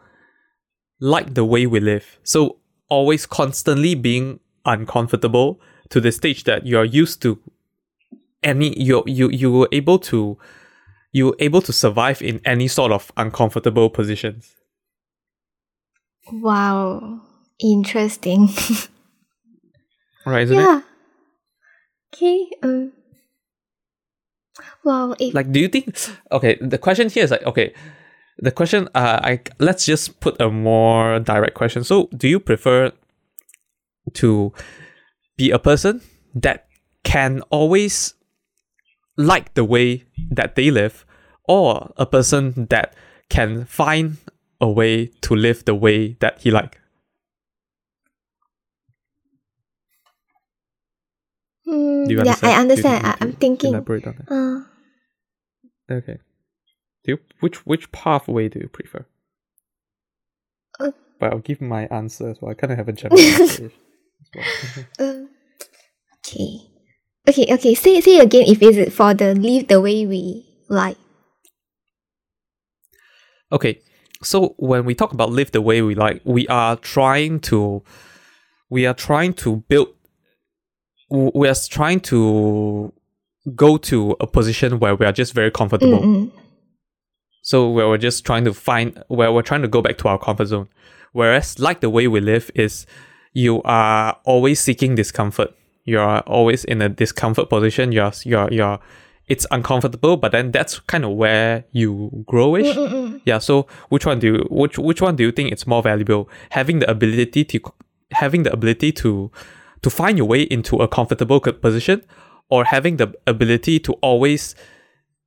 like 1.00 1.34
the 1.34 1.46
way 1.46 1.66
we 1.66 1.80
live? 1.80 2.20
So 2.24 2.58
always 2.90 3.26
constantly 3.26 3.96
being 3.96 4.40
uncomfortable 4.66 5.60
to 5.90 6.00
the 6.00 6.12
stage 6.12 6.44
that 6.44 6.66
you 6.66 6.78
are 6.78 6.86
used 6.86 7.22
to 7.24 7.40
any 8.44 8.80
you 8.80 9.04
you 9.06 9.30
you 9.30 9.52
were 9.52 9.70
able 9.72 10.00
to 10.00 10.38
you 11.12 11.28
were 11.28 11.36
able 11.40 11.62
to 11.62 11.74
survive 11.74 12.22
in 12.22 12.40
any 12.46 12.68
sort 12.68 12.92
of 12.92 13.12
uncomfortable 13.18 13.90
positions. 13.90 14.56
Wow, 16.32 17.22
interesting. 17.60 18.50
Right, 20.26 20.44
isn't 20.44 20.58
it? 20.58 20.62
yeah. 20.62 20.82
Okay. 22.14 22.50
Um. 22.62 22.92
Wow. 24.90 25.14
If, 25.20 25.36
like 25.36 25.52
do 25.52 25.60
you 25.60 25.68
think 25.68 25.96
okay 26.32 26.58
the 26.60 26.80
question 26.80 27.10
here 27.10 27.24
is 27.24 27.30
like 27.30 27.46
okay 27.46 27.74
the 28.40 28.50
question 28.50 28.90
uh 28.96 29.20
i 29.22 29.40
let's 29.60 29.86
just 29.86 30.20
put 30.20 30.42
a 30.42 30.50
more 30.50 31.20
direct 31.20 31.54
question 31.54 31.84
so 31.84 32.10
do 32.18 32.28
you 32.28 32.40
prefer 32.40 32.92
to 34.14 34.52
be 35.38 35.52
a 35.52 35.60
person 35.60 36.02
that 36.34 36.66
can 37.04 37.42
always 37.52 38.16
like 39.16 39.54
the 39.54 39.64
way 39.64 40.06
that 40.32 40.56
they 40.56 40.72
live 40.72 41.06
or 41.44 41.94
a 41.98 42.08
person 42.08 42.66
that 42.72 42.96
can 43.30 43.66
find 43.66 44.18
a 44.60 44.68
way 44.68 45.06
to 45.22 45.36
live 45.36 45.66
the 45.66 45.76
way 45.76 46.18
that 46.20 46.42
he 46.42 46.50
like 46.50 46.80
do 51.70 52.16
you 52.16 52.24
yeah, 52.26 52.34
understand? 52.34 52.42
I 52.42 52.50
Do 52.50 52.58
you 52.58 52.62
understand. 52.62 53.06
I, 53.06 53.18
I'm 53.22 53.34
thinking. 53.34 53.70
elaborate 53.70 54.08
on 54.08 54.16
that 54.18 54.32
Uh, 54.34 54.79
okay 55.90 56.20
do 57.04 57.14
you 57.14 57.20
which 57.40 57.66
which 57.66 57.92
pathway 57.92 58.48
do 58.48 58.60
you 58.60 58.68
prefer 58.68 59.06
Uh, 60.80 60.92
but 61.20 61.34
i'll 61.34 61.40
give 61.40 61.62
my 61.62 61.86
answer 61.88 62.30
as 62.30 62.42
well 62.42 62.52
i 62.52 62.54
kind 62.54 62.72
of 62.72 62.78
have 62.78 62.88
a 62.88 62.94
general 62.94 63.20
answer 63.42 63.66
as 63.66 63.72
well. 64.36 64.46
um, 65.00 65.30
okay. 66.26 66.60
Okay. 67.28 67.54
Okay. 67.54 67.74
Say 67.74 68.02
say 68.02 68.20
again. 68.20 68.46
If 68.48 68.62
it's 68.62 68.96
for 68.96 69.14
the 69.14 69.34
live 69.36 69.68
the 69.68 69.82
way 69.82 70.06
we 70.06 70.46
like. 70.68 70.98
Okay, 73.52 73.82
so 74.22 74.54
when 74.58 74.86
we 74.86 74.94
talk 74.94 75.12
about 75.12 75.32
live 75.32 75.52
the 75.52 75.62
way 75.62 75.82
we 75.82 75.96
like, 75.96 76.22
we 76.24 76.48
are 76.50 76.76
trying 76.76 77.40
to, 77.40 77.84
we 78.70 78.86
are 78.86 78.94
trying 78.94 79.34
to 79.34 79.64
build, 79.68 79.88
we 81.10 81.48
are 81.48 81.56
trying 81.56 82.00
to 82.02 82.94
go 83.56 83.78
to 83.78 84.16
a 84.20 84.28
position 84.28 84.80
where 84.80 84.96
we 84.96 85.06
are 85.06 85.12
just 85.12 85.34
very 85.34 85.52
comfortable. 85.52 86.00
Mm-mm. 86.00 86.32
So 87.42 87.70
where 87.70 87.88
we're 87.88 87.98
just 87.98 88.26
trying 88.26 88.46
to 88.46 88.54
find, 88.54 89.02
where 89.08 89.32
we're 89.32 89.42
trying 89.42 89.62
to 89.62 89.68
go 89.68 89.82
back 89.82 89.98
to 90.00 90.08
our 90.08 90.20
comfort 90.20 90.46
zone. 90.46 90.68
Whereas 91.14 91.58
like 91.60 91.82
the 91.82 91.90
way 91.90 92.08
we 92.08 92.20
live 92.20 92.52
is, 92.54 92.86
you 93.34 93.62
are 93.64 94.18
always 94.26 94.60
seeking 94.60 94.96
discomfort. 94.96 95.56
You 95.86 96.00
are 96.00 96.22
always 96.22 96.66
in 96.66 96.82
a 96.82 96.90
discomfort 96.90 97.50
position. 97.50 97.92
You're, 97.92 98.12
you're, 98.24 98.52
you're, 98.52 98.80
it's 99.28 99.46
uncomfortable, 99.52 100.18
but 100.18 100.32
then 100.32 100.52
that's 100.52 100.80
kind 100.80 101.06
of 101.06 101.12
where 101.12 101.64
you 101.72 102.26
growish. 102.28 102.74
Mm-mm. 102.74 103.22
Yeah. 103.26 103.38
So 103.38 103.68
which 103.90 104.06
one 104.06 104.20
do 104.20 104.28
you 104.28 104.48
which 104.50 104.78
which 104.80 105.02
one 105.02 105.16
do 105.16 105.24
you 105.24 105.32
think 105.32 105.52
it's 105.52 105.68
more 105.68 105.84
valuable? 105.84 106.28
Having 106.50 106.80
the 106.80 106.90
ability 106.90 107.46
to 107.46 107.60
having 108.12 108.44
the 108.44 108.52
ability 108.52 108.92
to 108.94 109.32
to 109.84 109.90
find 109.90 110.18
your 110.18 110.28
way 110.28 110.42
into 110.42 110.78
a 110.78 110.88
comfortable 110.88 111.40
position, 111.40 112.02
or 112.50 112.66
having 112.66 112.98
the 112.98 113.14
ability 113.28 113.80
to 113.80 113.94
always 114.02 114.56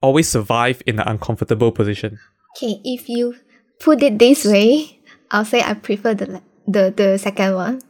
always 0.02 0.28
survive 0.28 0.82
in 0.86 0.98
an 0.98 1.06
uncomfortable 1.08 1.70
position. 1.72 2.18
Okay. 2.56 2.80
If 2.84 3.08
you 3.08 3.36
put 3.80 4.02
it 4.02 4.18
this 4.18 4.44
way, 4.44 4.98
I'll 5.30 5.44
say 5.44 5.62
I 5.62 5.74
prefer 5.74 6.14
the 6.14 6.42
the 6.66 6.92
the 6.94 7.18
second 7.18 7.54
one. 7.54 7.80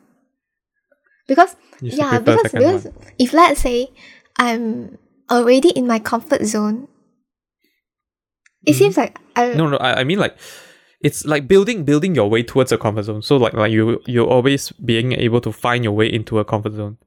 Because 1.26 1.56
yeah, 1.80 2.18
because 2.18 2.52
because 2.52 2.84
one. 2.84 2.94
if 3.18 3.32
let's 3.32 3.60
say 3.60 3.88
I'm 4.36 4.98
already 5.30 5.70
in 5.70 5.86
my 5.86 5.98
comfort 5.98 6.44
zone, 6.44 6.88
it 8.66 8.72
Mhm. 8.72 8.78
seems 8.78 8.96
like 8.96 9.18
I 9.36 9.54
No, 9.54 9.68
no. 9.68 9.76
I, 9.78 10.00
I 10.00 10.04
mean 10.04 10.18
like 10.18 10.36
it's 11.00 11.24
like 11.24 11.48
building 11.48 11.84
building 11.84 12.14
your 12.14 12.28
way 12.30 12.42
towards 12.42 12.70
a 12.72 12.78
comfort 12.78 13.04
zone. 13.04 13.22
So 13.22 13.36
like 13.36 13.54
like 13.54 13.72
you 13.72 14.00
you're 14.06 14.28
always 14.28 14.70
being 14.72 15.12
able 15.12 15.40
to 15.40 15.50
find 15.52 15.82
your 15.84 15.92
way 15.94 16.06
into 16.12 16.38
a 16.38 16.44
comfort 16.44 16.72
zone. 16.74 16.98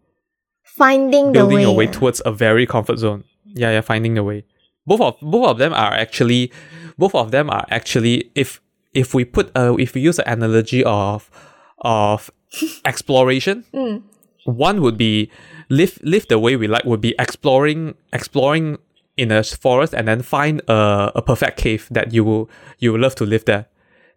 Finding 0.77 1.27
the 1.27 1.39
Building 1.39 1.55
way. 1.57 1.61
your 1.61 1.75
way 1.75 1.87
towards 1.87 2.21
a 2.25 2.31
very 2.31 2.65
comfort 2.65 2.97
zone. 2.99 3.23
Yeah, 3.45 3.71
yeah, 3.71 3.81
finding 3.81 4.13
the 4.15 4.23
way. 4.23 4.43
Both 4.85 5.01
of 5.01 5.15
both 5.21 5.47
of 5.47 5.57
them 5.57 5.73
are 5.73 5.93
actually 5.93 6.51
both 6.97 7.15
of 7.15 7.31
them 7.31 7.49
are 7.49 7.65
actually 7.69 8.29
if 8.35 8.61
if 8.93 9.13
we 9.13 9.25
put 9.25 9.51
a 9.55 9.75
if 9.79 9.93
we 9.95 10.01
use 10.01 10.19
an 10.19 10.43
analogy 10.43 10.83
of 10.83 11.29
of 11.79 12.29
exploration, 12.85 13.63
Mm. 13.73 14.01
one 14.45 14.81
would 14.81 14.97
be 14.97 15.29
live 15.69 15.97
live 16.03 16.27
the 16.27 16.37
way 16.39 16.55
we 16.55 16.67
like 16.67 16.85
would 16.85 17.01
be 17.01 17.15
exploring 17.19 17.95
exploring 18.13 18.77
in 19.17 19.31
a 19.31 19.43
forest 19.43 19.93
and 19.93 20.07
then 20.07 20.21
find 20.21 20.61
a, 20.67 21.11
a 21.15 21.21
perfect 21.21 21.57
cave 21.57 21.87
that 21.89 22.13
you 22.13 22.23
will 22.23 22.49
you 22.79 22.91
will 22.91 22.99
love 22.99 23.15
to 23.15 23.25
live 23.25 23.45
there 23.45 23.65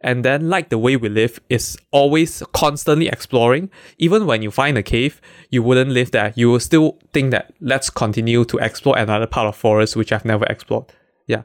and 0.01 0.25
then 0.25 0.49
like 0.49 0.69
the 0.69 0.79
way 0.79 0.97
we 0.97 1.09
live 1.09 1.41
is 1.49 1.77
always 1.91 2.43
constantly 2.53 3.09
exploring. 3.09 3.71
Even 3.99 4.27
when 4.27 4.43
you 4.43 4.51
find 4.51 4.79
a 4.79 4.83
cave 4.83 5.21
you 5.51 5.63
wouldn't 5.63 5.91
live 5.91 6.11
there. 6.11 6.33
You 6.37 6.51
will 6.51 6.61
still 6.61 6.99
think 7.13 7.31
that 7.33 7.53
let's 7.61 7.91
continue 7.91 8.45
to 8.45 8.59
explore 8.59 8.99
another 8.99 9.27
part 9.27 9.47
of 9.49 9.57
forest 9.57 9.97
which 9.97 10.13
i've 10.13 10.25
never 10.25 10.45
explored. 10.47 10.87
Yeah. 11.27 11.43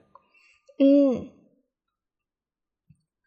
Mm. 0.80 1.30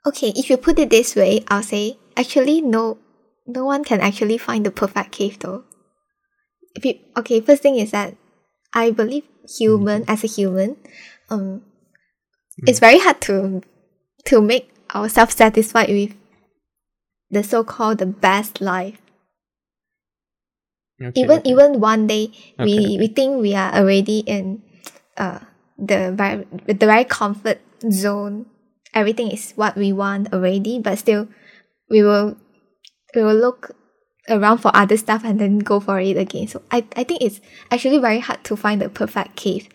Okay, 0.07 0.33
if 0.37 0.49
you 0.51 0.57
put 0.57 0.79
it 0.79 0.91
this 0.91 1.17
way, 1.17 1.45
I'll 1.49 1.65
say 1.65 1.99
actually 2.17 2.61
no, 2.61 2.99
no 3.47 3.65
one 3.65 3.83
can 3.83 4.01
actually 4.01 4.39
find 4.39 4.65
the 4.65 4.71
perfect 4.71 5.11
cave 5.11 5.39
though. 5.41 5.65
If 6.77 6.85
you, 6.85 6.99
okay, 7.17 7.41
first 7.41 7.63
thing 7.63 7.77
is 7.77 7.91
that 7.91 8.17
I 8.73 8.91
believe 8.93 9.25
human 9.59 10.05
as 10.07 10.23
a 10.23 10.29
human, 10.29 10.77
um, 11.31 11.63
it's 12.59 12.79
very 12.79 12.99
hard 12.99 13.21
to 13.23 13.63
to 14.27 14.41
make 14.41 14.71
ourselves 14.95 15.35
satisfied 15.35 15.89
with 15.89 16.15
the 17.31 17.43
so-called 17.43 17.99
the 17.99 18.07
best 18.07 18.61
life. 18.61 19.01
Okay, 21.01 21.21
even 21.21 21.39
okay. 21.41 21.51
even 21.51 21.81
one 21.81 22.07
day 22.07 22.33
we 22.59 22.79
Okay. 22.81 22.99
we 22.99 23.07
think 23.09 23.43
we 23.43 23.55
are 23.55 23.69
already 23.75 24.21
in 24.25 24.63
uh 25.19 25.41
the 25.77 26.13
very 26.17 26.47
the 26.65 26.87
very 26.87 27.05
comfort 27.05 27.61
zone 27.93 28.47
everything 28.95 29.31
is 29.31 29.53
what 29.61 29.77
we 29.77 29.93
want 29.93 30.33
already 30.33 30.79
but 30.81 30.97
still 30.97 31.29
we 31.91 32.03
will 32.03 32.37
we 33.15 33.23
will 33.23 33.37
look 33.37 33.77
around 34.31 34.59
for 34.59 34.75
other 34.75 34.97
stuff 34.97 35.23
and 35.23 35.39
then 35.39 35.59
go 35.59 35.79
for 35.81 36.01
it 36.01 36.17
again 36.17 36.49
so 36.49 36.63
i 36.71 36.83
i 36.97 37.05
think 37.05 37.21
it's 37.21 37.41
actually 37.71 37.99
very 37.99 38.19
hard 38.19 38.43
to 38.43 38.57
find 38.57 38.81
the 38.81 38.89
perfect 38.89 39.37
cave 39.37 39.69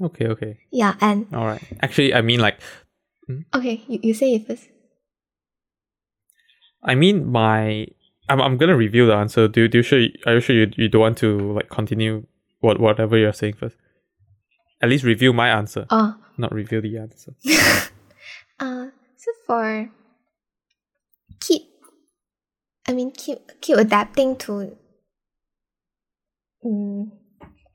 okay 0.00 0.26
okay 0.26 0.58
yeah 0.70 0.94
and 1.00 1.26
all 1.34 1.46
right 1.46 1.62
actually 1.80 2.14
i 2.14 2.20
mean 2.20 2.40
like 2.40 2.60
okay 3.54 3.82
you, 3.88 3.98
you 4.02 4.14
say 4.14 4.34
it 4.34 4.46
first 4.46 4.68
I 6.86 6.94
mean, 6.94 7.26
my 7.26 7.86
I'm 8.28 8.40
I'm 8.40 8.56
gonna 8.56 8.76
reveal 8.76 9.08
the 9.08 9.14
answer. 9.14 9.48
Do 9.48 9.68
do 9.68 9.78
you 9.78 9.82
sure 9.82 9.98
are 10.26 10.34
you 10.34 10.40
sure 10.40 10.56
you, 10.56 10.70
you 10.76 10.88
don't 10.88 11.00
want 11.00 11.18
to 11.18 11.52
like 11.52 11.68
continue 11.68 12.26
what 12.60 12.80
whatever 12.80 13.18
you're 13.18 13.32
saying 13.32 13.54
first? 13.54 13.76
At 14.80 14.88
least 14.88 15.04
review 15.04 15.32
my 15.32 15.48
answer, 15.48 15.86
oh 15.90 16.16
not 16.38 16.52
reveal 16.52 16.80
the 16.80 16.98
answer. 16.98 17.34
Uh, 18.58 18.88
so 19.16 19.30
for 19.46 19.90
keep, 21.40 21.60
I 22.88 22.94
mean 22.94 23.10
keep 23.10 23.60
keep 23.60 23.76
adapting 23.76 24.34
to, 24.36 24.74
um, 26.64 27.12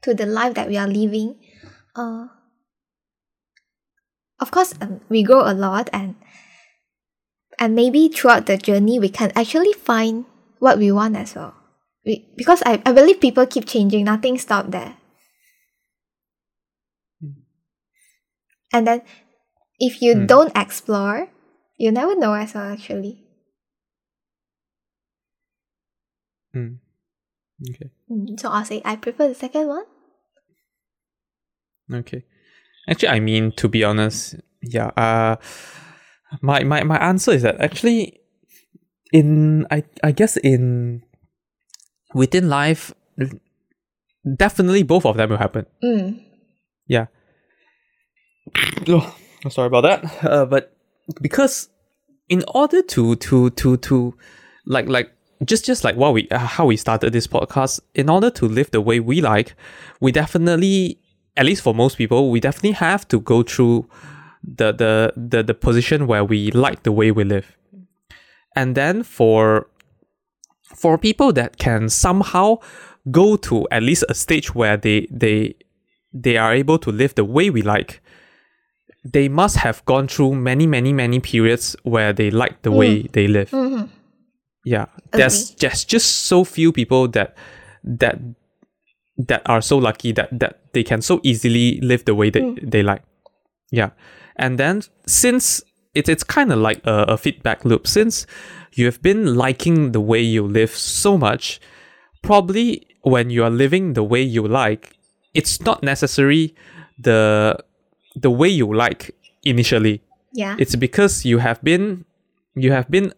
to 0.01 0.15
the 0.15 0.25
life 0.25 0.55
that 0.55 0.67
we 0.67 0.77
are 0.77 0.87
living. 0.87 1.35
Uh, 1.95 2.27
of 4.39 4.51
course, 4.51 4.73
um, 4.81 4.99
we 5.09 5.23
grow 5.23 5.41
a 5.49 5.53
lot, 5.53 5.89
and 5.93 6.15
and 7.59 7.75
maybe 7.75 8.07
throughout 8.09 8.45
the 8.45 8.57
journey 8.57 8.99
we 8.99 9.09
can 9.09 9.31
actually 9.35 9.73
find 9.73 10.25
what 10.59 10.77
we 10.77 10.91
want 10.91 11.15
as 11.15 11.35
well. 11.35 11.53
We, 12.05 12.25
because 12.35 12.61
I, 12.65 12.81
I 12.85 12.91
believe 12.91 13.19
people 13.21 13.45
keep 13.45 13.65
changing, 13.67 14.05
nothing 14.05 14.37
stopped 14.37 14.71
there. 14.71 14.95
And 18.73 18.85
then 18.87 19.01
if 19.79 20.01
you 20.01 20.15
Hmm. 20.15 20.25
don't 20.25 20.57
explore, 20.57 21.29
you 21.77 21.91
never 21.91 22.15
know 22.15 22.33
as 22.33 22.53
well 22.53 22.71
actually. 22.73 23.23
Hmm. 26.53 26.79
Okay. 27.69 27.91
Mm, 28.09 28.39
So 28.39 28.49
I'll 28.49 28.65
say 28.65 28.81
I 28.85 28.95
prefer 28.95 29.27
the 29.27 29.35
second 29.35 29.67
one. 29.67 29.85
Okay. 31.93 32.23
Actually, 32.89 33.09
I 33.09 33.19
mean 33.19 33.51
to 33.57 33.67
be 33.67 33.83
honest, 33.83 34.35
yeah. 34.61 34.87
Uh, 34.97 35.35
my 36.41 36.63
my 36.63 36.83
my 36.83 36.97
answer 36.97 37.31
is 37.31 37.41
that 37.43 37.59
actually, 37.59 38.19
in 39.11 39.67
I 39.69 39.83
I 40.03 40.11
guess 40.11 40.37
in 40.37 41.03
within 42.13 42.49
life, 42.49 42.93
definitely 44.37 44.83
both 44.83 45.05
of 45.05 45.17
them 45.17 45.29
will 45.29 45.37
happen. 45.37 45.65
Mm. 45.83 46.23
Yeah. 46.87 47.07
Oh, 48.87 49.15
sorry 49.49 49.67
about 49.67 49.81
that. 49.81 50.25
Uh, 50.25 50.45
but 50.45 50.75
because 51.21 51.69
in 52.29 52.43
order 52.53 52.81
to 52.81 53.15
to 53.15 53.49
to 53.51 53.77
to 53.77 54.17
like 54.65 54.87
like 54.87 55.11
just 55.45 55.65
just 55.65 55.83
like 55.83 55.95
what 55.95 56.13
we 56.13 56.27
uh, 56.29 56.37
how 56.39 56.65
we 56.65 56.77
started 56.77 57.13
this 57.13 57.27
podcast, 57.27 57.79
in 57.93 58.09
order 58.09 58.29
to 58.29 58.47
live 58.47 58.71
the 58.71 58.81
way 58.81 58.99
we 58.99 59.21
like, 59.21 59.55
we 59.99 60.11
definitely 60.11 60.99
at 61.37 61.45
least 61.45 61.61
for 61.61 61.73
most 61.73 61.97
people, 61.97 62.29
we 62.29 62.39
definitely 62.39 62.71
have 62.73 63.07
to 63.09 63.19
go 63.19 63.43
through 63.43 63.87
the 64.43 64.71
the 64.71 65.13
the, 65.15 65.43
the 65.43 65.53
position 65.53 66.07
where 66.07 66.23
we 66.23 66.51
like 66.51 66.83
the 66.83 66.91
way 66.91 67.11
we 67.11 67.23
live. 67.23 67.55
And 68.55 68.75
then 68.75 69.03
for 69.03 69.67
for 70.75 70.97
people 70.97 71.31
that 71.33 71.57
can 71.57 71.89
somehow 71.89 72.57
go 73.11 73.35
to 73.37 73.67
at 73.71 73.83
least 73.83 74.03
a 74.09 74.13
stage 74.13 74.53
where 74.55 74.77
they 74.77 75.07
they 75.11 75.55
they 76.13 76.37
are 76.37 76.53
able 76.53 76.77
to 76.79 76.91
live 76.91 77.15
the 77.15 77.25
way 77.25 77.49
we 77.49 77.61
like 77.61 78.01
they 79.03 79.27
must 79.27 79.57
have 79.57 79.83
gone 79.85 80.07
through 80.07 80.35
many 80.35 80.67
many 80.67 80.93
many 80.93 81.19
periods 81.19 81.75
where 81.83 82.13
they 82.13 82.29
like 82.29 82.61
the 82.61 82.71
way 82.71 83.01
they 83.13 83.27
live 83.27 83.49
Mhm. 83.49 83.89
yeah 84.65 84.85
there's 85.13 85.49
just 85.55 85.89
just 85.89 86.07
so 86.27 86.43
few 86.43 86.71
people 86.71 87.07
that 87.07 87.35
that 87.83 88.19
that 89.17 89.41
are 89.45 89.61
so 89.61 89.77
lucky 89.79 90.11
that 90.11 90.29
that 90.39 90.60
they 90.73 90.83
can 90.83 91.01
so 91.01 91.19
easily 91.23 91.79
live 91.81 92.05
the 92.05 92.15
way 92.15 92.29
they, 92.29 92.41
hmm. 92.41 92.55
they 92.61 92.83
like. 92.83 93.03
Yeah. 93.71 93.91
And 94.35 94.57
then 94.57 94.81
since 95.05 95.61
it's 95.93 96.09
it's 96.09 96.23
kind 96.23 96.51
of 96.51 96.59
like 96.59 96.81
a, 96.85 97.03
a 97.09 97.17
feedback 97.17 97.65
loop 97.65 97.85
since 97.85 98.25
you 98.73 98.85
have 98.85 99.01
been 99.01 99.35
liking 99.35 99.91
the 99.91 99.99
way 99.99 100.21
you 100.21 100.47
live 100.47 100.71
so 100.71 101.17
much 101.17 101.59
probably 102.21 102.87
when 103.01 103.29
you 103.29 103.43
are 103.43 103.49
living 103.49 103.93
the 103.93 104.03
way 104.03 104.21
you 104.21 104.47
like 104.47 104.95
it's 105.33 105.59
not 105.61 105.83
necessary 105.83 106.55
the 106.97 107.57
the 108.15 108.29
way 108.29 108.47
you 108.47 108.73
like 108.73 109.15
initially. 109.43 110.01
Yeah. 110.33 110.55
it's 110.57 110.75
because 110.75 111.25
you 111.25 111.39
have 111.39 111.61
been 111.61 112.05
you 112.55 112.71
have 112.71 112.89
been 112.89 113.13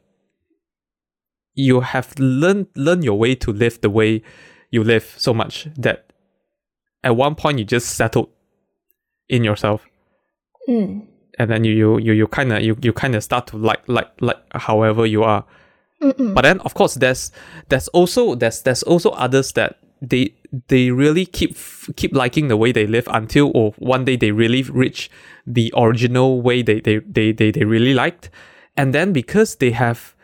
you 1.53 1.81
have 1.81 2.17
learned 2.17 2.67
learned 2.75 3.03
your 3.03 3.19
way 3.19 3.35
to 3.35 3.51
live 3.51 3.79
the 3.81 3.89
way 3.89 4.23
you 4.71 4.83
live 4.83 5.13
so 5.17 5.31
much 5.31 5.67
that 5.77 6.11
at 7.03 7.15
one 7.15 7.35
point 7.35 7.59
you 7.59 7.65
just 7.65 7.95
settled 7.95 8.29
in 9.29 9.43
yourself 9.43 9.85
Mm. 10.69 11.05
and 11.39 11.49
then 11.51 11.65
you 11.65 11.73
you 11.73 11.97
you, 11.99 12.13
you 12.13 12.27
kind 12.27 12.53
of 12.53 12.61
you, 12.61 12.77
you 12.81 12.93
kind 12.93 13.15
of 13.15 13.23
start 13.23 13.47
to 13.47 13.57
like 13.57 13.81
like 13.87 14.09
like 14.21 14.37
however 14.55 15.05
you 15.05 15.23
are 15.23 15.43
Mm-mm. 16.01 16.33
but 16.33 16.43
then 16.43 16.61
of 16.61 16.73
course 16.73 16.93
there's 16.95 17.31
there's 17.67 17.89
also 17.89 18.33
there's 18.35 18.61
there's 18.61 18.81
also 18.83 19.09
others 19.11 19.51
that 19.53 19.77
they 20.01 20.33
they 20.69 20.91
really 20.91 21.25
keep 21.25 21.57
keep 21.97 22.13
liking 22.15 22.47
the 22.47 22.55
way 22.55 22.71
they 22.71 22.87
live 22.87 23.09
until 23.11 23.51
or 23.53 23.73
one 23.77 24.05
day 24.05 24.15
they 24.15 24.31
really 24.31 24.63
reach 24.63 25.11
the 25.45 25.73
original 25.75 26.41
way 26.41 26.61
they 26.61 26.79
they 26.79 26.99
they 26.99 27.33
they, 27.33 27.51
they 27.51 27.65
really 27.65 27.93
liked 27.93 28.29
and 28.77 28.93
then 28.93 29.11
because 29.11 29.57
they 29.57 29.71
have 29.71 30.15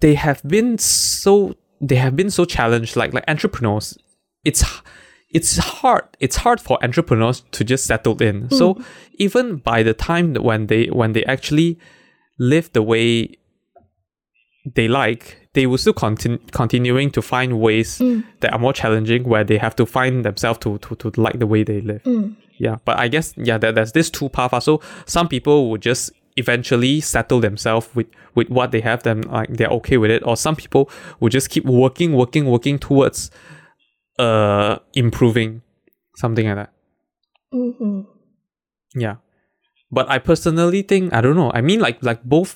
they 0.00 0.14
have 0.14 0.40
been 0.48 0.78
so 0.78 1.54
they 1.80 1.96
have 1.96 2.16
been 2.16 2.30
so 2.30 2.46
challenged 2.46 2.96
like 2.96 3.12
like 3.12 3.24
entrepreneurs 3.28 3.98
it's 4.44 4.64
it's 5.32 5.56
hard 5.58 6.02
it's 6.18 6.36
hard 6.36 6.60
for 6.60 6.76
entrepreneurs 6.82 7.42
to 7.52 7.62
just 7.64 7.84
settle 7.86 8.20
in 8.22 8.50
so 8.50 8.76
even 9.14 9.56
by 9.56 9.82
the 9.82 9.94
time 9.94 10.34
when 10.34 10.66
they 10.66 10.86
when 10.86 11.12
they 11.12 11.24
actually 11.24 11.78
live 12.38 12.72
the 12.72 12.82
way 12.82 13.28
they 14.74 14.88
like 14.88 15.48
they 15.54 15.66
will 15.66 15.78
still 15.78 15.92
continue 15.92 16.38
continuing 16.52 17.10
to 17.10 17.22
find 17.22 17.60
ways 17.60 17.98
Mm. 17.98 18.24
that 18.40 18.52
are 18.52 18.58
more 18.58 18.72
challenging 18.72 19.24
where 19.24 19.44
they 19.44 19.58
have 19.58 19.74
to 19.76 19.86
find 19.86 20.24
themselves 20.24 20.58
to, 20.60 20.78
to, 20.78 20.94
to 20.96 21.20
like 21.20 21.38
the 21.38 21.46
way 21.46 21.62
they 21.64 21.80
live 21.80 22.02
Mm. 22.04 22.36
yeah 22.58 22.76
but 22.84 22.98
i 22.98 23.08
guess 23.08 23.32
yeah 23.36 23.56
there, 23.58 23.72
there's 23.72 23.92
this 23.92 24.10
two 24.10 24.28
paths 24.28 24.52
ah. 24.54 24.58
so 24.58 24.80
some 25.06 25.28
people 25.28 25.70
would 25.70 25.80
just 25.82 26.10
eventually 26.36 27.00
settle 27.00 27.40
themselves 27.40 27.88
with 27.94 28.06
with 28.34 28.48
what 28.50 28.70
they 28.70 28.80
have 28.80 29.02
them 29.02 29.22
like 29.22 29.48
they're 29.56 29.68
okay 29.78 29.96
with 29.96 30.10
it 30.10 30.22
or 30.24 30.36
some 30.36 30.54
people 30.56 30.88
will 31.20 31.28
just 31.28 31.50
keep 31.50 31.64
working 31.64 32.12
working 32.14 32.46
working 32.46 32.78
towards 32.78 33.30
uh 34.20 34.78
improving 34.94 35.62
something 36.16 36.46
like 36.46 36.56
that 36.56 36.72
Mm-hmm. 37.52 38.02
yeah 38.94 39.16
but 39.90 40.08
I 40.08 40.18
personally 40.20 40.82
think 40.82 41.12
I 41.12 41.20
don't 41.20 41.34
know. 41.34 41.50
I 41.52 41.60
mean, 41.62 41.80
like 41.80 41.98
like 42.00 42.22
both. 42.22 42.54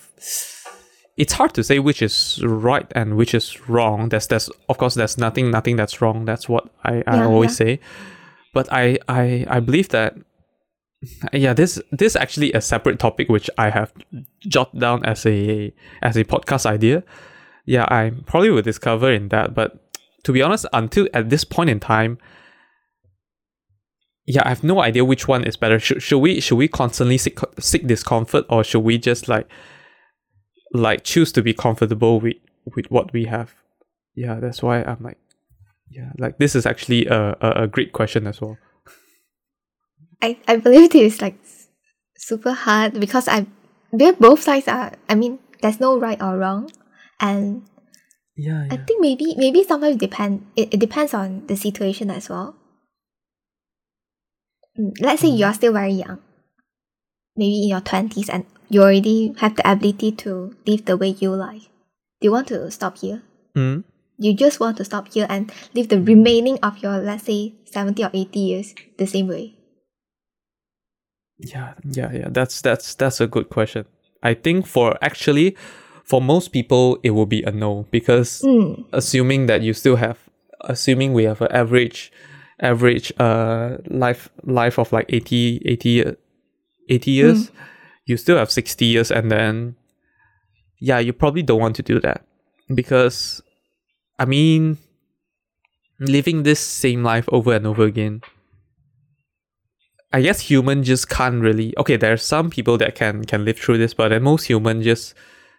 It's 1.17 1.33
hard 1.33 1.53
to 1.55 1.65
say 1.65 1.81
which 1.81 2.01
is 2.01 2.41
right 2.45 2.87
and 2.95 3.17
which 3.17 3.35
is 3.35 3.69
wrong. 3.69 4.09
There's 4.11 4.29
there's 4.29 4.49
of 4.69 4.79
course 4.79 4.95
there's 4.95 5.19
nothing 5.19 5.51
nothing 5.51 5.75
that's 5.75 6.01
wrong. 6.01 6.27
That's 6.27 6.49
what 6.49 6.71
I, 6.85 7.03
I 7.09 7.17
Yeah, 7.17 7.27
always 7.27 7.51
yeah. 7.59 7.67
say. 7.67 7.81
But 8.53 8.69
I 8.73 8.99
I 9.09 9.47
I 9.51 9.59
believe 9.59 9.89
that 9.89 10.15
yeah 11.33 11.55
this 11.55 11.83
this 11.91 12.15
actually 12.15 12.53
a 12.53 12.61
separate 12.61 13.01
topic 13.01 13.29
which 13.29 13.51
I 13.59 13.71
have 13.71 13.93
jotted 14.47 14.79
down 14.81 15.05
as 15.05 15.27
a 15.27 15.75
as 16.03 16.17
a 16.17 16.23
podcast 16.25 16.67
idea. 16.67 17.03
Yeah, 17.67 17.87
I 17.91 18.13
probably 18.27 18.51
will 18.51 18.63
discover 18.63 19.11
in 19.13 19.29
that. 19.31 19.55
But 19.55 19.84
to 20.25 20.33
be 20.33 20.43
honest, 20.43 20.67
until 20.73 21.09
at 21.15 21.31
this 21.31 21.45
point 21.45 21.71
in 21.71 21.81
time, 21.81 22.19
yeah, 24.27 24.43
I 24.45 24.49
have 24.49 24.65
no 24.65 24.81
idea 24.81 25.05
which 25.05 25.29
one 25.29 25.45
is 25.45 25.57
better. 25.57 25.79
Should, 25.79 26.03
should 26.03 26.19
we 26.19 26.41
should 26.41 26.57
we 26.57 26.67
constantly 26.67 27.19
seek 27.19 27.39
seek 27.61 27.87
discomfort 27.87 28.47
or 28.49 28.65
should 28.65 28.81
we 28.81 28.97
just 28.99 29.29
like 29.29 29.47
like 30.73 31.05
choose 31.05 31.31
to 31.33 31.43
be 31.43 31.53
comfortable 31.53 32.21
with 32.21 32.37
with 32.75 32.91
what 32.91 33.13
we 33.13 33.27
have? 33.27 33.55
Yeah, 34.15 34.41
that's 34.41 34.63
why 34.63 34.83
I'm 34.83 35.03
like 35.03 35.19
yeah, 35.91 36.11
like 36.19 36.39
this 36.39 36.55
is 36.55 36.65
actually 36.65 37.07
a 37.07 37.37
a, 37.41 37.65
a 37.65 37.67
great 37.67 37.93
question 37.93 38.27
as 38.27 38.41
well. 38.41 38.57
I, 40.23 40.39
I 40.49 40.57
believe 40.57 40.91
this 40.91 41.15
is 41.15 41.23
like 41.23 41.39
super 42.17 42.53
hard 42.53 42.99
because 42.99 43.29
I 43.29 43.47
both 43.93 44.43
sides 44.43 44.69
are 44.69 44.93
I 45.09 45.15
mean 45.17 45.39
there's 45.61 45.81
no 45.81 45.99
right 45.99 46.21
or 46.21 46.39
wrong 46.39 46.71
and 47.21 47.63
Yeah, 48.37 48.67
I 48.71 48.77
think 48.79 49.01
maybe 49.01 49.35
maybe 49.39 49.63
sometimes 49.63 49.97
depend 49.97 50.47
it, 50.57 50.75
it 50.75 50.81
depends 50.81 51.15
on 51.15 51.47
the 51.47 51.57
situation 51.57 52.11
as 52.11 52.29
well. 52.29 52.57
Mm, 54.79 54.93
Let's 55.01 55.23
say 55.23 55.29
you 55.29 55.47
are 55.47 55.55
still 55.55 55.73
very 55.73 55.93
young, 55.93 56.19
maybe 57.37 57.63
in 57.63 57.69
your 57.69 57.81
twenties, 57.81 58.29
and 58.29 58.45
you 58.69 58.83
already 58.83 59.35
have 59.39 59.55
the 59.55 59.71
ability 59.71 60.13
to 60.27 60.57
live 60.67 60.85
the 60.85 60.97
way 60.97 61.09
you 61.11 61.31
like. 61.31 61.63
Do 62.21 62.27
you 62.27 62.33
want 62.33 62.49
to 62.49 62.71
stop 62.71 62.99
here? 62.99 63.23
Mm? 63.55 63.85
You 64.19 64.35
just 64.35 64.59
want 64.59 64.77
to 64.79 64.85
stop 64.85 65.13
here 65.13 65.27
and 65.29 65.53
live 65.75 65.89
the 65.89 66.01
remaining 66.01 66.59
of 66.63 66.79
your 66.79 66.99
let's 66.99 67.25
say 67.25 67.55
seventy 67.65 68.03
or 68.03 68.11
eighty 68.13 68.41
years 68.41 68.75
the 68.99 69.07
same 69.07 69.29
way. 69.29 69.55
Yeah, 71.39 71.75
yeah, 71.85 72.13
yeah. 72.13 72.29
That's 72.31 72.61
that's 72.61 72.95
that's 72.95 73.21
a 73.21 73.27
good 73.27 73.49
question. 73.51 73.87
I 74.23 74.35
think 74.35 74.67
for 74.67 74.97
actually 75.03 75.57
for 76.05 76.21
most 76.21 76.53
people 76.53 76.99
it 77.03 77.11
will 77.11 77.27
be 77.27 77.43
a 77.43 77.51
no 77.51 77.87
because 77.91 78.43
Mm, 78.43 78.85
assuming 78.93 79.47
that 79.47 79.63
you 79.63 79.73
still 79.73 79.97
have 79.97 80.19
assuming 80.61 81.13
we 81.13 81.25
have 81.25 81.41
an 81.41 81.51
average 81.51 82.13
average 82.61 83.13
uh 83.19 83.79
life 83.89 84.29
life 84.45 84.79
of 84.79 84.93
like 84.93 85.07
80 85.09 85.63
80 85.65 86.05
uh, 86.07 86.13
80 86.89 87.11
years 87.11 87.51
you 88.07 88.17
still 88.17 88.37
have 88.37 88.51
60 88.51 88.85
years 88.85 89.11
and 89.11 89.31
then 89.31 89.75
yeah 90.79 90.99
you 90.99 91.13
probably 91.13 91.43
don't 91.43 91.61
want 91.61 91.77
to 91.77 91.83
do 91.83 91.99
that. 92.01 92.23
Because 92.75 93.43
i 94.19 94.25
mean 94.25 94.79
living 95.99 96.43
this 96.43 96.61
same 96.61 97.03
life 97.03 97.29
over 97.33 97.55
and 97.55 97.67
over 97.67 97.85
again 97.85 98.21
i 100.13 100.21
guess 100.21 100.41
human 100.41 100.83
just 100.83 101.09
can't 101.09 101.41
really 101.43 101.73
okay 101.79 101.97
there 101.97 102.13
are 102.13 102.17
some 102.17 102.51
people 102.51 102.77
that 102.79 102.95
can 102.95 103.25
can 103.25 103.45
live 103.45 103.59
through 103.59 103.79
this 103.79 103.95
but 103.95 104.09
then 104.09 104.23
most 104.23 104.45
human 104.45 104.83
just 104.83 105.15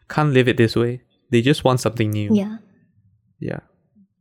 can't 0.10 0.32
live 0.32 0.48
it 0.48 0.58
this 0.58 0.76
way. 0.76 1.02
They 1.32 1.42
just 1.42 1.64
want 1.64 1.80
something 1.80 2.10
new. 2.12 2.30
Yeah. 2.34 2.58
yeah. 3.40 3.60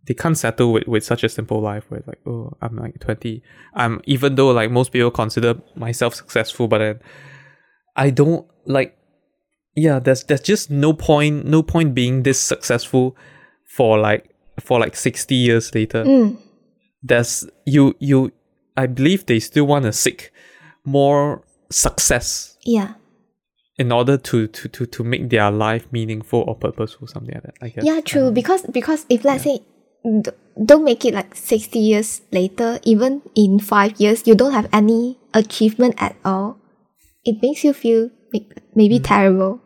They 0.07 0.14
can't 0.14 0.37
settle 0.37 0.72
with, 0.72 0.87
with 0.87 1.05
such 1.05 1.24
a 1.24 1.28
simple 1.28 1.61
life 1.61 1.85
where 1.89 2.03
like 2.07 2.20
oh 2.26 2.53
i'm 2.61 2.76
like 2.76 3.01
20 3.01 3.43
i'm 3.74 4.03
even 4.05 4.35
though 4.35 4.51
like 4.51 4.70
most 4.70 4.93
people 4.93 5.11
consider 5.11 5.55
myself 5.76 6.14
successful 6.14 6.68
but 6.68 6.78
then 6.78 7.01
i 7.97 8.11
don't 8.11 8.47
like 8.66 8.99
yeah 9.74 9.99
there's 9.99 10.24
there's 10.24 10.43
just 10.43 10.70
no 10.70 10.93
point 10.93 11.47
no 11.47 11.62
point 11.62 11.95
being 11.95 12.22
this 12.22 12.39
successful 12.39 13.16
for 13.64 13.99
like 13.99 14.35
for 14.61 14.78
like 14.78 14.95
60 14.95 15.35
years 15.35 15.74
later. 15.74 16.05
Mm, 16.05 16.39
there's 17.03 17.49
you 17.66 17.95
you 17.99 18.32
i 18.76 18.87
believe 18.87 19.26
they 19.26 19.41
still 19.41 19.66
want 19.66 19.85
to 19.85 19.93
seek 19.93 20.30
more 20.85 21.45
success. 21.70 22.57
Yeah. 22.64 22.95
In 23.76 23.90
order 23.90 24.16
to 24.16 24.46
to 24.46 24.68
to, 24.68 24.86
to 24.86 25.02
make 25.02 25.30
their 25.30 25.50
life 25.50 25.86
meaningful 25.90 26.44
or 26.46 26.54
purposeful 26.54 27.06
something 27.08 27.34
like 27.34 27.42
that 27.42 27.54
i 27.60 27.68
guess 27.68 27.84
Yeah, 27.84 28.00
true. 28.00 28.30
Because 28.30 28.62
because 28.70 29.04
if 29.08 29.24
let's 29.24 29.42
say 29.44 29.60
d- 30.04 30.30
don't 30.64 30.84
make 30.84 31.04
it 31.04 31.14
like 31.14 31.34
sixty 31.34 31.78
years 31.80 32.22
later, 32.30 32.78
even 32.84 33.22
in 33.34 33.58
five 33.58 33.98
years, 33.98 34.22
you 34.26 34.34
don't 34.34 34.52
have 34.52 34.68
any 34.72 35.18
achievement 35.34 35.94
at 35.98 36.14
all. 36.24 36.58
It 37.24 37.42
makes 37.42 37.64
you 37.64 37.72
feel 37.72 38.10
may- 38.32 38.46
maybe 38.74 39.00
terrible. 39.00 39.60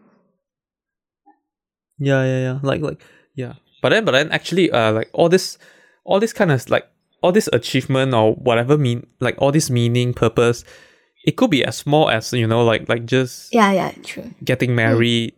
Yeah, 1.99 2.25
yeah, 2.25 2.41
yeah. 2.41 2.59
Like, 2.63 2.81
like, 2.81 3.03
yeah. 3.35 3.55
But 3.83 3.91
then, 3.91 4.05
but 4.05 4.13
then, 4.13 4.31
actually, 4.31 4.71
uh, 4.71 4.93
like 4.93 5.11
all 5.13 5.29
this, 5.29 5.59
all 6.05 6.21
this 6.21 6.33
kind 6.33 6.51
of 6.53 6.69
like 6.71 6.87
all 7.23 7.33
this 7.33 7.49
achievement 7.53 8.15
or 8.15 8.35
whatever 8.35 8.79
mean, 8.79 9.07
like 9.21 9.35
all 9.39 9.51
this 9.53 9.69
meaning, 9.71 10.15
purpose, 10.15 10.65
it 11.25 11.37
could 11.37 11.51
be 11.51 11.65
as 11.65 11.77
small 11.77 12.09
as 12.11 12.33
you 12.33 12.47
know, 12.47 12.65
like, 12.65 12.89
like 12.89 13.05
just 13.07 13.53
Yeah, 13.55 13.73
yeah, 13.73 13.93
true. 14.05 14.31
getting 14.45 14.75
married, 14.75 15.35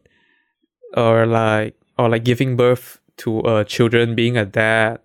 or 0.96 1.26
like, 1.26 1.74
or 1.98 2.08
like 2.08 2.24
giving 2.24 2.56
birth 2.56 2.98
to 3.18 3.40
uh 3.42 3.64
children, 3.64 4.14
being 4.14 4.36
a 4.36 4.44
dad. 4.46 5.00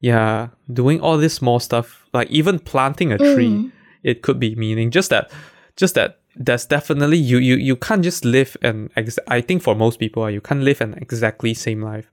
Yeah, 0.00 0.48
doing 0.72 1.00
all 1.00 1.16
this 1.16 1.34
small 1.34 1.60
stuff, 1.60 2.06
like 2.12 2.28
even 2.30 2.58
planting 2.58 3.12
a 3.12 3.18
tree, 3.18 3.48
Mm. 3.50 3.72
it 4.02 4.22
could 4.22 4.40
be 4.40 4.56
meaning. 4.56 4.90
Just 4.90 5.10
that, 5.10 5.30
just 5.76 5.94
that. 5.94 6.18
That's 6.34 6.64
definitely 6.66 7.18
you. 7.18 7.38
You 7.38 7.56
you 7.56 7.76
can't 7.76 8.02
just 8.02 8.24
live 8.24 8.56
an. 8.62 8.88
Ex- 8.96 9.18
I 9.28 9.42
think 9.42 9.62
for 9.62 9.74
most 9.76 10.00
people, 10.00 10.28
you 10.30 10.40
can't 10.40 10.62
live 10.62 10.80
an 10.80 10.94
exactly 10.94 11.52
same 11.54 11.82
life 11.82 12.10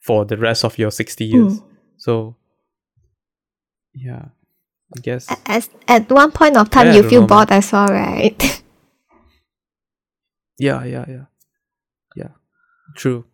for 0.00 0.24
the 0.24 0.36
rest 0.38 0.64
of 0.64 0.76
your 0.78 0.90
sixty 0.90 1.26
years. 1.26 1.60
So, 1.98 2.36
yeah, 3.94 4.30
I 4.96 5.00
guess. 5.00 5.30
A- 5.30 5.36
As 5.46 5.70
at 5.88 6.10
one 6.10 6.32
point 6.32 6.56
of 6.56 6.70
time, 6.70 6.86
Yeah, 6.88 6.94
you 6.94 7.02
feel 7.08 7.26
bored 7.26 7.50
as 7.50 7.72
well, 7.72 7.88
right? 7.88 8.62
Yeah, 10.58 10.84
yeah, 10.84 11.06
yeah, 11.08 11.24
yeah. 12.16 12.28
True, 12.94 13.24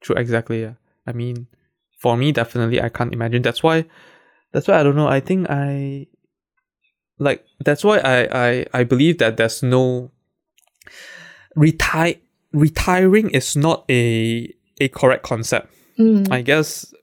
true. 0.00 0.16
Exactly. 0.16 0.62
Yeah. 0.62 0.74
I 1.06 1.12
mean, 1.12 1.46
for 1.98 2.16
me, 2.16 2.32
definitely, 2.32 2.80
I 2.80 2.88
can't 2.88 3.12
imagine. 3.12 3.42
That's 3.42 3.62
why. 3.62 3.84
That's 4.52 4.66
why 4.66 4.80
I 4.80 4.82
don't 4.82 4.96
know. 4.96 5.06
I 5.08 5.20
think 5.20 5.50
I. 5.50 6.06
Like 7.18 7.44
that's 7.62 7.84
why 7.84 7.98
I 7.98 8.28
I 8.32 8.66
I 8.72 8.84
believe 8.84 9.18
that 9.18 9.36
there's 9.36 9.62
no. 9.62 10.10
Retire 11.54 12.14
retiring 12.52 13.28
is 13.30 13.56
not 13.56 13.84
a 13.90 14.48
a 14.80 14.88
correct 14.88 15.22
concept. 15.22 15.68
Mm. 15.98 16.32
I 16.32 16.40
guess 16.40 16.94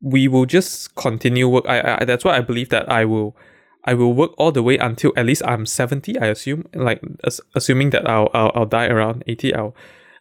we 0.00 0.28
will 0.28 0.46
just 0.46 0.94
continue 0.94 1.48
work. 1.48 1.64
I, 1.68 1.98
I 2.00 2.04
that's 2.04 2.24
why 2.24 2.36
I 2.36 2.40
believe 2.40 2.70
that 2.70 2.90
I 2.90 3.04
will 3.04 3.36
I 3.84 3.94
will 3.94 4.12
work 4.12 4.32
all 4.38 4.52
the 4.52 4.62
way 4.62 4.76
until 4.78 5.12
at 5.16 5.26
least 5.26 5.42
I'm 5.46 5.66
seventy. 5.66 6.18
I 6.18 6.26
assume 6.26 6.66
like 6.74 7.00
as, 7.24 7.40
assuming 7.54 7.90
that 7.90 8.08
I'll, 8.08 8.28
I'll 8.34 8.52
I'll 8.54 8.66
die 8.66 8.86
around 8.86 9.24
eighty. 9.26 9.54
I'll 9.54 9.74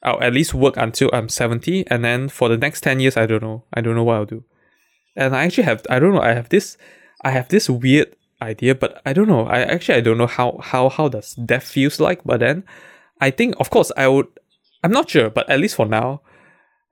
I'll 0.03 0.21
at 0.21 0.34
least 0.34 0.53
work 0.53 0.75
until 0.77 1.09
I'm 1.13 1.30
seventy, 1.30 1.86
and 1.88 2.03
then 2.03 2.30
for 2.30 2.49
the 2.49 2.57
next 2.57 2.82
ten 2.82 2.99
years, 2.99 3.17
I 3.17 3.25
don't 3.25 3.43
know. 3.43 3.65
I 3.73 3.82
don't 3.82 3.95
know 3.95 4.03
what 4.03 4.15
I'll 4.15 4.25
do. 4.25 4.43
And 5.15 5.36
I 5.36 5.43
actually 5.43 5.65
have 5.65 5.86
I 5.89 5.99
don't 5.99 6.13
know. 6.13 6.21
I 6.21 6.34
have 6.34 6.49
this 6.49 6.77
I 7.23 7.32
have 7.32 7.49
this 7.49 7.69
weird 7.69 8.15
idea, 8.41 8.75
but 8.75 9.01
I 9.05 9.13
don't 9.13 9.27
know. 9.27 9.45
I 9.45 9.61
actually 9.61 9.97
I 9.97 10.01
don't 10.01 10.17
know 10.17 10.27
how 10.27 10.59
how 10.61 10.89
how 10.89 11.09
does 11.09 11.36
death 11.36 11.67
feels 11.67 11.99
like. 11.99 12.23
But 12.23 12.39
then 12.39 12.63
I 13.19 13.32
think 13.32 13.55
of 13.59 13.69
course 13.69 13.91
I 13.97 14.07
would. 14.07 14.27
I'm 14.82 14.91
not 14.91 15.09
sure, 15.09 15.30
but 15.30 15.49
at 15.49 15.59
least 15.59 15.75
for 15.75 15.86
now, 15.86 16.21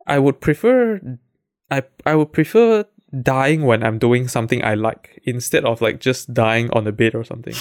I 0.05 0.19
would 0.19 0.41
prefer 0.41 0.99
I 1.70 1.84
I 2.05 2.15
would 2.15 2.34
prefer 2.34 2.86
dying 3.22 3.63
when 3.63 3.84
I'm 3.84 3.99
doing 3.99 4.28
something 4.28 4.63
I 4.63 4.76
like 4.76 5.22
instead 5.24 5.65
of 5.65 5.82
like 5.82 5.99
just 5.99 6.34
dying 6.34 6.70
on 6.72 6.88
a 6.88 6.91
bed 6.91 7.15
or 7.15 7.24
something. 7.24 7.53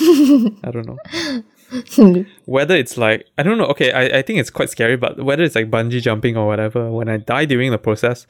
I 0.65 0.71
don't 0.71 0.87
know. 0.87 2.25
Whether 2.47 2.77
it's 2.77 2.97
like 2.97 3.27
I 3.39 3.43
don't 3.43 3.59
know, 3.59 3.67
okay, 3.67 3.93
I, 3.93 4.19
I 4.19 4.23
think 4.23 4.39
it's 4.39 4.51
quite 4.51 4.71
scary, 4.71 4.97
but 4.97 5.19
whether 5.23 5.43
it's 5.43 5.55
like 5.55 5.71
bungee 5.71 6.01
jumping 6.01 6.37
or 6.37 6.47
whatever, 6.47 6.91
when 6.91 7.09
I 7.09 7.17
die 7.17 7.45
during 7.45 7.71
the 7.71 7.79
process, 7.79 8.27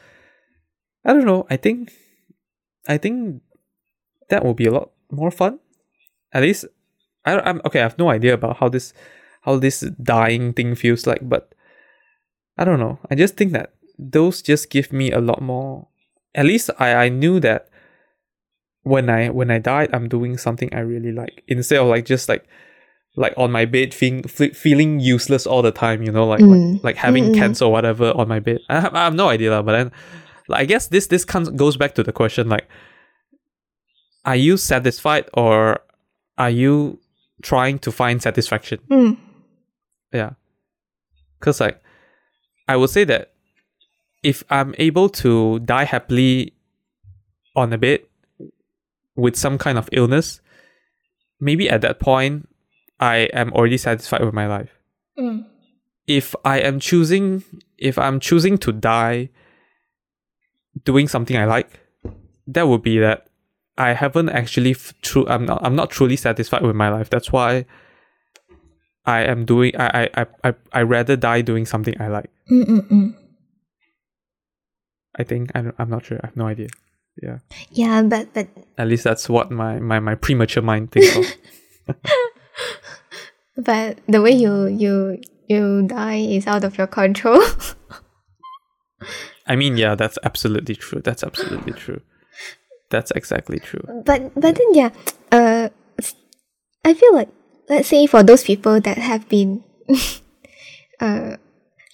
I 1.05 1.12
don't 1.12 1.27
know. 1.27 1.47
I 1.51 1.57
think 1.57 1.93
I 2.89 2.97
think 2.97 3.43
that 4.31 4.45
will 4.45 4.55
be 4.55 4.66
a 4.66 4.72
lot 4.72 4.91
more 5.11 5.31
fun. 5.31 5.59
At 6.33 6.43
least 6.43 6.64
I 7.24 7.35
don't, 7.35 7.47
I'm 7.47 7.61
okay, 7.66 7.81
I 7.81 7.83
have 7.83 7.99
no 7.99 8.09
idea 8.11 8.35
about 8.35 8.57
how 8.59 8.68
this 8.68 8.95
how 9.43 9.59
this 9.59 9.81
dying 10.03 10.53
thing 10.53 10.74
feels 10.74 11.07
like, 11.07 11.29
but 11.29 11.53
I 12.57 12.64
don't 12.64 12.81
know. 12.81 12.99
I 13.11 13.14
just 13.14 13.37
think 13.37 13.53
that 13.53 13.74
those 13.99 14.42
just 14.42 14.70
give 14.70 14.92
me 14.92 15.11
a 15.12 15.20
lot 15.20 15.40
more. 15.42 15.88
At 16.34 16.47
least 16.47 16.70
I, 16.78 16.94
I 16.94 17.09
knew 17.09 17.40
that 17.40 17.68
when 18.82 19.09
I 19.11 19.30
when 19.30 19.51
I 19.51 19.59
died, 19.59 19.90
I'm 19.92 20.09
doing 20.09 20.36
something 20.38 20.72
I 20.74 20.80
really 20.80 21.12
like 21.12 21.42
instead 21.49 21.80
of 21.80 21.88
like 21.88 22.05
just 22.05 22.28
like 22.28 22.47
like 23.16 23.32
on 23.36 23.51
my 23.51 23.64
bed 23.64 23.94
feeling 23.94 24.22
feeling 24.24 25.01
useless 25.01 25.47
all 25.47 25.62
the 25.62 25.72
time. 25.72 26.03
You 26.03 26.12
know, 26.12 26.26
like 26.26 26.40
Mm. 26.40 26.74
like, 26.74 26.84
like 26.84 26.97
having 26.97 27.24
Mm, 27.24 27.30
mm. 27.34 27.38
cancer 27.38 27.64
or 27.64 27.72
whatever 27.72 28.12
on 28.12 28.28
my 28.28 28.38
bed. 28.40 28.59
I 28.68 28.80
have, 28.80 28.94
I 28.94 29.05
have 29.05 29.14
no 29.14 29.28
idea, 29.28 29.51
lah, 29.51 29.62
but 29.62 29.72
then 29.72 29.92
like, 30.49 30.61
I 30.61 30.64
guess 30.66 30.88
this 30.88 31.07
this 31.09 31.24
comes 31.24 31.49
goes 31.49 31.76
back 31.76 31.94
to 31.94 32.03
the 32.03 32.12
question 32.12 32.49
like, 32.49 32.68
are 34.24 34.36
you 34.36 34.57
satisfied 34.57 35.24
or 35.34 35.80
are 36.38 36.51
you 36.51 37.01
trying 37.42 37.78
to 37.80 37.90
find 37.92 38.20
satisfaction? 38.22 38.78
Mm. 38.90 39.16
Yeah. 40.12 40.30
Cause 41.40 41.61
like 41.61 41.80
I 42.68 42.76
would 42.76 42.90
say 42.90 43.05
that 43.05 43.32
if 44.27 44.43
I'm 44.51 44.74
able 44.79 45.09
to 45.22 45.61
die 45.61 45.85
happily 45.85 46.53
on 47.55 47.72
a 47.72 47.79
bed 47.79 48.01
with 49.14 49.37
some 49.37 49.57
kind 49.57 49.79
of 49.79 49.89
illness, 49.93 50.41
maybe 51.39 51.70
at 51.70 51.81
that 51.83 52.01
point 52.01 52.49
I 52.99 53.31
am 53.33 53.53
already 53.53 53.79
satisfied 53.79 54.24
with 54.24 54.35
my 54.35 54.49
life. 54.49 54.70
Mm. 55.16 55.47
If 56.09 56.35
I 56.45 56.59
am 56.59 56.81
choosing 56.81 57.45
if 57.79 57.99
I'm 57.99 58.18
choosing 58.18 58.59
to 58.59 58.72
die 58.72 59.31
doing 60.83 61.07
something 61.07 61.37
I 61.37 61.45
like, 61.45 61.79
that 62.49 62.66
would 62.66 62.83
be 62.83 62.99
that 62.99 63.29
I 63.79 63.93
haven't 63.93 64.31
actually 64.31 64.72
f- 64.72 64.93
true 65.03 65.24
I'm 65.29 65.47
not 65.47 65.64
I'm 65.64 65.77
not 65.77 65.91
truly 65.91 66.16
satisfied 66.16 66.62
with 66.62 66.74
my 66.74 66.89
life. 66.89 67.11
That's 67.11 67.31
why 67.31 67.64
I 69.05 69.20
am 69.20 69.45
doing 69.45 69.77
I 69.77 69.87
I 70.03 70.22
I 70.22 70.27
I, 70.43 70.55
I 70.72 70.83
rather 70.83 71.14
die 71.14 71.43
doing 71.43 71.64
something 71.64 71.95
I 72.01 72.09
like. 72.09 72.31
Mm-mm-mm. 72.51 73.14
I 75.19 75.25
think 75.25 75.51
I 75.55 75.64
I'm 75.79 75.91
not 75.91 76.05
sure. 76.05 76.19
I 76.23 76.27
have 76.27 76.37
no 76.37 76.47
idea. 76.47 76.69
Yeah. 77.23 77.39
Yeah, 77.71 78.03
but 78.03 78.33
but 78.35 78.49
At 78.77 78.89
least 78.89 79.05
that's 79.05 79.29
what 79.29 79.51
my 79.51 79.79
my, 79.79 80.01
my 80.01 80.14
premature 80.14 80.62
mind 80.62 80.93
thinks 80.93 81.17
of. 81.17 81.25
but 83.57 83.99
the 84.07 84.21
way 84.21 84.33
you 84.33 84.67
you 84.67 85.21
you 85.49 85.83
die 85.87 86.17
is 86.17 86.47
out 86.47 86.64
of 86.64 86.77
your 86.77 86.87
control. 86.87 87.43
I 89.47 89.55
mean, 89.57 89.77
yeah, 89.77 89.95
that's 89.95 90.19
absolutely 90.25 90.75
true. 90.75 91.01
That's 91.01 91.23
absolutely 91.23 91.73
true. 91.73 92.01
That's 92.91 93.11
exactly 93.12 93.59
true. 93.59 93.83
but 94.05 94.33
but 94.35 94.55
then 94.57 94.75
yeah, 94.75 94.91
uh, 95.33 95.69
I 96.85 96.95
feel 96.95 97.14
like 97.14 97.29
let's 97.69 97.89
say 97.89 98.07
for 98.07 98.23
those 98.23 98.45
people 98.45 98.81
that 98.81 98.99
have 98.99 99.29
been 99.29 99.64
uh 101.01 101.37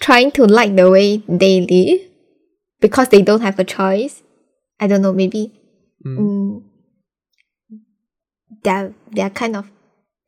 trying 0.01 0.31
to 0.33 0.45
like 0.45 0.75
the 0.77 0.91
way 0.91 1.23
they 1.29 1.61
live 1.63 2.12
because 2.83 3.09
they 3.09 3.23
don't 3.23 3.41
have 3.41 3.59
a 3.59 3.65
choice. 3.65 4.23
I 4.81 4.87
don't 4.87 5.01
know, 5.01 5.13
maybe 5.15 5.55
Mm. 6.05 6.19
mm, 6.19 6.63
they're 8.65 8.93
they're 9.15 9.31
kind 9.31 9.55
of 9.55 9.71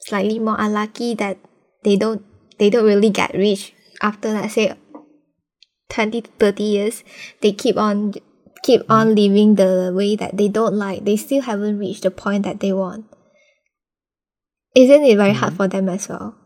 slightly 0.01 0.39
more 0.39 0.55
unlucky 0.59 1.15
that 1.17 1.37
they 1.83 1.97
don't 1.97 2.23
they 2.59 2.71
don't 2.71 2.87
really 2.87 3.11
get 3.11 3.35
rich 3.35 3.75
after 4.01 4.31
let's 4.31 4.55
say 4.55 4.73
20 5.89 6.23
to 6.23 6.31
30 6.39 6.63
years 6.63 7.03
they 7.41 7.51
keep 7.51 7.77
on 7.77 8.15
keep 8.63 8.83
on 8.89 9.17
living 9.17 9.57
the 9.57 9.93
way 9.95 10.15
that 10.15 10.37
they 10.37 10.47
don't 10.47 10.75
like 10.75 11.05
they 11.05 11.17
still 11.17 11.43
haven't 11.43 11.79
reached 11.79 12.05
the 12.05 12.11
point 12.11 12.45
that 12.45 12.61
they 12.61 12.73
want 12.73 13.05
isn't 14.77 15.03
it 15.03 15.17
very 15.17 15.33
hard 15.35 15.55
for 15.55 15.67
them 15.67 15.89
as 15.89 16.09
well 16.09 16.37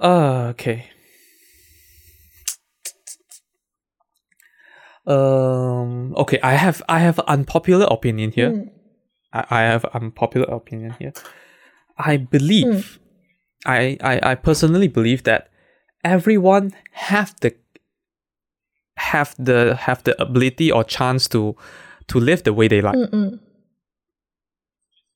Ah, 0.00 0.48
okay. 0.48 0.90
Um. 5.06 6.14
Okay, 6.16 6.38
I 6.42 6.54
have 6.54 6.82
I 6.88 7.00
have 7.00 7.18
an 7.18 7.24
unpopular 7.26 7.86
opinion 7.90 8.32
here. 8.32 8.50
Mm. 8.50 8.70
I, 9.32 9.44
I 9.50 9.60
have 9.62 9.84
unpopular 9.86 10.46
opinion 10.46 10.94
here. 10.98 11.12
I 11.98 12.16
believe, 12.16 12.98
I, 13.66 13.98
I 14.00 14.20
I 14.32 14.34
personally 14.34 14.88
believe 14.88 15.24
that 15.24 15.50
everyone 16.02 16.72
have 16.92 17.34
the 17.40 17.54
have 18.96 19.34
the 19.38 19.76
have 19.76 20.02
the 20.04 20.20
ability 20.20 20.72
or 20.72 20.84
chance 20.84 21.28
to 21.28 21.56
to 22.08 22.20
live 22.20 22.44
the 22.44 22.52
way 22.52 22.68
they 22.68 22.80
like. 22.80 22.96
Mm-mm. 22.96 23.40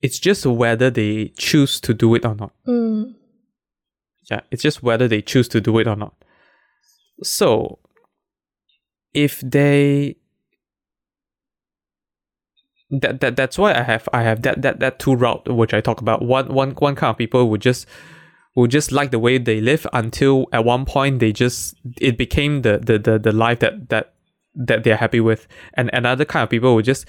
It's 0.01 0.19
just 0.19 0.45
whether 0.45 0.89
they 0.89 1.33
choose 1.37 1.81
to 1.81 1.93
do 1.93 2.15
it 2.15 2.25
or 2.25 2.35
not. 2.35 2.53
Mm. 2.67 3.15
Yeah, 4.29 4.41
it's 4.51 4.63
just 4.63 4.83
whether 4.83 5.07
they 5.07 5.21
choose 5.21 5.47
to 5.49 5.59
do 5.59 5.77
it 5.79 5.87
or 5.87 5.95
not. 5.95 6.13
So, 7.23 7.79
if 9.13 9.41
they 9.41 10.15
that, 12.91 13.21
that 13.21 13.35
that's 13.35 13.57
why 13.57 13.73
I 13.73 13.83
have 13.83 14.09
I 14.13 14.23
have 14.23 14.41
that 14.43 14.61
that 14.61 14.79
that 14.79 14.99
two 14.99 15.15
route 15.15 15.47
which 15.47 15.73
I 15.73 15.81
talk 15.81 16.01
about. 16.01 16.23
One 16.23 16.53
one 16.53 16.71
one 16.71 16.95
kind 16.95 17.11
of 17.11 17.17
people 17.17 17.49
would 17.49 17.61
just 17.61 17.85
would 18.55 18.71
just 18.71 18.91
like 18.91 19.11
the 19.11 19.19
way 19.19 19.37
they 19.37 19.61
live 19.61 19.85
until 19.93 20.47
at 20.51 20.65
one 20.65 20.85
point 20.85 21.19
they 21.19 21.31
just 21.31 21.75
it 22.01 22.17
became 22.17 22.63
the 22.63 22.79
the 22.79 22.97
the, 22.97 23.19
the 23.19 23.31
life 23.31 23.59
that 23.59 23.89
that 23.89 24.13
that 24.55 24.83
they're 24.83 24.97
happy 24.97 25.19
with, 25.19 25.47
and 25.75 25.89
another 25.93 26.25
kind 26.25 26.43
of 26.43 26.49
people 26.49 26.73
would 26.75 26.85
just 26.85 27.05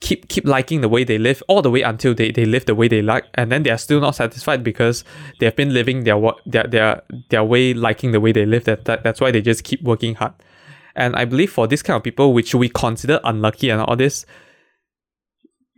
keep 0.00 0.28
keep 0.28 0.44
liking 0.44 0.80
the 0.80 0.88
way 0.88 1.04
they 1.04 1.18
live 1.18 1.42
all 1.46 1.62
the 1.62 1.70
way 1.70 1.82
until 1.82 2.12
they, 2.12 2.32
they 2.32 2.44
live 2.44 2.66
the 2.66 2.74
way 2.74 2.88
they 2.88 3.00
like. 3.00 3.24
And 3.34 3.52
then 3.52 3.62
they 3.62 3.70
are 3.70 3.78
still 3.78 4.00
not 4.00 4.16
satisfied 4.16 4.64
because 4.64 5.04
they 5.38 5.46
have 5.46 5.54
been 5.54 5.72
living 5.72 6.02
their 6.02 6.20
their 6.44 6.64
their 6.64 7.02
their 7.30 7.44
way 7.44 7.72
liking 7.72 8.10
the 8.10 8.20
way 8.20 8.32
they 8.32 8.44
live. 8.44 8.64
That, 8.64 8.86
that 8.86 9.04
that's 9.04 9.20
why 9.20 9.30
they 9.30 9.40
just 9.40 9.62
keep 9.62 9.82
working 9.82 10.16
hard 10.16 10.32
and 10.94 11.14
i 11.16 11.24
believe 11.24 11.50
for 11.52 11.66
this 11.66 11.82
kind 11.82 11.96
of 11.96 12.02
people 12.02 12.32
which 12.32 12.54
we 12.54 12.68
consider 12.68 13.20
unlucky 13.24 13.70
and 13.70 13.80
all 13.82 13.96
this 13.96 14.24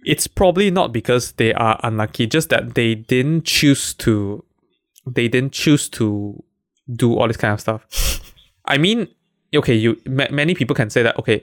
it's 0.05 0.27
probably 0.27 0.71
not 0.71 0.93
because 0.93 1.33
they 1.33 1.53
are 1.55 1.81
unlucky 1.83 2.27
just 2.27 2.51
that 2.51 2.75
they 2.75 2.95
didn't 2.95 3.45
choose 3.45 3.95
to 3.95 4.45
they 5.07 5.29
didn't 5.29 5.53
choose 5.53 5.89
to 5.89 6.43
do 6.95 7.15
all 7.19 7.27
this 7.29 7.37
kind 7.37 7.53
of 7.55 7.61
stuff 7.61 7.87
i 8.67 8.77
mean 8.77 9.09
okay 9.55 9.75
you 9.75 9.97
ma- 10.07 10.27
many 10.31 10.55
people 10.55 10.75
can 10.77 10.91
say 10.91 11.03
that 11.03 11.19
okay 11.19 11.43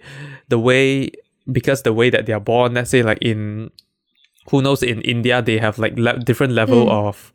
the 0.49 0.59
way 0.59 1.09
because 1.51 1.81
the 1.83 1.93
way 1.93 2.09
that 2.09 2.25
they 2.25 2.33
are 2.33 2.39
born 2.39 2.73
let's 2.73 2.91
say 2.91 3.01
like 3.01 3.17
in 3.21 3.71
who 4.49 4.61
knows 4.61 4.83
in 4.83 5.01
india 5.01 5.41
they 5.41 5.57
have 5.57 5.79
like 5.79 5.97
le- 5.97 6.19
different 6.19 6.53
level 6.53 6.85
Mm. 6.85 6.91
of 7.07 7.33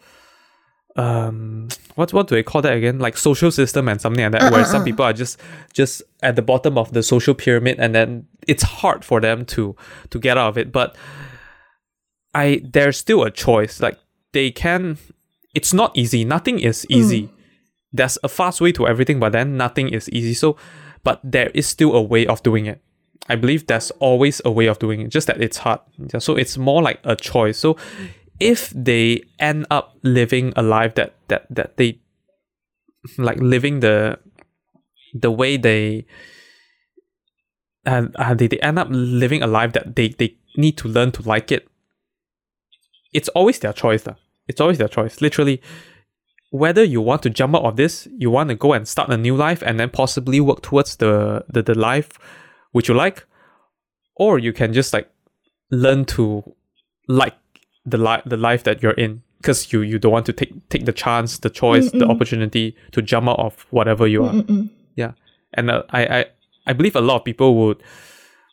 um 0.96 1.68
what 1.96 2.12
what 2.12 2.28
do 2.28 2.34
they 2.34 2.42
call 2.42 2.62
that 2.62 2.74
again? 2.74 2.98
Like 2.98 3.16
social 3.16 3.50
system 3.50 3.88
and 3.88 4.00
something 4.00 4.22
like 4.22 4.32
that 4.32 4.42
Uh, 4.42 4.50
where 4.50 4.60
uh, 4.62 4.64
some 4.64 4.82
uh. 4.82 4.84
people 4.84 5.04
are 5.04 5.12
just 5.12 5.40
just 5.72 6.02
at 6.22 6.36
the 6.36 6.42
bottom 6.42 6.78
of 6.78 6.92
the 6.92 7.02
social 7.02 7.34
pyramid 7.34 7.78
and 7.78 7.94
then 7.94 8.26
it's 8.46 8.62
hard 8.62 9.04
for 9.04 9.20
them 9.20 9.44
to 9.46 9.74
to 10.10 10.18
get 10.18 10.38
out 10.38 10.48
of 10.48 10.58
it. 10.58 10.72
But 10.72 10.96
i 12.34 12.60
there's 12.64 12.98
still 12.98 13.22
a 13.22 13.30
choice. 13.30 13.80
Like 13.80 13.98
they 14.32 14.50
can 14.50 14.98
it's 15.54 15.72
not 15.72 15.96
easy. 15.96 16.24
Nothing 16.24 16.58
is 16.58 16.86
easy. 16.90 17.30
There's 17.92 18.18
a 18.22 18.28
fast 18.28 18.60
way 18.60 18.72
to 18.72 18.86
everything 18.86 19.18
but 19.18 19.32
then 19.32 19.56
nothing 19.56 19.88
is 19.88 20.08
easy. 20.10 20.34
So 20.34 20.56
but 21.02 21.20
there 21.24 21.50
is 21.54 21.66
still 21.66 21.94
a 21.94 22.02
way 22.02 22.26
of 22.26 22.42
doing 22.42 22.66
it. 22.66 22.82
I 23.28 23.36
believe 23.36 23.66
there's 23.66 23.90
always 23.92 24.40
a 24.44 24.50
way 24.50 24.66
of 24.66 24.78
doing 24.78 25.00
it 25.00 25.08
just 25.08 25.26
that 25.26 25.40
it's 25.40 25.58
hard. 25.58 25.80
So 26.18 26.36
it's 26.36 26.58
more 26.58 26.82
like 26.82 27.00
a 27.04 27.16
choice. 27.16 27.58
So 27.58 27.76
if 28.40 28.70
they 28.70 29.22
end 29.38 29.66
up 29.70 29.96
living 30.02 30.52
a 30.56 30.62
life 30.62 30.94
that 30.94 31.14
that 31.28 31.46
that 31.50 31.76
they 31.76 31.98
like 33.18 33.38
living 33.40 33.80
the 33.80 34.18
the 35.14 35.30
way 35.30 35.56
they 35.56 36.04
and 37.84 38.14
uh, 38.16 38.34
they, 38.34 38.48
they 38.48 38.58
end 38.58 38.78
up 38.78 38.88
living 38.90 39.42
a 39.42 39.46
life 39.46 39.72
that 39.72 39.96
they 39.96 40.08
they 40.08 40.36
need 40.56 40.76
to 40.76 40.88
learn 40.88 41.12
to 41.12 41.22
like 41.22 41.52
it 41.52 41.68
it's 43.12 43.28
always 43.28 43.58
their 43.60 43.72
choice 43.72 44.06
lah. 44.06 44.14
it's 44.48 44.60
always 44.60 44.78
their 44.78 44.88
choice 44.88 45.20
literally 45.20 45.62
whether 46.50 46.82
you 46.84 47.00
want 47.00 47.22
to 47.22 47.30
jump 47.30 47.54
out 47.54 47.64
of 47.64 47.76
this 47.76 48.08
you 48.18 48.30
want 48.30 48.48
to 48.48 48.54
go 48.54 48.72
and 48.72 48.86
start 48.86 49.10
a 49.10 49.16
new 49.16 49.36
life 49.36 49.62
and 49.62 49.80
then 49.80 49.88
possibly 49.88 50.40
work 50.40 50.62
towards 50.62 50.96
the 50.96 51.44
the, 51.48 51.62
the 51.62 51.74
life 51.74 52.10
which 52.72 52.88
you 52.88 52.94
like 52.94 53.24
or 54.16 54.38
you 54.38 54.52
can 54.52 54.72
just 54.72 54.92
like 54.92 55.08
learn 55.70 56.04
to 56.04 56.42
like 57.08 57.34
the 57.86 57.96
life 57.98 58.22
the 58.26 58.36
life 58.36 58.64
that 58.64 58.82
you're 58.82 58.92
in 58.98 59.22
because 59.38 59.72
you 59.72 59.80
you 59.82 59.98
don't 59.98 60.12
want 60.12 60.26
to 60.26 60.32
take 60.32 60.52
take 60.68 60.84
the 60.86 60.92
chance 60.92 61.38
the 61.38 61.50
choice 61.50 61.90
the 61.92 61.98
Mm-mm. 61.98 62.10
opportunity 62.10 62.74
to 62.92 63.00
jump 63.00 63.28
out 63.28 63.38
of 63.38 63.64
whatever 63.70 64.06
you 64.06 64.24
are 64.24 64.32
Mm-mm. 64.34 64.68
yeah 64.96 65.12
and 65.54 65.70
uh, 65.70 65.82
I, 65.90 66.06
I 66.18 66.24
i 66.66 66.72
believe 66.72 66.96
a 66.96 67.00
lot 67.00 67.16
of 67.16 67.24
people 67.24 67.54
would 67.56 67.82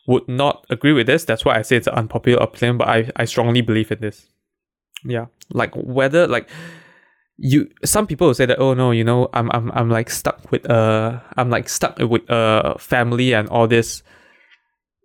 would 0.06 0.28
not 0.28 0.64
agree 0.70 0.92
with 0.92 1.06
this 1.06 1.24
that's 1.24 1.44
why 1.44 1.58
i 1.58 1.62
say 1.62 1.76
it's 1.76 1.86
an 1.88 1.94
unpopular 1.94 2.40
opinion 2.42 2.78
but 2.78 2.88
i 2.88 3.10
i 3.16 3.24
strongly 3.24 3.60
believe 3.60 3.90
in 3.90 3.98
this 4.00 4.26
yeah 5.04 5.26
like 5.50 5.74
whether 5.74 6.28
like 6.28 6.48
you 7.36 7.68
some 7.84 8.06
people 8.06 8.28
will 8.28 8.34
say 8.34 8.46
that 8.46 8.60
oh 8.60 8.74
no 8.74 8.92
you 8.92 9.02
know 9.02 9.28
i'm 9.34 9.50
i'm, 9.50 9.72
I'm 9.72 9.90
like 9.90 10.10
stuck 10.10 10.52
with 10.52 10.68
uh 10.70 11.18
i'm 11.36 11.50
like 11.50 11.68
stuck 11.68 11.98
with 11.98 12.30
uh 12.30 12.74
family 12.78 13.32
and 13.34 13.48
all 13.48 13.66
this 13.66 14.02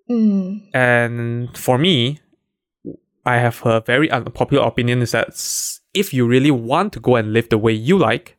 Mm. 0.10 0.62
and 0.74 1.56
for 1.56 1.78
me, 1.78 2.20
I 3.26 3.38
have 3.38 3.66
a 3.66 3.82
very 3.82 4.10
unpopular 4.10 4.66
opinion 4.66 5.02
is 5.02 5.12
that 5.12 5.30
if 5.94 6.14
you 6.14 6.28
really 6.28 6.52
want 6.52 6.94
to 6.94 7.00
go 7.00 7.16
and 7.16 7.34
live 7.34 7.50
the 7.50 7.58
way 7.58 7.74
you 7.74 7.98
like, 7.98 8.38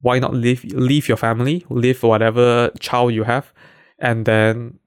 why 0.00 0.18
not 0.18 0.34
leave 0.34 0.64
leave 0.64 1.08
your 1.08 1.16
family, 1.16 1.64
leave 1.68 2.02
whatever 2.02 2.70
child 2.80 3.12
you 3.12 3.24
have, 3.24 3.52
and 3.98 4.24
then 4.24 4.78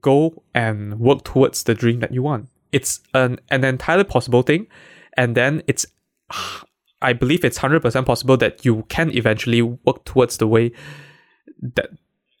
go 0.00 0.42
and 0.54 1.00
work 1.00 1.24
towards 1.24 1.64
the 1.64 1.74
dream 1.74 2.00
that 2.00 2.12
you 2.12 2.22
want. 2.22 2.48
It's 2.72 3.00
an 3.14 3.40
an 3.50 3.64
entirely 3.64 4.04
possible 4.04 4.42
thing, 4.42 4.68
and 5.16 5.36
then 5.36 5.62
it's 5.66 5.86
I 7.02 7.12
believe 7.14 7.44
it's 7.44 7.58
hundred 7.58 7.82
percent 7.82 8.06
possible 8.06 8.36
that 8.36 8.64
you 8.64 8.84
can 8.88 9.10
eventually 9.10 9.62
work 9.62 10.04
towards 10.04 10.36
the 10.36 10.46
way 10.46 10.72
that 11.60 11.90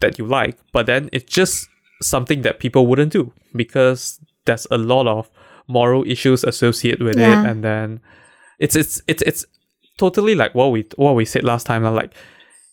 that 0.00 0.18
you 0.18 0.26
like, 0.26 0.58
but 0.72 0.86
then 0.86 1.10
it's 1.12 1.32
just 1.32 1.68
something 2.00 2.42
that 2.42 2.60
people 2.60 2.86
wouldn't 2.86 3.12
do 3.12 3.32
because 3.54 4.20
there's 4.46 4.66
a 4.70 4.78
lot 4.78 5.06
of 5.06 5.30
moral 5.70 6.04
issues 6.06 6.44
associated 6.44 7.02
with 7.02 7.16
Yeah. 7.18 7.42
it, 7.44 7.50
and 7.50 7.62
then 7.64 8.00
it's 8.58 8.76
it's 8.76 9.00
it's 9.06 9.22
it's 9.22 9.44
totally 9.98 10.34
like 10.34 10.54
what 10.54 10.72
we 10.72 10.84
what 10.96 11.14
we 11.14 11.24
said 11.24 11.44
last 11.44 11.66
time. 11.66 11.82
Like 11.84 12.12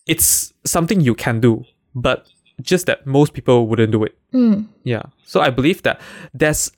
it's 0.07 0.53
something 0.65 1.01
you 1.01 1.15
can 1.15 1.39
do, 1.39 1.63
but 1.95 2.25
just 2.61 2.85
that 2.87 3.05
most 3.05 3.33
people 3.33 3.67
wouldn't 3.67 3.91
do 3.91 4.03
it. 4.03 4.17
Mm. 4.33 4.67
Yeah. 4.83 5.03
So 5.25 5.41
I 5.41 5.49
believe 5.51 5.83
that 5.83 6.01
there's 6.33 6.71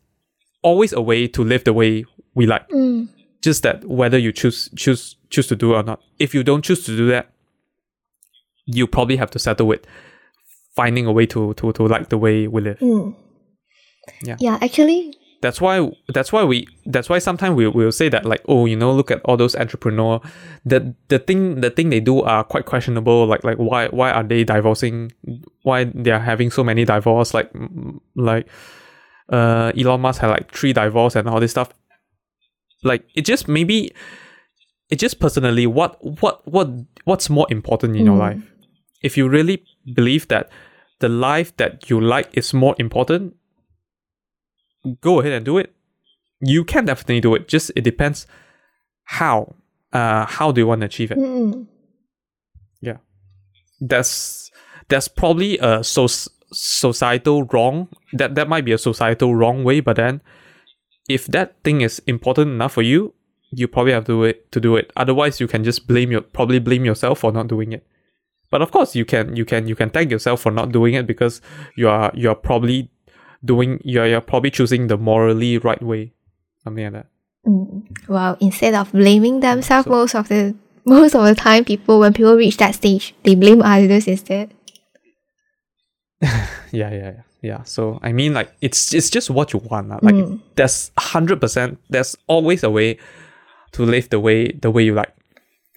always 0.61 0.91
a 0.93 1.01
way 1.01 1.27
to 1.27 1.43
live 1.43 1.63
the 1.63 1.73
way 1.73 2.05
we 2.35 2.45
like. 2.45 2.67
Mm. 2.69 3.07
Just 3.41 3.63
that 3.63 3.85
whether 3.85 4.17
you 4.17 4.31
choose 4.33 4.69
choose 4.75 5.15
choose 5.29 5.47
to 5.47 5.55
do 5.55 5.73
it 5.73 5.77
or 5.77 5.83
not. 5.83 6.01
If 6.19 6.33
you 6.35 6.43
don't 6.43 6.63
choose 6.65 6.83
to 6.85 6.97
do 6.97 7.07
that, 7.09 7.31
you 8.65 8.87
probably 8.87 9.15
have 9.17 9.31
to 9.31 9.39
settle 9.39 9.67
with 9.67 9.81
finding 10.75 11.05
a 11.05 11.11
way 11.11 11.25
to 11.27 11.53
to, 11.55 11.71
to 11.71 11.83
like 11.87 12.09
the 12.09 12.17
way 12.17 12.47
we 12.47 12.61
live. 12.61 12.79
Mm. 12.79 13.15
Yeah. 14.25 14.37
Yeah, 14.39 14.57
actually, 14.61 15.13
That's 15.41 15.61
why 15.61 15.89
that's 16.09 16.33
why 16.33 16.43
we 16.43 16.67
that's 16.85 17.07
why 17.07 17.19
sometimes 17.19 17.55
we 17.55 17.65
will 17.67 17.93
say 17.93 18.09
that 18.09 18.25
like 18.25 18.41
oh 18.49 18.65
you 18.65 18.75
know 18.75 18.91
look 18.91 19.09
at 19.09 19.21
all 19.23 19.37
those 19.37 19.55
entrepreneur 19.55 20.19
the 20.65 20.93
the 21.07 21.17
thing 21.17 21.61
the 21.61 21.69
thing 21.69 21.89
they 21.89 22.01
do 22.01 22.21
are 22.21 22.43
quite 22.43 22.65
questionable 22.65 23.25
like 23.25 23.45
like 23.45 23.55
why 23.57 23.87
why 23.87 24.11
are 24.11 24.23
they 24.23 24.43
divorcing? 24.43 25.13
Why 25.63 25.85
they 25.85 26.11
are 26.11 26.19
having 26.19 26.51
so 26.51 26.61
many 26.63 26.83
divorce? 26.83 27.33
Like 27.33 27.49
like 28.15 28.49
uh 29.31 29.71
Elon 29.77 30.01
Musk 30.01 30.19
had 30.21 30.27
like 30.29 30.51
three 30.51 30.73
divorce 30.73 31.15
and 31.15 31.29
all 31.29 31.39
this 31.39 31.51
stuff. 31.51 31.69
Like 32.83 33.05
it 33.15 33.23
just 33.23 33.47
maybe 33.47 33.91
it 34.89 34.99
just 34.99 35.19
personally 35.19 35.67
what 35.67 36.03
what 36.21 36.45
what 36.45 36.67
what's 37.05 37.29
more 37.29 37.47
important 37.49 37.95
in 37.95 38.05
your 38.05 38.15
Mm. 38.15 38.19
life? 38.19 38.41
If 39.01 39.15
you 39.17 39.29
really 39.29 39.63
believe 39.93 40.27
that 40.27 40.49
the 40.99 41.07
life 41.07 41.55
that 41.57 41.89
you 41.89 42.01
like 42.01 42.27
is 42.33 42.53
more 42.53 42.75
important 42.77 43.35
go 45.01 45.19
ahead 45.19 45.33
and 45.33 45.45
do 45.45 45.57
it. 45.57 45.73
You 46.39 46.63
can 46.63 46.85
definitely 46.85 47.21
do 47.21 47.35
it. 47.35 47.47
Just 47.47 47.71
it 47.75 47.81
depends 47.81 48.27
how 49.05 49.55
uh 49.93 50.25
how 50.25 50.51
do 50.51 50.61
you 50.61 50.67
want 50.67 50.81
to 50.81 50.85
achieve 50.85 51.11
it. 51.11 51.17
Mm, 51.17 51.67
that's 53.81 54.51
that's 54.87 55.07
probably 55.07 55.57
a 55.59 55.83
so- 55.83 56.31
societal 56.51 57.43
wrong. 57.43 57.87
That 58.13 58.35
that 58.35 58.49
might 58.49 58.65
be 58.65 58.71
a 58.71 58.77
societal 58.77 59.35
wrong 59.35 59.63
way 59.63 59.79
but 59.79 59.95
then 59.95 60.21
if 61.07 61.25
that 61.27 61.55
thing 61.63 61.81
is 61.81 62.01
important 62.05 62.49
enough 62.49 62.73
for 62.73 62.81
you 62.81 63.13
you 63.51 63.67
probably 63.67 63.93
have 63.93 64.05
to 64.05 64.13
do 64.13 64.23
it 64.23 64.51
to 64.51 64.59
do 64.59 64.75
it. 64.75 64.91
Otherwise 64.95 65.39
you 65.39 65.47
can 65.47 65.63
just 65.63 65.87
blame 65.87 66.11
your 66.11 66.21
probably 66.21 66.59
blame 66.59 66.85
yourself 66.85 67.19
for 67.19 67.31
not 67.31 67.47
doing 67.47 67.71
it. 67.73 67.85
But 68.51 68.61
of 68.61 68.71
course 68.71 68.95
you 68.95 69.05
can 69.05 69.35
you 69.35 69.45
can 69.45 69.67
you 69.67 69.75
can 69.75 69.89
thank 69.89 70.11
yourself 70.11 70.41
for 70.41 70.51
not 70.51 70.71
doing 70.71 70.93
it 70.93 71.07
because 71.07 71.41
you 71.75 71.89
are 71.89 72.11
you 72.13 72.29
are 72.29 72.35
probably 72.35 72.91
doing 73.43 73.79
you're, 73.83 74.05
you're 74.07 74.21
probably 74.21 74.51
choosing 74.51 74.87
the 74.87 74.97
morally 74.97 75.57
right 75.57 75.81
way 75.81 76.11
something 76.63 76.83
like 76.85 76.93
that 76.93 77.05
mm. 77.47 77.81
well, 78.07 78.37
instead 78.39 78.73
of 78.73 78.91
blaming 78.91 79.39
themselves 79.39 79.85
So- 79.85 79.91
most 79.91 80.15
of 80.15 80.27
the 80.27 80.55
most 80.85 81.13
of 81.15 81.23
the 81.25 81.35
time, 81.35 81.65
people 81.65 81.99
when 81.99 82.13
people 82.13 82.35
reach 82.35 82.57
that 82.57 82.73
stage, 82.75 83.13
they 83.23 83.35
blame 83.35 83.61
others 83.61 84.07
instead. 84.07 84.51
yeah 86.21 86.37
yeah 86.71 86.91
yeah 86.91 87.21
yeah 87.41 87.63
so 87.63 87.99
i 88.03 88.11
mean 88.11 88.33
like 88.33 88.51
it's 88.61 88.93
it's 88.93 89.09
just 89.09 89.29
what 89.29 89.53
you 89.53 89.59
want 89.59 89.87
lah. 89.87 89.99
like 90.01 90.15
Mm. 90.15 90.41
there's 90.55 90.91
100% 90.97 91.77
there's 91.89 92.17
always 92.27 92.63
a 92.63 92.69
way 92.69 92.97
to 93.71 93.83
live 93.83 94.09
the 94.09 94.19
way 94.19 94.51
the 94.51 94.69
way 94.69 94.83
you 94.83 94.93
like 94.93 95.13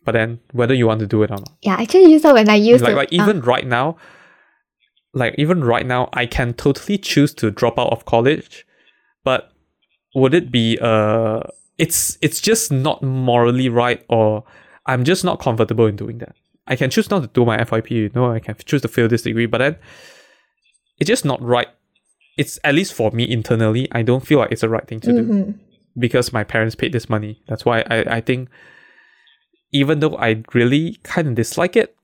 but 0.04 0.12
then 0.12 0.40
whether 0.52 0.74
you 0.74 0.86
want 0.88 0.98
to 1.00 1.06
do 1.06 1.22
it 1.22 1.30
or 1.30 1.38
not 1.38 1.50
Yeah, 1.62 1.76
I 1.78 1.82
actually, 1.82 2.10
just 2.10 2.24
now 2.24 2.34
when 2.34 2.48
I 2.48 2.56
used 2.56 2.82
like 2.82 2.96
like 2.96 3.12
uh, 3.12 3.22
even 3.22 3.40
right 3.42 3.66
now 3.66 3.96
like 5.14 5.34
even 5.38 5.62
right 5.62 5.86
now 5.86 6.08
i 6.12 6.26
can 6.26 6.52
totally 6.54 6.98
choose 6.98 7.34
to 7.34 7.50
drop 7.50 7.78
out 7.78 7.92
of 7.92 8.04
college 8.04 8.66
but 9.24 9.52
would 10.14 10.34
it 10.34 10.50
be 10.50 10.78
uh 10.80 11.40
it's 11.78 12.18
it's 12.20 12.40
just 12.40 12.70
not 12.72 13.02
morally 13.02 13.68
right 13.68 14.04
or 14.08 14.44
i'm 14.86 15.04
just 15.04 15.24
not 15.24 15.40
comfortable 15.40 15.86
in 15.86 15.96
doing 15.96 16.18
that 16.18 16.34
i 16.66 16.76
can 16.76 16.90
choose 16.90 17.10
not 17.10 17.22
to 17.22 17.28
do 17.28 17.44
my 17.44 17.56
fyp 17.58 17.90
you 17.90 18.10
know 18.14 18.30
i 18.30 18.38
can 18.38 18.54
choose 18.64 18.82
to 18.82 18.88
fail 18.88 19.08
this 19.08 19.22
degree 19.22 19.46
but 19.46 19.58
then 19.58 19.76
it's 20.98 21.08
just 21.08 21.24
not 21.24 21.40
right 21.42 21.68
it's 22.38 22.58
at 22.64 22.74
least 22.74 22.92
for 22.92 23.10
me 23.10 23.30
internally 23.30 23.88
i 23.92 24.02
don't 24.02 24.26
feel 24.26 24.38
like 24.38 24.52
it's 24.52 24.62
the 24.62 24.68
right 24.68 24.86
thing 24.86 25.00
to 25.00 25.12
do 25.12 25.24
mhm. 25.24 25.58
because 25.98 26.32
my 26.32 26.44
parents 26.44 26.74
paid 26.74 26.92
this 26.92 27.08
money. 27.10 27.42
That's 27.48 27.64
why 27.64 27.80
I, 27.90 28.16
I 28.16 28.20
think 28.20 28.48
even 29.72 30.00
though 30.00 30.16
I 30.16 30.42
really 30.52 30.98
kind 31.02 31.28
of 31.28 31.34
dislike 31.34 31.76
it, 31.76 31.96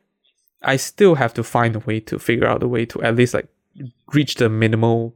I 0.62 0.76
still 0.76 1.14
have 1.16 1.32
to 1.34 1.42
find 1.44 1.76
a 1.76 1.80
way 1.80 2.00
to 2.00 2.18
figure 2.18 2.46
out 2.46 2.62
a 2.62 2.68
way 2.68 2.84
to 2.86 3.02
at 3.02 3.14
least 3.16 3.34
like 3.34 3.48
reach 4.12 4.36
the 4.36 4.48
minimal 4.48 5.14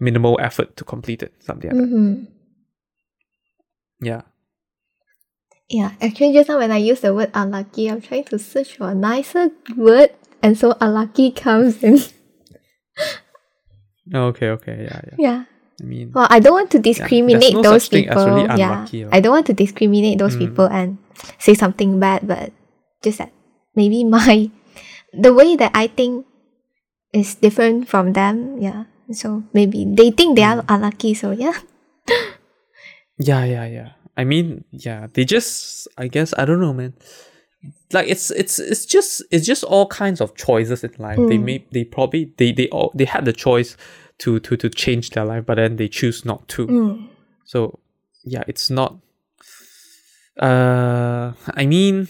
minimal 0.00 0.38
effort 0.42 0.76
to 0.76 0.84
complete 0.84 1.22
it. 1.22 1.32
Something 1.40 1.70
like 1.70 1.78
that. 1.78 1.86
Mhm. 1.88 2.26
Yeah. 4.00 4.22
Yeah, 5.70 5.92
actually, 6.02 6.32
just 6.34 6.48
now 6.50 6.58
when 6.58 6.72
I 6.72 6.76
use 6.78 7.00
the 7.00 7.14
word 7.14 7.30
unlucky, 7.32 7.88
I'm 7.88 8.02
trying 8.02 8.24
to 8.24 8.38
search 8.38 8.76
for 8.76 8.90
a 8.90 8.94
nicer 8.94 9.50
word, 9.76 10.10
and 10.42 10.58
so 10.58 10.76
unlucky 10.80 11.30
comes 11.30 11.82
in. 11.82 11.98
Okay, 14.12 14.48
okay, 14.50 14.84
yeah, 14.90 15.00
yeah. 15.06 15.16
yeah. 15.18 15.38
I 15.80 15.84
mean 15.84 16.10
Well, 16.12 16.26
I 16.28 16.40
don't 16.40 16.52
want 16.52 16.70
to 16.72 16.78
discriminate 16.78 17.54
no 17.54 17.62
those 17.62 17.84
such 17.84 17.90
thing 17.90 18.08
as 18.08 18.16
people. 18.18 18.26
really 18.26 18.58
yeah, 18.58 18.82
unlucky, 18.84 19.04
lah. 19.06 19.10
I 19.14 19.20
don't 19.20 19.32
want 19.32 19.46
to 19.46 19.54
discriminate 19.54 20.18
those 20.18 20.36
Mm. 20.36 20.40
people 20.44 20.66
and 20.66 20.98
say 21.38 21.54
something 21.54 21.98
bad, 21.98 22.26
but 22.26 22.52
just 23.02 23.18
that 23.18 23.32
maybe 23.74 24.04
my 24.18 24.50
the 25.12 25.32
way 25.34 25.56
that 25.56 25.70
I 25.74 25.86
think 25.88 26.26
is 27.12 27.34
different 27.36 27.88
from 27.88 28.12
them. 28.12 28.58
Yeah, 28.58 28.84
so 29.12 29.42
maybe 29.52 29.84
they 29.84 30.10
think 30.10 30.36
they 30.36 30.42
Mm. 30.42 30.58
are 30.58 30.64
unlucky. 30.68 31.14
So 31.14 31.30
yeah, 31.32 31.58
Yeah, 33.18 33.44
yeah, 33.44 33.66
yeah. 33.66 33.88
I 34.16 34.24
mean, 34.24 34.64
yeah, 34.70 35.06
they 35.12 35.24
just 35.24 35.88
I 35.96 36.08
guess 36.08 36.34
I 36.36 36.44
don't 36.44 36.60
know, 36.60 36.72
man. 36.74 36.94
Like 37.92 38.08
it's 38.08 38.30
it's 38.30 38.58
it's 38.58 38.84
just 38.86 39.22
it's 39.30 39.46
just 39.46 39.64
all 39.64 39.86
kinds 39.86 40.20
of 40.20 40.34
choices 40.34 40.82
in 40.84 40.92
life. 40.98 41.16
They 41.28 41.38
Mm. 41.38 41.44
may 41.44 41.64
they 41.72 41.84
probably 41.84 42.32
they 42.36 42.52
they 42.52 42.68
all 42.68 42.90
they 42.94 43.04
had 43.04 43.24
the 43.24 43.32
choice 43.32 43.76
to 44.18 44.40
to 44.40 44.56
to 44.56 44.68
change 44.68 45.10
their 45.10 45.24
life, 45.24 45.44
but 45.46 45.56
then 45.56 45.76
they 45.76 45.88
choose 45.88 46.24
not 46.24 46.48
to. 46.48 46.66
Mm. 46.66 47.08
So 47.44 47.78
yeah, 48.24 48.42
it's 48.48 48.70
not 48.70 48.96
uh 50.40 51.32
I 51.54 51.66
mean 51.66 52.08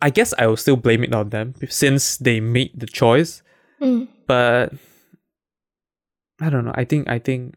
I 0.00 0.10
guess 0.10 0.32
I 0.38 0.46
will 0.46 0.56
still 0.56 0.76
blame 0.76 1.02
it 1.04 1.12
on 1.14 1.30
them 1.30 1.54
since 1.68 2.16
they 2.18 2.40
made 2.40 2.72
the 2.78 2.86
choice 2.86 3.42
Mm. 3.80 4.08
but 4.26 4.72
I 6.40 6.50
don't 6.50 6.64
know. 6.64 6.74
I 6.74 6.84
think 6.84 7.08
I 7.08 7.18
think 7.18 7.54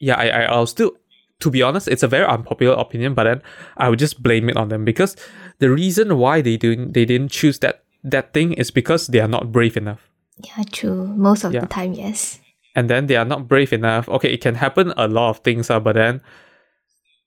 yeah, 0.00 0.14
I, 0.16 0.28
I 0.28 0.42
I'll 0.52 0.66
still 0.66 0.92
to 1.40 1.50
be 1.50 1.62
honest, 1.62 1.88
it's 1.88 2.02
a 2.02 2.08
very 2.08 2.26
unpopular 2.26 2.74
opinion, 2.76 3.14
but 3.14 3.24
then 3.24 3.42
I 3.78 3.88
would 3.88 3.98
just 3.98 4.22
blame 4.22 4.48
it 4.50 4.56
on 4.56 4.68
them 4.68 4.84
because 4.84 5.16
the 5.58 5.70
reason 5.70 6.18
why 6.18 6.40
they 6.42 6.56
didn't 6.56 6.92
they 6.92 7.04
didn't 7.04 7.30
choose 7.30 7.58
that 7.60 7.84
that 8.04 8.32
thing 8.32 8.52
is 8.54 8.70
because 8.70 9.06
they 9.08 9.20
are 9.20 9.28
not 9.28 9.52
brave 9.52 9.76
enough. 9.76 10.00
yeah, 10.40 10.64
true. 10.72 11.06
Most 11.16 11.44
of 11.44 11.52
Yeah. 11.52 11.60
the 11.60 11.66
time, 11.68 11.92
yes. 11.92 12.40
And 12.74 12.88
then 12.88 13.06
they 13.08 13.16
are 13.16 13.24
not 13.28 13.48
brave 13.48 13.72
enough. 13.74 14.08
Okay, 14.08 14.32
it 14.32 14.40
can 14.40 14.54
happen 14.56 14.92
a 14.96 15.06
lot 15.08 15.30
of 15.30 15.38
things, 15.40 15.68
uh, 15.70 15.80
but 15.80 15.96
then 15.96 16.20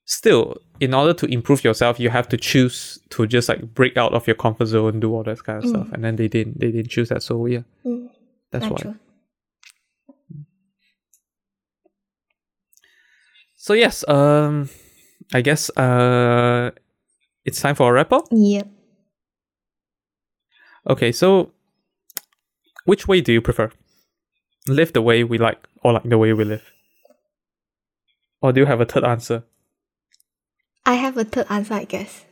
still, 0.05 0.57
in 0.79 0.93
order 0.93 1.13
to 1.13 1.25
improve 1.27 1.63
yourself, 1.63 1.99
you 1.99 2.09
have 2.09 2.27
to 2.29 2.37
choose 2.37 2.99
to 3.11 3.25
just 3.27 3.49
like 3.49 3.73
break 3.73 3.95
out 3.97 4.13
of 4.13 4.27
your 4.27 4.35
comfort 4.35 4.65
zone, 4.65 4.99
do 4.99 5.13
all 5.13 5.23
that 5.23 5.43
kind 5.43 5.63
of 5.63 5.69
stuff. 5.69 5.87
And 5.91 6.03
then 6.03 6.15
they 6.17 6.27
didn't 6.27 6.59
they 6.59 6.71
didn't 6.71 6.89
choose 6.89 7.09
that. 7.09 7.23
So 7.23 7.45
yeah, 7.45 7.61
Mm. 7.85 8.09
that's 8.51 8.65
Yeah, 8.65 8.69
why. 8.71 8.77
true. 8.77 8.95
So 13.55 13.73
yes, 13.73 14.07
um, 14.09 14.69
I 15.33 15.41
guess 15.41 15.69
uh, 15.77 16.71
it's 17.45 17.61
time 17.61 17.75
for 17.75 17.89
a 17.89 17.93
wrap 17.93 18.11
up. 18.11 18.25
Yep. 18.31 18.67
Okay, 20.89 21.11
so 21.13 21.51
which 22.85 23.07
way 23.07 23.21
do 23.21 23.31
you 23.31 23.41
prefer? 23.41 23.71
Live 24.67 24.91
the 24.91 25.01
way 25.01 25.23
we 25.23 25.37
like, 25.37 25.59
or 25.81 25.93
like 25.93 26.03
the 26.03 26.17
way 26.17 26.33
we 26.33 26.43
live? 26.43 26.63
Or 28.41 28.51
do 28.51 28.59
you 28.59 28.65
have 28.65 28.81
a 28.81 28.85
third 28.85 29.05
answer? 29.05 29.43
I 30.85 30.95
have 30.95 31.17
a 31.17 31.23
third 31.23 31.47
answer, 31.49 31.73
I 31.75 31.85
guess. 31.85 32.25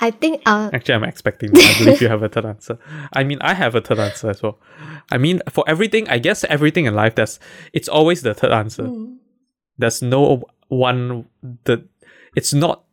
I 0.00 0.10
think 0.10 0.42
I'll. 0.44 0.70
Actually, 0.74 0.94
I'm 0.94 1.04
expecting. 1.04 1.52
That. 1.52 1.76
I 1.76 1.78
believe 1.78 2.00
you 2.02 2.08
have 2.08 2.22
a 2.22 2.28
third 2.28 2.44
answer. 2.46 2.78
I 3.12 3.22
mean, 3.22 3.38
I 3.40 3.54
have 3.54 3.74
a 3.74 3.80
third 3.80 4.00
answer 4.00 4.28
as 4.28 4.42
well. 4.42 4.58
I 5.10 5.18
mean, 5.18 5.40
for 5.48 5.64
everything, 5.68 6.08
I 6.08 6.18
guess 6.18 6.42
everything 6.44 6.86
in 6.86 6.94
life, 6.94 7.14
that's 7.14 7.38
it's 7.72 7.88
always 7.88 8.22
the 8.22 8.34
third 8.34 8.50
answer. 8.50 8.84
Mm. 8.84 9.18
There's 9.78 10.02
no 10.02 10.44
one 10.68 11.26
the. 11.64 11.86
It's 12.34 12.52
not. 12.52 12.84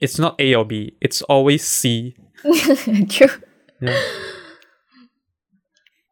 It's 0.00 0.18
not 0.18 0.38
A 0.38 0.54
or 0.54 0.64
B. 0.64 0.96
It's 1.00 1.22
always 1.22 1.66
C. 1.66 2.14
True. 3.08 3.42
Yeah. 3.80 4.00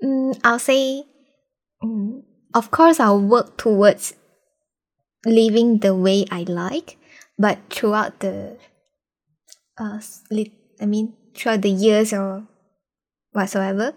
Mm, 0.02 0.40
I'll 0.42 0.58
say, 0.58 1.04
mm, 1.82 2.22
of 2.54 2.70
course, 2.70 2.98
I'll 2.98 3.20
work 3.20 3.56
towards 3.56 4.14
living 5.26 5.78
the 5.78 5.94
way 5.94 6.24
I 6.30 6.42
like, 6.44 6.98
but 7.38 7.58
throughout 7.68 8.20
the, 8.20 8.56
uh, 9.78 10.00
I 10.80 10.86
mean, 10.86 11.14
throughout 11.34 11.62
the 11.62 11.70
years 11.70 12.12
or 12.12 12.46
whatsoever, 13.32 13.92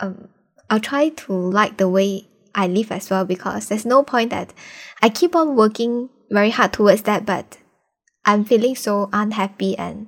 um, 0.00 0.28
I'll 0.70 0.80
try 0.80 1.08
to 1.08 1.32
like 1.32 1.76
the 1.76 1.88
way 1.88 2.28
I 2.54 2.66
live 2.66 2.92
as 2.92 3.10
well 3.10 3.24
because 3.24 3.68
there's 3.68 3.84
no 3.84 4.02
point 4.02 4.30
that 4.30 4.52
I 5.02 5.08
keep 5.08 5.34
on 5.34 5.56
working 5.56 6.10
very 6.30 6.50
hard 6.50 6.72
towards 6.72 7.02
that, 7.02 7.26
but 7.26 7.58
I'm 8.24 8.44
feeling 8.44 8.76
so 8.76 9.10
unhappy 9.12 9.76
and 9.76 10.06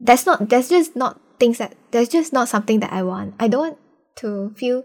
that's 0.00 0.26
not 0.26 0.48
that's 0.48 0.68
just 0.68 0.96
not 0.96 1.20
things 1.38 1.58
that 1.58 1.74
that's 1.90 2.08
just 2.08 2.32
not 2.32 2.48
something 2.48 2.80
that 2.80 2.92
I 2.92 3.02
want. 3.02 3.34
I 3.38 3.48
don't 3.48 3.60
want 3.60 3.78
to 4.16 4.52
feel 4.56 4.84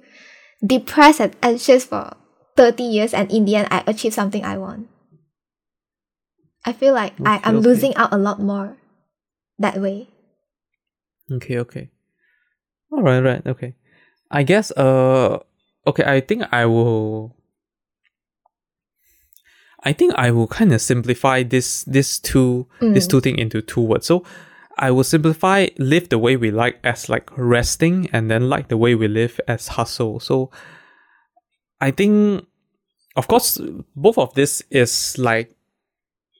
depressed 0.65 1.19
and 1.19 1.35
anxious 1.43 1.85
for 1.85 2.15
30 2.55 2.83
years 2.83 3.13
and 3.13 3.31
in 3.31 3.45
the 3.45 3.55
end 3.55 3.67
I 3.71 3.83
achieve 3.87 4.13
something 4.13 4.45
I 4.45 4.57
want. 4.57 4.87
I 6.67 6.73
feel 6.73 6.93
like 6.93 7.13
I, 7.23 7.39
I'm 7.47 7.63
okay. 7.63 7.67
losing 7.67 7.95
out 7.95 8.11
a 8.11 8.17
lot 8.17 8.41
more 8.43 8.75
that 9.57 9.79
way. 9.79 10.09
Okay, 11.31 11.57
okay. 11.59 11.89
All 12.91 13.01
right, 13.01 13.23
right, 13.23 13.47
okay. 13.47 13.75
I 14.29 14.43
guess 14.43 14.71
uh 14.75 15.39
okay, 15.87 16.03
I 16.03 16.19
think 16.19 16.43
I 16.51 16.65
will 16.65 17.37
I 19.83 19.93
think 19.93 20.13
I 20.15 20.31
will 20.31 20.47
kind 20.47 20.73
of 20.73 20.81
simplify 20.81 21.43
this 21.43 21.85
this 21.85 22.19
two 22.19 22.67
this 22.81 23.07
Mm. 23.07 23.09
two 23.09 23.21
thing 23.21 23.37
into 23.39 23.61
two 23.61 23.81
words. 23.81 24.05
So 24.05 24.23
I 24.77 24.91
will 24.91 25.05
simplify 25.07 25.67
live 25.79 26.09
the 26.09 26.19
way 26.19 26.35
we 26.35 26.51
like 26.51 26.79
as 26.83 27.07
like 27.07 27.31
resting 27.37 28.09
and 28.11 28.29
then 28.29 28.49
like 28.49 28.67
the 28.67 28.77
way 28.77 28.93
we 28.93 29.07
live 29.07 29.39
as 29.47 29.69
hustle. 29.79 30.19
So 30.19 30.51
I 31.79 31.91
think 31.91 32.45
of 33.15 33.27
course 33.27 33.57
both 33.95 34.17
of 34.17 34.33
this 34.35 34.61
is 34.69 35.17
like 35.17 35.56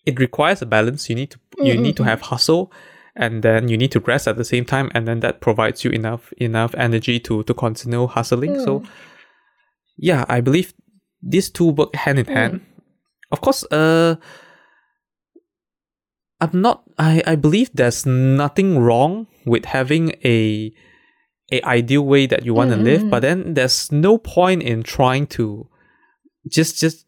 it 0.08 0.20
requires 0.20 0.62
a 0.62 0.66
balance. 0.66 1.10
You 1.10 1.16
need 1.16 1.32
to 1.32 1.40
you 1.60 1.74
Mm, 1.74 1.84
need 1.86 1.98
to 1.98 2.04
have 2.04 2.22
hustle 2.22 2.72
and 3.16 3.42
then 3.44 3.68
you 3.68 3.78
need 3.78 3.92
to 3.92 4.00
rest 4.12 4.28
at 4.28 4.38
the 4.38 4.46
same 4.46 4.66
time 4.66 4.88
and 4.94 5.08
then 5.08 5.20
that 5.22 5.42
provides 5.42 5.84
you 5.84 5.92
enough 5.92 6.32
enough 6.38 6.74
energy 6.78 7.20
to 7.28 7.44
to 7.44 7.54
continue 7.54 8.08
hustling. 8.08 8.60
So 8.60 8.80
Mm. 8.80 8.88
yeah, 9.98 10.26
I 10.30 10.42
believe 10.42 10.74
these 11.34 11.50
two 11.50 11.70
work 11.78 11.96
hand 11.96 12.20
in 12.20 12.26
Mm. 12.26 12.34
hand. 12.34 12.62
Of 13.32 13.42
course, 13.42 13.62
uh 13.72 14.16
I'm 16.40 16.62
not 16.62 16.84
I, 16.98 17.24
I 17.26 17.36
believe 17.36 17.70
there's 17.74 18.06
nothing 18.06 18.78
wrong 18.80 19.28
with 19.46 19.66
having 19.66 20.14
a 20.24 20.72
a 21.52 21.62
ideal 21.64 22.06
way 22.06 22.28
that 22.28 22.46
you 22.46 22.54
want 22.54 22.70
to 22.72 22.76
Mm, 22.76 22.82
mm, 22.82 22.84
live, 22.84 23.10
but 23.10 23.22
then 23.22 23.54
there's 23.56 23.92
no 23.92 24.18
point 24.18 24.62
in 24.64 24.84
trying 24.84 25.26
to 25.28 25.68
just 26.48 26.80
just 26.80 27.06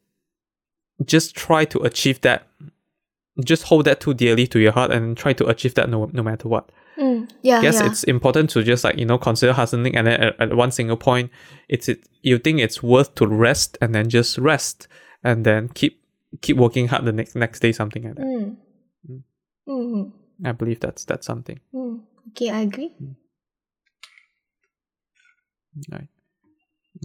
just 1.05 1.35
try 1.35 1.65
to 1.65 1.79
achieve 1.89 2.21
that 2.21 2.47
just 3.43 3.63
hold 3.63 3.85
that 3.85 3.99
too 3.99 4.13
dearly 4.13 4.47
to 4.47 4.59
your 4.59 4.71
heart 4.71 4.91
and 4.91 5.17
try 5.17 5.33
to 5.33 5.45
achieve 5.47 5.75
that 5.75 5.89
no, 5.89 6.09
no 6.13 6.23
matter 6.23 6.47
what. 6.47 6.71
Mm, 6.97 7.29
yeah, 7.41 7.59
I 7.59 7.61
guess 7.61 7.75
yeah. 7.75 7.87
it's 7.87 8.03
important 8.03 8.49
to 8.51 8.63
just 8.63 8.83
like 8.83 8.97
you 8.97 9.05
know 9.05 9.17
consider 9.17 9.53
hustling 9.53 9.95
and 9.95 10.07
then 10.07 10.21
at, 10.21 10.39
at 10.39 10.53
one 10.53 10.71
single 10.71 10.97
point 10.97 11.31
it's 11.69 11.87
it 11.87 12.05
you 12.23 12.37
think 12.37 12.59
it's 12.59 12.83
worth 12.83 13.15
to 13.15 13.25
rest 13.25 13.77
and 13.79 13.95
then 13.95 14.09
just 14.09 14.37
rest 14.37 14.89
and 15.23 15.45
then 15.45 15.69
keep 15.69 16.03
keep 16.41 16.57
working 16.57 16.89
hard 16.89 17.05
the 17.05 17.13
next 17.13 17.35
next 17.35 17.61
day 17.61 17.71
something 17.71 18.03
like 18.03 18.15
that. 18.15 18.25
Mm. 18.25 18.57
Mm. 19.09 19.23
Mm, 19.67 20.11
I 20.43 20.51
believe 20.51 20.79
that's 20.81 21.05
that's 21.05 21.25
something. 21.25 21.59
mm. 21.73 22.01
Okay, 22.31 22.49
I 22.49 22.61
agree. 22.61 22.93
Right. 25.89 26.07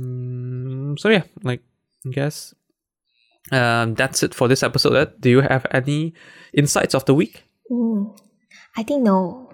Mm, 0.01 0.99
so 0.99 1.09
yeah, 1.09 1.23
like 1.43 1.63
I 2.07 2.11
guess 2.11 2.55
um 3.53 3.95
that's 3.95 4.23
it 4.23 4.35
for 4.35 4.49
this 4.49 4.63
episode. 4.63 4.95
Ed. 4.97 5.13
Do 5.21 5.31
you 5.31 5.41
have 5.41 5.67
any 5.71 6.15
insights 6.53 6.95
of 6.95 7.05
the 7.05 7.15
week? 7.15 7.45
Mm. 7.71 8.17
I 8.77 8.83
think 8.83 9.03
no. 9.03 9.51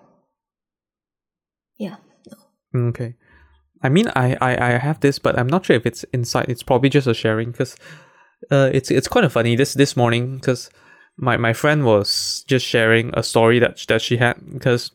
Yeah. 1.78 1.96
Mm, 2.74 2.90
Okay. 2.90 3.14
I 3.82 3.88
mean, 3.88 4.08
I, 4.14 4.36
I, 4.42 4.74
I 4.74 4.78
have 4.78 5.00
this, 5.00 5.18
but 5.18 5.38
I'm 5.38 5.46
not 5.46 5.64
sure 5.64 5.74
if 5.74 5.86
it's 5.86 6.04
insight. 6.12 6.50
It's 6.50 6.62
probably 6.62 6.90
just 6.90 7.06
a 7.06 7.14
sharing 7.14 7.50
because 7.50 7.76
uh, 8.50 8.68
it's 8.74 8.90
it's 8.90 9.08
kind 9.08 9.24
of 9.24 9.32
funny 9.32 9.56
this 9.56 9.72
this 9.72 9.96
morning 9.96 10.36
because 10.36 10.68
my, 11.16 11.38
my 11.38 11.54
friend 11.54 11.86
was 11.86 12.44
just 12.46 12.66
sharing 12.66 13.10
a 13.14 13.22
story 13.22 13.58
that 13.58 13.82
that 13.88 14.02
she 14.02 14.18
had 14.18 14.36
because 14.52 14.90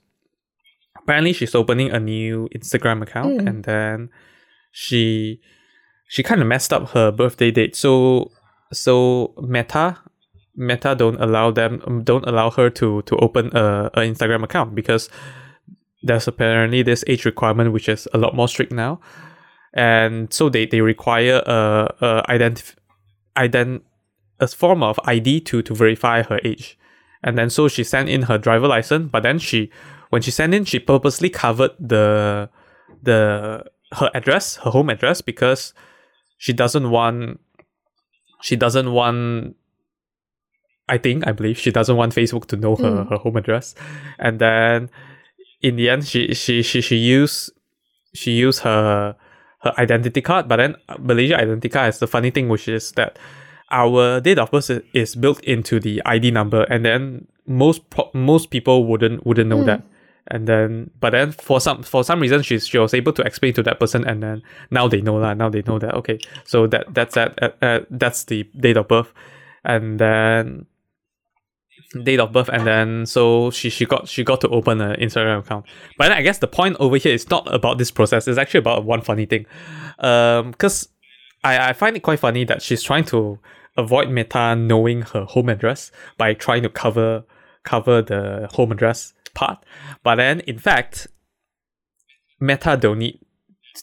apparently 1.01 1.33
she's 1.33 1.55
opening 1.55 1.89
a 1.91 1.99
new 1.99 2.47
Instagram 2.55 3.01
account 3.01 3.41
Mm. 3.41 3.47
and 3.49 3.63
then 3.63 4.09
she 4.71 5.41
she 6.07 6.21
kind 6.21 6.41
of 6.41 6.47
messed 6.47 6.71
up 6.71 6.89
her 6.89 7.11
birthday 7.11 7.49
date. 7.49 7.75
So 7.75 8.31
so 8.71 9.33
Meta 9.41 9.97
Meta 10.55 10.95
don't 10.95 11.19
allow 11.21 11.51
them 11.51 12.03
don't 12.03 12.25
allow 12.27 12.49
her 12.49 12.69
to 12.69 13.01
to 13.03 13.15
open 13.17 13.55
a, 13.55 13.91
a 13.93 13.99
Instagram 13.99 14.43
account 14.43 14.73
because 14.73 15.09
there's 16.03 16.27
apparently 16.27 16.83
this 16.83 17.03
age 17.07 17.25
requirement 17.25 17.73
which 17.73 17.89
is 17.89 18.07
a 18.13 18.17
lot 18.17 18.35
more 18.35 18.47
strict 18.47 18.71
now. 18.71 18.99
And 19.73 20.31
so 20.31 20.47
they, 20.47 20.65
they 20.65 20.79
require 20.79 21.41
a, 21.45 21.93
a 21.99 22.23
identif- 22.29 22.75
ident- 23.35 23.81
a 24.39 24.47
form 24.47 24.83
of 24.83 24.99
id 25.05 25.41
to, 25.41 25.61
to 25.61 25.75
verify 25.75 26.21
her 26.21 26.39
age. 26.45 26.77
And 27.23 27.37
then 27.37 27.49
so 27.49 27.67
she 27.67 27.83
sent 27.83 28.07
in 28.07 28.23
her 28.23 28.37
driver 28.37 28.67
license 28.67 29.09
but 29.11 29.23
then 29.23 29.39
she 29.39 29.71
when 30.09 30.21
she 30.21 30.31
sent 30.31 30.53
in 30.53 30.63
she 30.63 30.79
purposely 30.79 31.29
covered 31.29 31.71
the 31.79 32.49
the 33.01 33.65
her 33.93 34.09
address 34.13 34.57
her 34.57 34.71
home 34.71 34.89
address 34.89 35.21
because 35.21 35.73
she 36.37 36.53
doesn't 36.53 36.89
want 36.91 37.39
she 38.45 38.55
doesn't 38.55 38.89
want 38.99 39.55
I 40.87 40.97
think 40.99 41.25
I 41.27 41.31
believe 41.31 41.57
she 41.57 41.71
doesn't 41.71 41.97
want 41.97 42.13
Facebook 42.13 42.45
to 42.53 42.55
know 42.63 42.75
her, 42.75 42.91
Mm. 43.05 43.09
her 43.09 43.17
home 43.17 43.37
address, 43.41 43.73
and 44.19 44.37
then 44.39 44.89
in 45.61 45.73
the 45.77 45.89
end 45.89 46.05
she 46.05 46.33
she 46.33 46.61
she 46.61 46.79
she 46.81 46.97
used 47.17 47.49
she 48.13 48.31
used 48.47 48.59
her 48.61 49.15
her 49.65 49.73
identity 49.81 50.21
card, 50.21 50.47
but 50.47 50.57
then 50.61 50.75
Malaysia 50.99 51.35
identity 51.41 51.69
card 51.73 51.85
has 51.89 51.97
the 51.99 52.05
funny 52.07 52.29
thing 52.29 52.49
which 52.53 52.67
is 52.69 52.91
that 52.93 53.17
our 53.71 54.21
date 54.21 54.37
of 54.37 54.51
birth 54.53 54.69
is- 54.69 54.83
is 54.93 55.15
built 55.17 55.41
into 55.43 55.79
the 55.81 55.95
ID 56.05 56.29
number, 56.29 56.61
and 56.69 56.85
then 56.85 57.01
most 57.47 57.81
most 58.13 58.51
people 58.53 58.85
wouldn't 58.85 59.25
wouldn't 59.25 59.49
know 59.49 59.63
Mm. 59.65 59.69
that. 59.73 59.81
And 60.27 60.47
then, 60.47 60.89
but 60.99 61.11
then 61.11 61.31
for 61.31 61.61
some 61.61 61.83
for 61.83 62.03
some 62.03 62.19
reason, 62.19 62.41
she 62.41 62.57
she 62.57 62.79
was 62.79 62.95
able 62.95 63.13
to 63.13 63.21
explain 63.21 63.53
to 63.53 63.63
that 63.63 63.79
person, 63.79 64.03
and 64.05 64.23
then 64.23 64.41
now 64.71 64.87
they 64.87 65.01
know 65.01 65.19
that. 65.19 65.37
Now 65.37 65.49
they 65.49 65.61
know 65.61 65.77
that. 65.77 65.93
Okay, 65.95 66.19
so 66.45 66.65
that 66.67 66.91
that's 66.93 67.13
that 67.13 67.37
uh, 67.43 67.51
uh, 67.61 67.79
that's 67.91 68.23
the 68.23 68.43
date 68.59 68.77
of 68.77 68.87
birth, 68.87 69.13
and 69.63 69.99
then 69.99 70.65
date 72.03 72.19
of 72.19 72.31
birth, 72.31 72.49
and 72.49 72.65
then 72.65 73.05
so 73.05 73.51
she 73.51 73.69
she 73.69 73.85
got 73.85 74.07
she 74.07 74.23
got 74.23 74.41
to 74.41 74.49
open 74.49 74.81
an 74.81 74.99
Instagram 74.99 75.39
account. 75.39 75.65
But 75.97 76.09
then 76.09 76.17
I 76.17 76.23
guess 76.23 76.39
the 76.39 76.47
point 76.47 76.77
over 76.79 76.97
here 76.97 77.13
is 77.13 77.29
not 77.29 77.53
about 77.53 77.77
this 77.77 77.91
process. 77.91 78.27
It's 78.27 78.39
actually 78.39 78.59
about 78.59 78.83
one 78.83 79.01
funny 79.01 79.27
thing, 79.27 79.45
um, 79.99 80.51
because 80.51 80.89
I 81.43 81.69
I 81.69 81.73
find 81.73 81.95
it 81.95 82.01
quite 82.01 82.19
funny 82.19 82.45
that 82.45 82.63
she's 82.63 82.81
trying 82.81 83.05
to 83.05 83.37
avoid 83.77 84.09
Meta 84.09 84.55
knowing 84.55 85.03
her 85.03 85.25
home 85.25 85.49
address 85.49 85.91
by 86.17 86.33
trying 86.33 86.63
to 86.63 86.69
cover 86.69 87.23
cover 87.63 88.01
the 88.01 88.49
home 88.53 88.71
address 88.71 89.13
part. 89.35 89.63
But 90.03 90.15
then 90.15 90.39
in 90.41 90.57
fact, 90.57 91.07
Meta 92.39 92.75
don't 92.77 92.99
need 92.99 93.19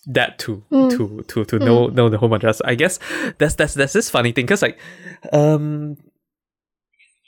that 0.06 0.38
to 0.38 0.64
Mm. 0.70 0.90
to 0.96 1.22
to 1.28 1.44
to 1.44 1.58
know 1.58 1.86
know 1.88 2.08
the 2.08 2.18
home 2.18 2.32
address. 2.32 2.60
I 2.64 2.74
guess 2.74 2.98
that's 3.38 3.54
that's 3.54 3.74
that's 3.74 3.92
this 3.92 4.10
funny 4.10 4.32
thing 4.32 4.46
because 4.46 4.62
like 4.62 4.78
um 5.32 5.96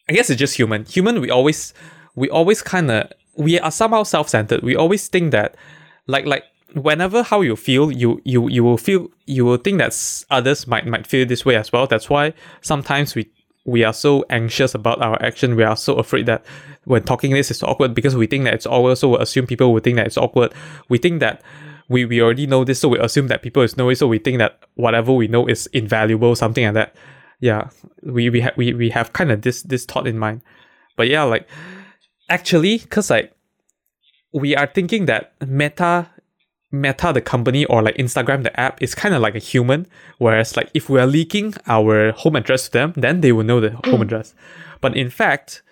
I 0.08 0.12
guess 0.12 0.30
it's 0.30 0.38
just 0.38 0.56
human. 0.56 0.84
Human 0.86 1.20
we 1.20 1.30
always 1.30 1.74
we 2.14 2.28
always 2.30 2.62
kind 2.62 2.90
of 2.90 3.12
we 3.36 3.58
are 3.60 3.70
somehow 3.70 4.02
self-centered. 4.02 4.62
We 4.62 4.76
always 4.76 5.08
think 5.08 5.32
that 5.32 5.56
like 6.06 6.26
like 6.26 6.44
whenever 6.74 7.22
how 7.22 7.40
you 7.42 7.56
feel 7.56 7.90
you 7.92 8.20
you 8.24 8.48
you 8.48 8.64
will 8.64 8.76
feel 8.78 9.08
you 9.26 9.44
will 9.44 9.56
think 9.58 9.78
that 9.78 9.94
others 10.30 10.66
might 10.66 10.86
might 10.86 11.06
feel 11.06 11.26
this 11.26 11.44
way 11.44 11.56
as 11.56 11.72
well. 11.72 11.86
That's 11.86 12.08
why 12.10 12.32
sometimes 12.62 13.14
we 13.14 13.30
we 13.64 13.82
are 13.82 13.92
so 13.92 14.24
anxious 14.30 14.74
about 14.74 15.00
our 15.00 15.20
action. 15.22 15.56
We 15.56 15.64
are 15.64 15.76
so 15.76 15.94
afraid 15.94 16.26
that 16.26 16.44
when 16.84 17.02
talking 17.02 17.32
this 17.32 17.50
is 17.50 17.62
awkward 17.62 17.94
because 17.94 18.14
we 18.14 18.26
think 18.26 18.44
that 18.44 18.54
it's 18.54 18.66
awkward. 18.66 18.96
So 18.98 19.10
we 19.10 19.18
assume 19.18 19.46
people 19.46 19.72
will 19.72 19.80
think 19.80 19.96
that 19.96 20.06
it's 20.06 20.18
awkward. 20.18 20.52
We 20.88 20.98
think 20.98 21.20
that 21.20 21.42
we, 21.88 22.04
we 22.04 22.20
already 22.20 22.46
know 22.46 22.64
this, 22.64 22.80
so 22.80 22.88
we 22.88 22.98
assume 22.98 23.28
that 23.28 23.42
people 23.42 23.62
is 23.62 23.76
know 23.76 23.88
it. 23.88 23.96
So 23.96 24.06
we 24.06 24.18
think 24.18 24.38
that 24.38 24.60
whatever 24.74 25.12
we 25.12 25.28
know 25.28 25.46
is 25.46 25.66
invaluable, 25.68 26.34
something 26.34 26.64
like 26.64 26.74
that. 26.74 26.96
Yeah, 27.40 27.70
we 28.02 28.30
we 28.30 28.40
have 28.40 28.56
we, 28.56 28.72
we 28.72 28.90
have 28.90 29.12
kind 29.12 29.30
of 29.30 29.42
this 29.42 29.62
this 29.62 29.84
thought 29.84 30.06
in 30.06 30.18
mind. 30.18 30.42
But 30.96 31.08
yeah, 31.08 31.24
like 31.24 31.48
actually, 32.28 32.78
cause 32.78 33.10
like 33.10 33.34
we 34.32 34.56
are 34.56 34.66
thinking 34.66 35.06
that 35.06 35.34
Meta 35.46 36.08
Meta 36.80 37.12
the 37.12 37.20
company 37.20 37.64
or 37.66 37.82
like 37.82 37.96
Instagram 37.96 38.42
the 38.42 38.58
app 38.58 38.82
is 38.82 38.94
kind 38.94 39.14
of 39.14 39.22
like 39.22 39.34
a 39.34 39.38
human, 39.38 39.86
whereas 40.18 40.56
like 40.56 40.70
if 40.74 40.88
we 40.88 41.00
are 41.00 41.06
leaking 41.06 41.54
our 41.66 42.12
home 42.12 42.36
address 42.36 42.64
to 42.66 42.72
them, 42.72 42.92
then 42.96 43.20
they 43.20 43.32
will 43.32 43.44
know 43.44 43.60
the 43.60 43.70
home 43.70 44.00
mm. 44.00 44.02
address. 44.02 44.34
But 44.80 44.96
in 44.96 45.10
fact, 45.10 45.62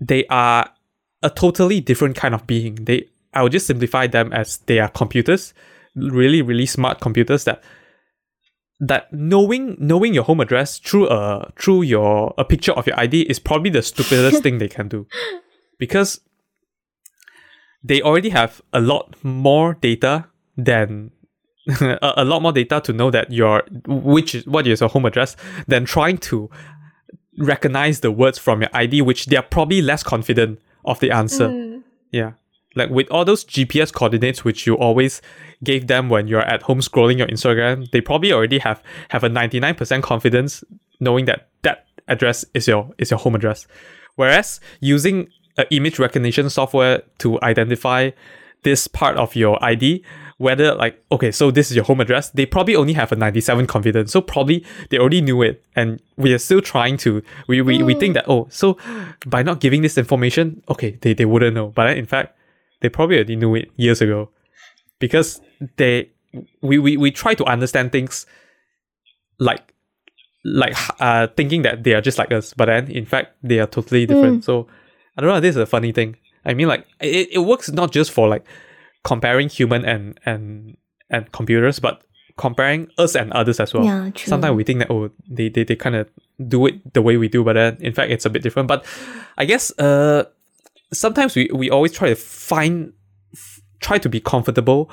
they 0.00 0.26
are 0.26 0.70
a 1.22 1.30
totally 1.30 1.80
different 1.80 2.16
kind 2.16 2.34
of 2.34 2.46
being. 2.46 2.76
They 2.76 3.08
I 3.34 3.42
would 3.42 3.52
just 3.52 3.66
simplify 3.66 4.06
them 4.06 4.32
as 4.32 4.58
they 4.66 4.78
are 4.78 4.88
computers, 4.88 5.52
really 5.94 6.42
really 6.42 6.66
smart 6.66 7.00
computers 7.00 7.44
that 7.44 7.62
that 8.80 9.12
knowing 9.12 9.76
knowing 9.78 10.14
your 10.14 10.24
home 10.24 10.40
address 10.40 10.78
through 10.78 11.08
a 11.08 11.52
through 11.56 11.82
your 11.82 12.34
a 12.38 12.44
picture 12.44 12.72
of 12.72 12.86
your 12.86 12.98
ID 12.98 13.22
is 13.22 13.38
probably 13.38 13.70
the 13.70 13.82
stupidest 13.82 14.42
thing 14.42 14.58
they 14.58 14.68
can 14.68 14.88
do. 14.88 15.06
Because 15.78 16.20
they 17.82 18.02
already 18.02 18.28
have 18.28 18.60
a 18.72 18.80
lot 18.80 19.16
more 19.22 19.74
data 19.74 20.26
than 20.64 21.10
a, 21.80 22.14
a 22.18 22.24
lot 22.24 22.42
more 22.42 22.52
data 22.52 22.80
to 22.80 22.92
know 22.92 23.10
that 23.10 23.30
your 23.30 23.62
which 23.86 24.34
is 24.34 24.46
what 24.46 24.66
is 24.66 24.80
your 24.80 24.88
home 24.88 25.04
address 25.04 25.36
than 25.66 25.84
trying 25.84 26.18
to 26.18 26.50
recognize 27.38 28.00
the 28.00 28.10
words 28.10 28.38
from 28.38 28.60
your 28.60 28.70
ID, 28.72 29.02
which 29.02 29.26
they 29.26 29.36
are 29.36 29.42
probably 29.42 29.80
less 29.82 30.02
confident 30.02 30.58
of 30.84 31.00
the 31.00 31.10
answer. 31.10 31.48
Mm. 31.48 31.82
Yeah. 32.10 32.32
Like 32.76 32.90
with 32.90 33.08
all 33.10 33.24
those 33.24 33.44
GPS 33.44 33.92
coordinates 33.92 34.44
which 34.44 34.66
you 34.66 34.74
always 34.74 35.20
gave 35.64 35.88
them 35.88 36.08
when 36.08 36.28
you're 36.28 36.42
at 36.42 36.62
home 36.62 36.80
scrolling 36.80 37.18
your 37.18 37.26
Instagram, 37.26 37.90
they 37.90 38.00
probably 38.00 38.32
already 38.32 38.58
have 38.58 38.82
have 39.08 39.24
a 39.24 39.28
99% 39.28 40.02
confidence 40.02 40.62
knowing 41.00 41.24
that 41.24 41.48
that 41.62 41.86
address 42.06 42.44
is 42.54 42.68
your 42.68 42.90
is 42.98 43.10
your 43.10 43.18
home 43.18 43.34
address. 43.34 43.66
Whereas 44.16 44.60
using 44.80 45.28
an 45.56 45.66
image 45.70 45.98
recognition 45.98 46.48
software 46.48 47.02
to 47.18 47.40
identify 47.42 48.10
this 48.62 48.86
part 48.86 49.16
of 49.16 49.34
your 49.34 49.62
ID, 49.64 50.04
whether 50.40 50.74
like 50.74 50.98
okay, 51.12 51.30
so 51.30 51.50
this 51.50 51.70
is 51.70 51.76
your 51.76 51.84
home 51.84 52.00
address, 52.00 52.30
they 52.30 52.46
probably 52.46 52.74
only 52.74 52.94
have 52.94 53.12
a 53.12 53.16
97 53.16 53.66
confidence. 53.66 54.10
So 54.10 54.22
probably 54.22 54.64
they 54.88 54.96
already 54.96 55.20
knew 55.20 55.42
it 55.42 55.62
and 55.76 56.00
we 56.16 56.32
are 56.32 56.38
still 56.38 56.62
trying 56.62 56.96
to 56.98 57.22
we 57.46 57.60
we, 57.60 57.82
we 57.82 57.94
think 57.94 58.14
that 58.14 58.24
oh, 58.26 58.48
so 58.50 58.78
by 59.26 59.42
not 59.42 59.60
giving 59.60 59.82
this 59.82 59.98
information, 59.98 60.62
okay, 60.70 60.92
they, 61.02 61.12
they 61.12 61.26
wouldn't 61.26 61.54
know. 61.54 61.66
But 61.68 61.94
in 61.98 62.06
fact, 62.06 62.38
they 62.80 62.88
probably 62.88 63.16
already 63.16 63.36
knew 63.36 63.54
it 63.54 63.70
years 63.76 64.00
ago. 64.00 64.30
Because 64.98 65.42
they 65.76 66.08
we, 66.62 66.78
we, 66.78 66.96
we 66.96 67.10
try 67.10 67.34
to 67.34 67.44
understand 67.44 67.92
things 67.92 68.24
like 69.38 69.74
like 70.42 70.74
uh 71.00 71.26
thinking 71.36 71.60
that 71.62 71.84
they 71.84 71.92
are 71.92 72.00
just 72.00 72.16
like 72.16 72.32
us, 72.32 72.54
but 72.54 72.64
then 72.64 72.90
in 72.90 73.04
fact 73.04 73.36
they 73.42 73.58
are 73.58 73.66
totally 73.66 74.06
different. 74.06 74.42
So 74.44 74.68
I 75.18 75.20
don't 75.20 75.28
know, 75.28 75.40
this 75.40 75.50
is 75.50 75.60
a 75.60 75.66
funny 75.66 75.92
thing. 75.92 76.16
I 76.46 76.54
mean 76.54 76.66
like 76.66 76.86
it, 76.98 77.28
it 77.30 77.40
works 77.40 77.70
not 77.70 77.92
just 77.92 78.10
for 78.10 78.26
like 78.26 78.46
comparing 79.04 79.48
human 79.48 79.84
and 79.84 80.18
and 80.24 80.76
and 81.08 81.32
computers, 81.32 81.78
but 81.78 82.02
comparing 82.36 82.88
us 82.98 83.14
and 83.14 83.32
others 83.32 83.60
as 83.60 83.74
well. 83.74 83.84
Yeah, 83.84 84.10
true. 84.10 84.30
Sometimes 84.30 84.56
we 84.56 84.64
think 84.64 84.80
that 84.80 84.90
oh 84.90 85.10
they 85.28 85.48
they, 85.48 85.64
they 85.64 85.76
kind 85.76 85.96
of 85.96 86.08
do 86.48 86.66
it 86.66 86.94
the 86.94 87.02
way 87.02 87.16
we 87.16 87.28
do, 87.28 87.44
but 87.44 87.54
then 87.54 87.76
in 87.80 87.92
fact 87.92 88.10
it's 88.10 88.24
a 88.24 88.30
bit 88.30 88.42
different. 88.42 88.68
But 88.68 88.84
I 89.36 89.44
guess 89.44 89.78
uh 89.78 90.24
sometimes 90.92 91.36
we, 91.36 91.48
we 91.54 91.70
always 91.70 91.92
try 91.92 92.08
to 92.08 92.16
find 92.16 92.92
f- 93.34 93.60
try 93.80 93.98
to 93.98 94.08
be 94.08 94.20
comfortable 94.20 94.90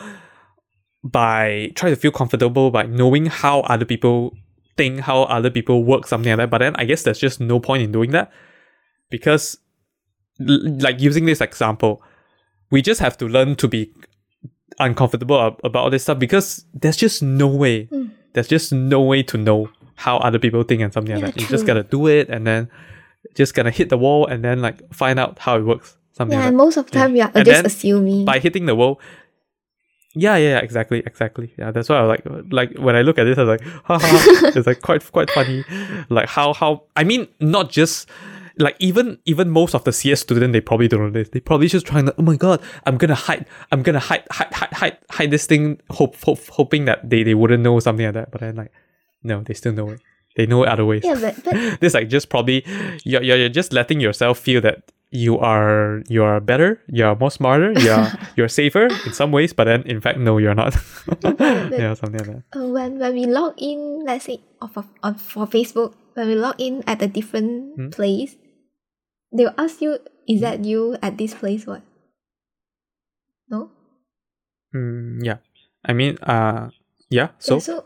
by 1.04 1.72
try 1.76 1.90
to 1.90 1.96
feel 1.96 2.12
comfortable 2.12 2.72
by 2.72 2.84
knowing 2.84 3.28
how 3.28 3.62
other 3.62 3.86
people 3.86 4.36
think, 4.76 5.02
how 5.02 5.24
other 5.24 5.50
people 5.50 5.84
work, 5.84 6.08
something 6.08 6.30
like 6.32 6.38
that. 6.38 6.50
But 6.50 6.60
then 6.60 6.76
I 6.76 6.86
guess 6.86 7.04
there's 7.04 7.20
just 7.20 7.40
no 7.40 7.60
point 7.60 7.84
in 7.84 7.92
doing 7.92 8.12
that 8.12 8.32
because, 9.10 9.58
like 10.40 11.00
using 11.00 11.26
this 11.26 11.42
example, 11.42 12.02
we 12.70 12.82
just 12.82 13.00
have 13.00 13.18
to 13.18 13.26
learn 13.28 13.56
to 13.58 13.68
be 13.68 13.92
uncomfortable 14.80 15.40
ab- 15.42 15.60
about 15.64 15.84
all 15.86 15.90
this 15.90 16.04
stuff 16.04 16.20
because 16.20 16.66
there's 16.74 16.98
just 16.98 17.24
no 17.24 17.48
way, 17.48 17.86
mm. 17.86 18.12
there's 18.34 18.48
just 18.48 18.72
no 18.74 19.02
way 19.02 19.24
to 19.24 19.38
know 19.38 19.70
how 19.96 20.18
other 20.18 20.38
people 20.40 20.64
think 20.64 20.82
and 20.82 20.94
something 20.94 21.16
Yeah, 21.18 21.26
like 21.26 21.36
that. 21.36 21.42
You 21.42 21.48
just 21.48 21.66
true. 21.66 21.74
gotta 21.74 21.84
do 21.84 22.08
it 22.08 22.30
and 22.30 22.46
then 22.46 22.70
just 23.36 23.54
gonna 23.56 23.72
hit 23.72 23.90
the 23.90 23.98
wall 23.98 24.28
and 24.28 24.44
then 24.44 24.62
like 24.62 24.94
find 24.94 25.20
out 25.20 25.40
how 25.40 25.58
it 25.58 25.64
works. 25.64 25.98
Something 26.14 26.34
Yeah, 26.38 26.46
like 26.46 26.50
and 26.50 26.60
that. 26.60 26.64
most 26.64 26.78
of 26.78 26.86
the 26.86 26.92
time 26.92 27.14
we 27.14 27.22
are 27.22 27.32
And 27.34 27.46
just 27.46 27.66
assuming. 27.66 28.26
By 28.26 28.40
hitting 28.40 28.66
the 28.66 28.76
wall. 28.76 29.00
Yeah, 30.16 30.36
yeah, 30.38 30.50
yeah, 30.56 30.60
exactly, 30.60 31.00
exactly. 31.06 31.54
Yeah, 31.60 31.70
that's 31.72 31.90
why 31.90 31.98
I 31.98 32.02
like 32.04 32.24
like 32.52 32.76
when 32.78 32.96
I 32.96 33.02
look 33.04 33.20
at 33.20 33.26
this, 33.26 33.38
I 33.38 33.44
was 33.44 33.60
like, 33.60 33.62
ha. 33.86 34.00
it's 34.56 34.66
like 34.66 34.82
quite 34.82 35.10
quite 35.12 35.30
funny. 35.30 35.64
Like 36.10 36.28
how 36.28 36.54
how 36.54 36.84
I 36.96 37.04
mean, 37.04 37.28
not 37.40 37.70
just 37.70 38.10
like 38.60 38.76
even 38.80 39.20
even 39.26 39.50
most 39.50 39.76
of 39.76 39.84
the 39.84 39.92
CS 39.94 40.22
student, 40.22 40.54
they 40.54 40.62
probably 40.62 40.88
don't 40.88 41.02
know 41.02 41.10
this. 41.12 41.30
They 41.30 41.40
probably 41.40 41.68
just 41.68 41.86
trying 41.86 42.06
to, 42.08 42.16
oh 42.18 42.24
my 42.24 42.36
god, 42.36 42.62
I'm 42.86 42.98
gonna 42.98 43.16
hide, 43.16 43.46
I'm 43.72 43.84
gonna 43.84 44.00
hide 44.00 44.24
hide 44.32 44.54
hide 44.54 44.74
hide, 44.74 44.98
hide 45.10 45.32
this 45.32 45.46
thing, 45.46 45.80
hope, 45.92 46.16
hope 46.24 46.40
hoping 46.50 46.86
that 46.86 47.10
they, 47.10 47.24
they 47.24 47.34
wouldn't 47.36 47.64
know 47.64 47.80
something 47.80 48.06
like 48.06 48.16
that. 48.16 48.32
But 48.32 48.42
then 48.42 48.56
like, 48.56 48.72
no, 49.24 49.42
they 49.42 49.54
still 49.54 49.74
know 49.74 49.90
it. 49.90 50.02
They 50.36 50.46
know 50.46 50.64
it 50.64 50.70
other 50.70 50.86
ways. 50.86 51.02
yeah, 51.04 51.16
but, 51.20 51.44
but 51.44 51.80
this 51.82 51.94
like 51.94 52.10
just 52.10 52.30
probably 52.30 52.64
you're, 53.04 53.24
you're 53.24 53.38
you're 53.38 53.50
just 53.50 53.74
letting 53.74 54.00
yourself 54.00 54.38
feel 54.40 54.62
that 54.62 54.92
you 55.10 55.40
are 55.40 56.04
you 56.10 56.24
are 56.24 56.40
better, 56.40 56.82
you're 56.88 57.16
more 57.16 57.32
smarter, 57.32 57.72
you're 57.80 58.08
you're 58.36 58.50
safer 58.50 58.88
in 59.06 59.14
some 59.14 59.32
ways, 59.32 59.54
but 59.54 59.64
then 59.66 59.82
in 59.84 60.00
fact 60.02 60.20
no, 60.20 60.38
you're 60.38 60.54
not. 60.54 60.76
yeah, 61.24 61.94
something 61.94 62.20
like 62.22 62.28
that. 62.28 62.44
uh, 62.60 62.68
when 62.68 63.00
when 63.00 63.14
we 63.14 63.26
log 63.26 63.54
in, 63.58 64.04
let's 64.06 64.26
say 64.26 64.40
of, 64.62 64.78
of, 64.78 64.86
on 65.04 65.16
for 65.16 65.48
Facebook, 65.48 65.94
when 66.14 66.28
we 66.28 66.36
log 66.36 66.56
in 66.60 66.84
at 66.88 67.02
a 67.02 67.08
different 67.08 67.76
Hmm? 67.76 67.90
place, 67.90 68.36
they'll 69.32 69.56
ask 69.58 69.82
you, 69.82 70.00
"Is 70.28 70.42
that 70.42 70.66
you 70.66 70.98
at 71.02 71.18
this 71.18 71.34
place?" 71.34 71.66
What? 71.66 71.82
No. 73.50 73.72
Mm, 74.76 75.24
yeah, 75.24 75.38
I 75.86 75.94
mean, 75.94 76.18
uh, 76.22 76.70
yeah. 77.10 77.30
So 77.40 77.56
Yeah, 77.56 77.60
so 77.62 77.86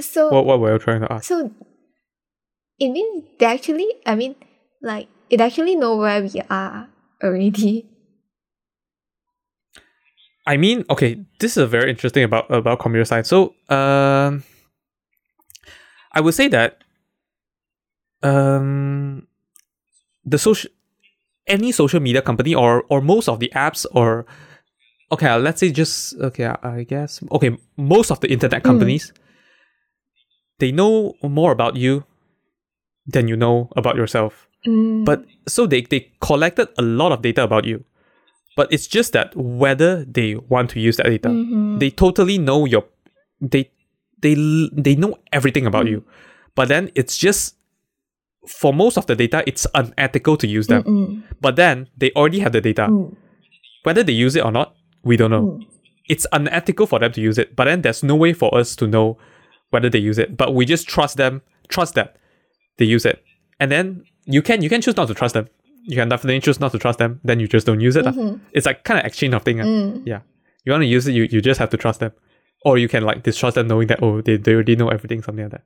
so 0.00 0.28
what 0.30 0.46
what 0.46 0.60
were 0.60 0.72
you 0.72 0.78
trying 0.78 1.00
to 1.02 1.12
ask? 1.12 1.24
so 1.24 1.50
it 2.78 2.88
means 2.88 3.24
they 3.38 3.46
actually. 3.46 3.88
I 4.06 4.14
mean, 4.14 4.36
like 4.82 5.08
it 5.28 5.40
actually 5.40 5.76
know 5.76 5.96
where 5.96 6.22
we 6.22 6.40
are 6.48 6.88
already. 7.22 7.86
I 10.46 10.56
mean, 10.56 10.84
okay, 10.90 11.22
this 11.38 11.52
is 11.56 11.62
a 11.62 11.66
very 11.66 11.90
interesting 11.90 12.24
about 12.24 12.50
about 12.50 12.80
computer 12.80 13.04
science. 13.04 13.28
So, 13.28 13.54
um, 13.68 14.42
I 16.12 16.20
would 16.20 16.34
say 16.34 16.48
that, 16.48 16.82
um, 18.22 19.26
the 20.24 20.38
social, 20.38 20.70
any 21.50 21.72
social 21.72 22.00
media 22.00 22.22
company 22.22 22.54
or 22.54 22.84
or 22.88 23.00
most 23.02 23.28
of 23.28 23.38
the 23.40 23.50
apps 23.54 23.84
or, 23.92 24.24
okay, 25.12 25.34
let's 25.36 25.60
say 25.60 25.70
just 25.72 26.14
okay, 26.20 26.46
I- 26.62 26.84
guess 26.84 27.20
okay, 27.32 27.50
most 27.76 28.10
of 28.10 28.20
the 28.20 28.28
internet 28.32 28.62
companies, 28.62 29.12
they 30.58 30.72
know 30.72 31.14
more 31.22 31.52
about 31.52 31.76
you 31.76 32.04
than 33.06 33.28
you 33.28 33.36
know 33.36 33.68
about 33.76 33.96
yourself. 33.96 34.46
Mm, 34.66 35.04
But 35.04 35.24
so 35.48 35.66
they, 35.66 35.82
they 35.82 36.12
collected 36.20 36.68
a 36.78 36.82
lot 36.82 37.12
of 37.12 37.22
data 37.22 37.42
about 37.42 37.64
you. 37.64 37.84
But 38.56 38.68
it's 38.72 38.86
just 38.86 39.12
that 39.14 39.34
whether 39.34 40.04
they 40.04 40.34
want 40.36 40.70
to 40.70 40.80
use 40.80 40.96
that 40.98 41.06
data. 41.06 41.28
mhm. 41.28 41.78
They 41.80 41.90
totally 41.90 42.36
know 42.38 42.66
your 42.66 42.84
they 43.40 43.70
they 44.20 44.34
they 44.84 44.94
know 44.96 45.16
everything 45.32 45.66
about 45.66 45.86
you. 45.86 46.04
But 46.54 46.68
then 46.68 46.90
it's 46.94 47.16
just 47.16 47.56
for 48.48 48.72
most 48.72 48.96
of 48.96 49.06
the 49.06 49.14
data 49.16 49.42
it's 49.46 49.66
unethical 49.74 50.36
to 50.38 50.46
use 50.46 50.66
them. 50.66 50.82
Mm-mm. 50.82 51.22
But 51.40 51.56
then 51.56 51.88
they 51.96 52.10
already 52.16 52.40
have 52.40 52.52
the 52.52 52.60
data. 52.60 52.88
Mm, 52.88 53.14
Whether 53.82 54.02
they 54.02 54.12
use 54.12 54.36
it 54.36 54.44
or 54.44 54.52
not, 54.52 54.74
we 55.04 55.16
don't 55.16 55.30
know. 55.30 55.42
mm. 55.42 55.66
It's 56.08 56.26
unethical 56.32 56.86
for 56.86 56.98
them 56.98 57.12
to 57.12 57.20
use 57.20 57.38
it. 57.38 57.54
But 57.54 57.64
then 57.66 57.82
there's 57.82 58.02
no 58.02 58.16
way 58.16 58.32
for 58.32 58.52
us 58.56 58.74
to 58.76 58.86
know 58.86 59.16
whether 59.70 59.88
they 59.88 59.98
use 60.00 60.18
it. 60.18 60.36
But 60.36 60.54
we 60.54 60.64
just 60.64 60.88
trust 60.88 61.16
them, 61.16 61.42
trust 61.68 61.94
that 61.94 62.16
they 62.78 62.84
use 62.84 63.06
it. 63.06 63.22
And 63.60 63.70
then 63.70 64.02
you 64.26 64.42
can 64.42 64.62
you 64.62 64.68
can 64.68 64.80
choose 64.80 64.96
not 64.96 65.08
to 65.08 65.14
trust 65.14 65.34
them. 65.34 65.46
You 65.84 65.96
can 65.96 66.08
definitely 66.08 66.40
choose 66.40 66.60
not 66.60 66.72
to 66.72 66.78
trust 66.78 66.98
them. 66.98 67.20
Then 67.24 67.40
you 67.40 67.46
just 67.46 67.66
don't 67.66 67.80
use 67.80 67.96
it. 67.96 68.04
lah. 68.04 68.12
Mhm. 68.12 68.40
It's 68.52 68.66
like 68.66 68.84
kind 68.84 68.98
of 69.00 69.06
exchange 69.06 69.34
of 69.34 69.42
thing. 69.42 69.60
ah. 69.60 69.64
Mm. 69.64 70.02
Yeah. 70.06 70.20
You 70.64 70.72
want 70.72 70.82
to 70.82 70.86
use 70.86 71.06
it, 71.08 71.12
you, 71.12 71.24
you 71.30 71.40
just 71.40 71.58
have 71.60 71.70
to 71.70 71.76
trust 71.76 72.00
them. 72.00 72.12
Or 72.64 72.76
you 72.76 72.88
can 72.88 73.02
like 73.04 73.22
distrust 73.22 73.54
them 73.54 73.68
knowing 73.68 73.86
that 73.88 74.02
oh 74.02 74.20
they, 74.20 74.36
they 74.36 74.52
already 74.54 74.76
know 74.76 74.88
everything, 74.88 75.22
something 75.22 75.44
like 75.44 75.52
that. 75.52 75.64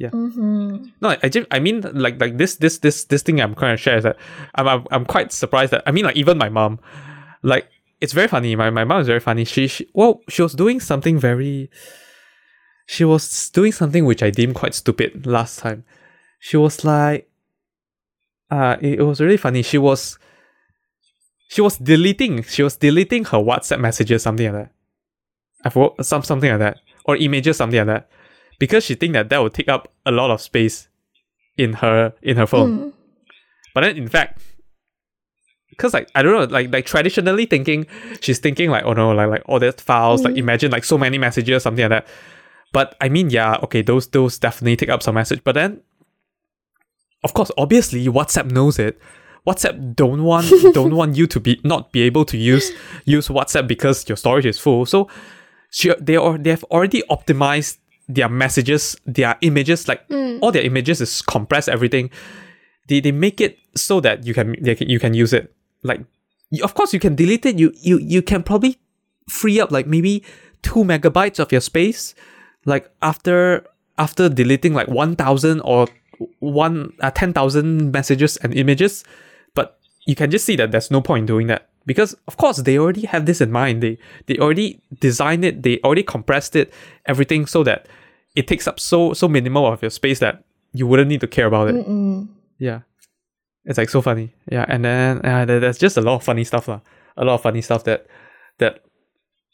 Mhm. 0.00 0.92
No, 1.00 1.16
I 1.22 1.28
just 1.28 1.46
I 1.50 1.60
mean 1.60 1.82
like 1.94 2.20
like 2.20 2.36
this 2.36 2.56
this 2.56 2.78
this 2.78 3.04
this 3.04 3.22
thing 3.22 3.40
I'm 3.40 3.54
trying 3.54 3.76
to 3.76 3.82
share 3.82 3.96
is 3.96 4.04
that 4.04 4.16
I'm 4.54 4.66
I'm, 4.66 4.86
I'm 4.90 5.04
quite 5.04 5.32
surprised 5.32 5.72
that 5.72 5.82
I 5.86 5.92
mean 5.92 6.04
like 6.04 6.16
even 6.16 6.36
my 6.38 6.48
mom, 6.48 6.80
like 7.42 7.68
it's 8.00 8.12
very 8.12 8.28
funny. 8.28 8.56
My 8.56 8.70
my 8.70 8.84
mom 8.84 9.00
is 9.00 9.06
very 9.06 9.20
funny. 9.20 9.44
She, 9.44 9.68
she 9.68 9.88
well 9.94 10.20
she 10.28 10.42
was 10.42 10.54
doing 10.54 10.80
something 10.80 11.18
very. 11.18 11.70
She 12.86 13.04
was 13.04 13.48
doing 13.50 13.72
something 13.72 14.04
which 14.04 14.22
I 14.22 14.30
deemed 14.30 14.56
quite 14.56 14.74
stupid 14.74 15.26
last 15.26 15.58
time. 15.60 15.84
She 16.38 16.58
was 16.58 16.84
like, 16.84 17.30
uh, 18.50 18.76
it, 18.82 18.98
it 19.00 19.02
was 19.02 19.20
really 19.20 19.38
funny. 19.38 19.62
She 19.62 19.78
was. 19.78 20.18
She 21.48 21.60
was 21.60 21.78
deleting. 21.78 22.42
She 22.42 22.62
was 22.62 22.76
deleting 22.76 23.24
her 23.26 23.38
WhatsApp 23.38 23.80
messages, 23.80 24.22
something 24.22 24.52
like 24.52 24.64
that. 24.64 24.72
I 25.64 25.70
forgot 25.70 26.04
some 26.04 26.22
something 26.24 26.50
like 26.50 26.58
that, 26.58 26.78
or 27.06 27.16
images, 27.16 27.56
something 27.56 27.78
like 27.78 27.86
that 27.86 28.10
because 28.58 28.84
she 28.84 28.94
think 28.94 29.12
that 29.14 29.28
that 29.28 29.38
will 29.38 29.50
take 29.50 29.68
up 29.68 29.92
a 30.06 30.10
lot 30.10 30.30
of 30.30 30.40
space 30.40 30.88
in 31.56 31.74
her 31.74 32.12
in 32.22 32.36
her 32.36 32.46
phone. 32.46 32.78
Mm. 32.78 32.92
But 33.74 33.80
then 33.82 33.96
in 33.96 34.08
fact, 34.08 34.40
because 35.70 35.92
like 35.94 36.08
I 36.14 36.22
don't 36.22 36.32
know, 36.32 36.44
like 36.44 36.72
like 36.72 36.86
traditionally 36.86 37.46
thinking, 37.46 37.86
she's 38.20 38.38
thinking 38.38 38.70
like 38.70 38.84
oh 38.84 38.92
no, 38.92 39.10
like 39.12 39.28
like 39.28 39.42
all 39.46 39.58
that 39.60 39.80
files, 39.80 40.22
like 40.22 40.34
Mm. 40.34 40.38
imagine 40.38 40.70
like 40.70 40.84
so 40.84 40.96
many 40.98 41.18
messages, 41.18 41.62
something 41.62 41.82
like 41.88 42.04
that. 42.04 42.06
But 42.72 42.96
I 43.00 43.08
mean, 43.08 43.30
yeah, 43.30 43.56
okay, 43.64 43.82
those 43.82 44.08
those 44.08 44.38
definitely 44.38 44.76
take 44.76 44.88
up 44.88 45.02
some 45.02 45.14
message. 45.14 45.42
But 45.44 45.54
then, 45.54 45.80
of 47.22 47.32
course, 47.34 47.50
obviously, 47.56 48.06
WhatsApp 48.06 48.50
knows 48.50 48.78
it. 48.78 48.98
WhatsApp 49.46 49.94
don't 49.94 50.24
want 50.24 50.46
don't 50.74 50.94
want 50.96 51.16
you 51.16 51.26
to 51.26 51.38
be 51.40 51.60
not 51.64 51.92
be 51.92 52.02
able 52.02 52.24
to 52.24 52.36
use 52.36 52.72
use 53.04 53.28
WhatsApp 53.28 53.68
because 53.68 54.08
your 54.08 54.16
storage 54.16 54.46
is 54.46 54.58
full. 54.58 54.86
So, 54.86 55.08
she, 55.70 55.92
they 56.00 56.16
are 56.16 56.38
they 56.38 56.50
have 56.50 56.64
already 56.64 57.02
optimized 57.10 57.78
their 58.08 58.28
messages, 58.28 58.96
their 59.06 59.36
images, 59.40 59.88
like 59.88 60.06
Mm. 60.08 60.38
all 60.42 60.52
their 60.52 60.62
images 60.64 61.00
is 61.00 61.22
compressed 61.22 61.68
everything. 61.68 62.10
They 62.88 63.00
they 63.00 63.12
make 63.12 63.40
it 63.40 63.58
so 63.74 64.00
that 64.00 64.26
you 64.26 64.34
can 64.34 64.56
they 64.60 64.74
can, 64.74 64.88
you 64.90 65.00
can 65.00 65.14
use 65.14 65.32
it. 65.32 65.52
Like, 65.82 66.00
of 66.62 66.74
course, 66.74 66.92
you 66.92 67.00
can 67.00 67.14
delete 67.16 67.46
it. 67.46 67.58
You 67.58 67.72
you 67.80 67.98
you 67.98 68.20
can 68.22 68.42
probably 68.42 68.78
free 69.28 69.60
up 69.60 69.70
like 69.72 69.86
maybe 69.86 70.22
two 70.62 70.84
megabytes 70.84 71.38
of 71.40 71.50
your 71.52 71.60
space, 71.62 72.14
like 72.66 72.90
after 73.00 73.64
after 73.96 74.28
deleting 74.28 74.74
like 74.74 74.88
one 74.88 75.16
thousand 75.16 75.60
or 75.60 75.88
one 76.38 76.92
uh, 77.00 77.10
10,000 77.10 77.90
messages 77.92 78.36
and 78.38 78.54
images, 78.54 79.02
but 79.54 79.78
you 80.06 80.14
can 80.14 80.30
just 80.30 80.44
see 80.44 80.54
that 80.56 80.70
there's 80.70 80.90
no 80.90 81.00
point 81.00 81.22
in 81.22 81.26
doing 81.26 81.46
that 81.48 81.68
because 81.86 82.14
of 82.26 82.36
course 82.36 82.58
they 82.58 82.78
already 82.78 83.06
have 83.06 83.26
this 83.26 83.40
in 83.40 83.50
mind. 83.50 83.82
They 83.82 83.98
they 84.26 84.38
already 84.38 84.80
designed 85.00 85.44
it, 85.44 85.62
they 85.62 85.80
already 85.84 86.02
compressed 86.02 86.56
it, 86.56 86.72
everything 87.06 87.46
so 87.46 87.62
that 87.64 87.86
it 88.34 88.46
takes 88.46 88.66
up 88.66 88.80
so 88.80 89.12
so 89.12 89.28
minimal 89.28 89.66
of 89.66 89.82
your 89.82 89.90
space 89.90 90.18
that 90.20 90.44
you 90.72 90.86
wouldn't 90.86 91.08
need 91.08 91.20
to 91.20 91.26
care 91.26 91.46
about 91.46 91.68
it. 91.68 91.74
Mm-mm. 91.76 92.28
Yeah. 92.58 92.80
It's 93.64 93.78
like 93.78 93.88
so 93.88 94.02
funny. 94.02 94.34
Yeah, 94.50 94.66
and 94.68 94.84
then 94.84 95.24
uh, 95.24 95.44
there's 95.46 95.78
just 95.78 95.96
a 95.96 96.02
lot 96.02 96.16
of 96.16 96.22
funny 96.22 96.44
stuff 96.44 96.68
lah. 96.68 96.80
A 97.16 97.24
lot 97.24 97.34
of 97.34 97.42
funny 97.42 97.62
stuff 97.62 97.84
that 97.84 98.06
that 98.58 98.84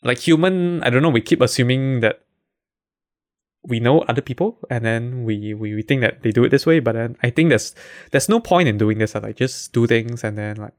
like 0.02 0.18
human, 0.18 0.82
I 0.82 0.90
don't 0.90 1.02
know, 1.02 1.10
we 1.10 1.20
keep 1.20 1.40
assuming 1.40 2.00
that 2.00 2.22
we 3.62 3.78
know 3.78 4.00
other 4.08 4.22
people 4.22 4.58
and 4.70 4.84
then 4.84 5.24
we, 5.24 5.52
we 5.54 5.74
we 5.74 5.82
think 5.82 6.00
that 6.00 6.22
they 6.22 6.32
do 6.32 6.42
it 6.42 6.48
this 6.48 6.66
way, 6.66 6.80
but 6.80 6.92
then 6.92 7.16
I 7.22 7.30
think 7.30 7.50
there's 7.50 7.74
there's 8.10 8.28
no 8.28 8.40
point 8.40 8.68
in 8.68 8.78
doing 8.78 8.98
this. 8.98 9.14
Like 9.14 9.36
just 9.36 9.72
do 9.72 9.86
things 9.86 10.24
and 10.24 10.36
then 10.36 10.56
like. 10.56 10.72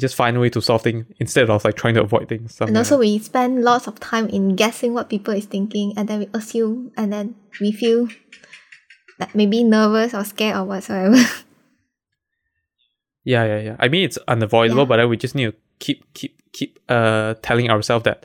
Just 0.00 0.14
find 0.14 0.36
a 0.36 0.40
way 0.40 0.50
to 0.50 0.60
solve 0.60 0.82
things 0.82 1.06
instead 1.20 1.48
of 1.50 1.64
like 1.64 1.76
trying 1.76 1.94
to 1.94 2.02
avoid 2.02 2.28
things. 2.28 2.60
And 2.60 2.76
also, 2.76 2.96
that. 2.96 3.00
we 3.00 3.18
spend 3.18 3.62
lots 3.62 3.86
of 3.86 4.00
time 4.00 4.28
in 4.28 4.56
guessing 4.56 4.94
what 4.94 5.08
people 5.08 5.34
is 5.34 5.44
thinking, 5.46 5.92
and 5.96 6.08
then 6.08 6.18
we 6.20 6.28
assume, 6.34 6.90
and 6.96 7.12
then 7.12 7.34
we 7.60 7.70
feel 7.72 8.08
like 9.18 9.34
maybe 9.34 9.62
nervous 9.62 10.14
or 10.14 10.24
scared 10.24 10.56
or 10.56 10.64
whatsoever. 10.64 11.16
Yeah, 13.24 13.44
yeah, 13.44 13.60
yeah. 13.60 13.76
I 13.78 13.88
mean, 13.88 14.04
it's 14.04 14.18
unavoidable, 14.28 14.82
Yeah. 14.82 14.86
but 14.86 14.96
then 14.96 15.08
we 15.10 15.16
just 15.16 15.34
need 15.34 15.52
to 15.52 15.54
keep, 15.78 16.12
keep, 16.14 16.40
keep 16.52 16.78
uh 16.88 17.34
telling 17.42 17.70
ourselves 17.70 18.04
that 18.04 18.24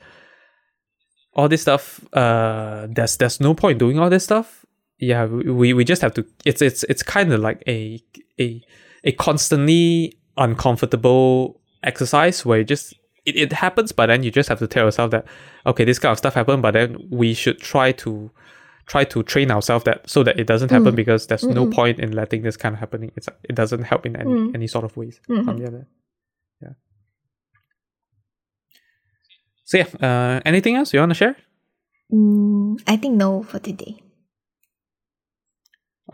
all 1.34 1.50
this 1.50 1.62
stuff, 1.64 2.00
uh, 2.14 2.88
there's 2.90 3.18
there's 3.18 3.42
no 3.42 3.54
point 3.54 3.78
doing 3.78 4.00
all 4.00 4.10
this 4.10 4.24
stuff. 4.24 4.66
Yeah, 4.98 5.26
we 5.26 5.52
we, 5.52 5.74
we 5.74 5.84
just 5.84 6.02
have 6.02 6.14
to. 6.14 6.26
It's 6.46 6.62
it's 6.62 6.84
it's 6.86 7.04
kind 7.04 7.34
of 7.34 7.42
like 7.42 7.62
a 7.68 8.02
a 8.40 8.62
a 9.04 9.12
constantly 9.12 10.14
uncomfortable 10.38 11.60
exercise 11.86 12.46
where 12.46 12.60
you 12.60 12.64
just 12.66 12.94
it, 13.26 13.36
it 13.36 13.54
happens, 13.54 13.92
but 13.92 14.08
then 14.08 14.24
you 14.24 14.32
just 14.32 14.50
have 14.50 14.60
to 14.60 14.68
tell 14.68 14.86
yourself 14.86 15.12
that 15.12 15.26
okay, 15.66 15.84
this 15.86 16.00
kind 16.00 16.12
of 16.12 16.18
stuff 16.18 16.34
happened, 16.36 16.62
but 16.62 16.72
then 16.72 16.98
we 17.10 17.34
should 17.34 17.60
try 17.60 17.92
to 17.94 18.30
try 18.88 19.04
to 19.04 19.24
train 19.24 19.50
ourselves 19.52 19.84
that 19.86 20.08
so 20.10 20.22
that 20.24 20.40
it 20.40 20.46
doesn't 20.46 20.70
happen 20.70 20.94
Mm. 20.94 20.96
because 20.96 21.26
there's 21.28 21.44
no 21.44 21.66
Mm-mm. 21.66 21.74
point 21.74 22.00
in 22.00 22.12
letting 22.12 22.44
this 22.44 22.56
kind 22.58 22.74
of 22.74 22.80
happening. 22.80 23.12
It's 23.16 23.28
it 23.50 23.56
doesn't 23.56 23.84
help 23.84 24.06
in 24.06 24.16
any 24.16 24.30
Mm. 24.30 24.56
any 24.56 24.68
sort 24.68 24.86
of 24.86 24.96
ways. 24.96 25.20
Mhm. 25.30 25.46
Something 25.46 25.74
like. 25.74 25.86
Yeah. 26.62 26.74
So 29.64 29.78
yeah, 29.80 29.88
uh, 30.08 30.42
anything 30.46 30.76
else 30.76 30.94
you 30.94 31.00
want 31.00 31.10
to 31.12 31.16
share? 31.16 31.36
mm, 32.14 32.80
I 32.86 32.98
think 32.98 33.16
no 33.16 33.42
for 33.42 33.58
today. 33.60 33.98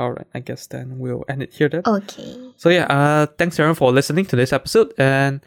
All 0.01 0.13
right, 0.13 0.25
I 0.33 0.39
guess 0.39 0.65
then 0.65 0.97
we'll 0.97 1.23
end 1.29 1.43
it 1.43 1.53
here 1.53 1.69
then. 1.69 1.83
Okay. 1.85 2.35
So 2.57 2.69
yeah, 2.69 2.85
uh, 2.85 3.27
thanks 3.37 3.59
everyone 3.59 3.75
for 3.75 3.91
listening 3.91 4.25
to 4.25 4.35
this 4.35 4.51
episode, 4.51 4.95
and 4.97 5.41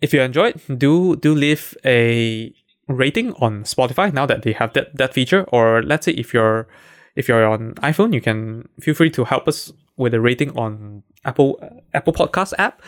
if 0.00 0.12
you 0.12 0.20
enjoyed, 0.20 0.60
do 0.78 1.14
do 1.14 1.32
leave 1.32 1.76
a 1.84 2.52
rating 2.88 3.34
on 3.34 3.62
Spotify 3.62 4.12
now 4.12 4.26
that 4.26 4.42
they 4.42 4.50
have 4.50 4.72
that 4.72 4.96
that 4.96 5.14
feature. 5.14 5.44
Or 5.52 5.80
let's 5.80 6.06
say 6.06 6.12
if 6.12 6.34
you're 6.34 6.66
if 7.14 7.28
you're 7.28 7.46
on 7.46 7.74
iPhone, 7.76 8.12
you 8.12 8.20
can 8.20 8.68
feel 8.80 8.94
free 8.94 9.10
to 9.10 9.22
help 9.22 9.46
us 9.46 9.72
with 9.96 10.12
a 10.12 10.20
rating 10.20 10.50
on 10.58 11.04
Apple 11.24 11.60
uh, 11.62 11.68
Apple 11.94 12.12
Podcast 12.12 12.54
app. 12.58 12.82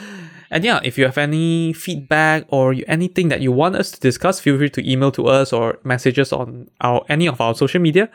And 0.51 0.65
yeah, 0.65 0.81
if 0.83 0.99
you 0.99 1.05
have 1.05 1.19
any 1.19 1.73
feedback 1.73 2.47
or 2.49 2.73
you, 2.73 2.85
anything 2.89 3.29
that 3.29 3.41
you 3.41 3.53
want 3.53 3.77
us 3.77 3.93
to 3.93 4.01
discuss, 4.01 4.41
feel 4.41 4.59
free 4.59 4.71
to 4.71 4.83
email 4.91 5.13
to 5.13 5.29
us 5.29 5.53
or 5.53 5.79
message 5.85 6.19
us 6.19 6.33
on 6.33 6.69
our 6.81 7.05
any 7.09 7.29
of 7.29 7.41
our 7.41 7.55
social 7.55 7.81
media. 7.81 8.11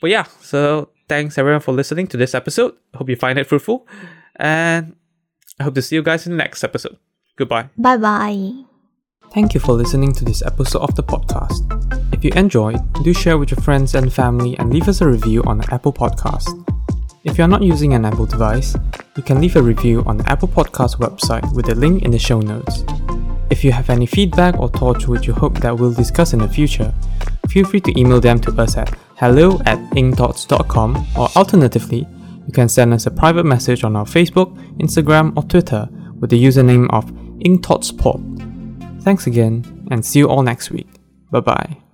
But 0.00 0.10
yeah, 0.10 0.26
so 0.40 0.90
thanks 1.08 1.38
everyone 1.38 1.60
for 1.60 1.72
listening 1.72 2.06
to 2.08 2.16
this 2.16 2.34
episode. 2.34 2.74
Hope 2.94 3.08
you 3.08 3.16
find 3.16 3.38
it 3.38 3.46
fruitful. 3.46 3.86
And 4.36 4.94
I 5.58 5.64
hope 5.64 5.74
to 5.74 5.82
see 5.82 5.96
you 5.96 6.02
guys 6.02 6.26
in 6.26 6.32
the 6.32 6.38
next 6.38 6.62
episode. 6.62 6.96
Goodbye. 7.36 7.70
Bye 7.76 7.96
bye. 7.96 8.64
Thank 9.32 9.54
you 9.54 9.60
for 9.60 9.72
listening 9.72 10.12
to 10.12 10.24
this 10.24 10.42
episode 10.42 10.80
of 10.80 10.94
the 10.94 11.02
podcast. 11.02 11.62
If 12.14 12.24
you 12.24 12.30
enjoyed, 12.34 12.80
do 13.02 13.12
share 13.12 13.36
with 13.36 13.50
your 13.50 13.60
friends 13.60 13.94
and 13.94 14.12
family 14.12 14.58
and 14.58 14.72
leave 14.72 14.88
us 14.88 15.00
a 15.00 15.08
review 15.08 15.42
on 15.44 15.58
the 15.58 15.68
Apple 15.72 15.92
Podcast. 15.92 16.48
If 17.24 17.36
you 17.36 17.44
are 17.44 17.48
not 17.48 17.62
using 17.62 17.92
an 17.92 18.04
Apple 18.04 18.26
device, 18.26 18.74
you 19.16 19.22
can 19.22 19.40
leave 19.40 19.56
a 19.56 19.62
review 19.62 20.02
on 20.06 20.16
the 20.16 20.28
Apple 20.30 20.48
Podcast 20.48 20.96
website 20.98 21.54
with 21.54 21.66
the 21.66 21.74
link 21.74 22.04
in 22.04 22.10
the 22.10 22.18
show 22.18 22.40
notes. 22.40 22.84
If 23.50 23.64
you 23.64 23.72
have 23.72 23.90
any 23.90 24.06
feedback 24.06 24.58
or 24.58 24.68
thoughts 24.68 25.06
which 25.06 25.26
you 25.26 25.34
hope 25.34 25.58
that 25.60 25.76
we'll 25.76 25.92
discuss 25.92 26.32
in 26.32 26.38
the 26.38 26.48
future, 26.48 26.92
feel 27.48 27.66
free 27.66 27.80
to 27.80 27.98
email 28.00 28.20
them 28.20 28.40
to 28.40 28.52
us 28.60 28.76
at 28.76 28.94
hello 29.18 29.60
at 29.66 29.78
ingthoughts.com 29.96 31.06
or 31.16 31.28
alternatively, 31.34 32.06
you 32.46 32.52
can 32.52 32.68
send 32.68 32.94
us 32.94 33.06
a 33.06 33.10
private 33.10 33.44
message 33.44 33.82
on 33.82 33.96
our 33.96 34.04
Facebook, 34.04 34.56
Instagram, 34.78 35.36
or 35.36 35.42
Twitter 35.42 35.88
with 36.20 36.30
the 36.30 36.42
username 36.42 36.88
of 36.92 37.04
ingthoughtspod. 37.40 39.02
Thanks 39.02 39.26
again, 39.26 39.86
and 39.90 40.04
see 40.04 40.20
you 40.20 40.28
all 40.28 40.42
next 40.42 40.70
week. 40.70 40.88
Bye 41.30 41.40
bye. 41.40 41.87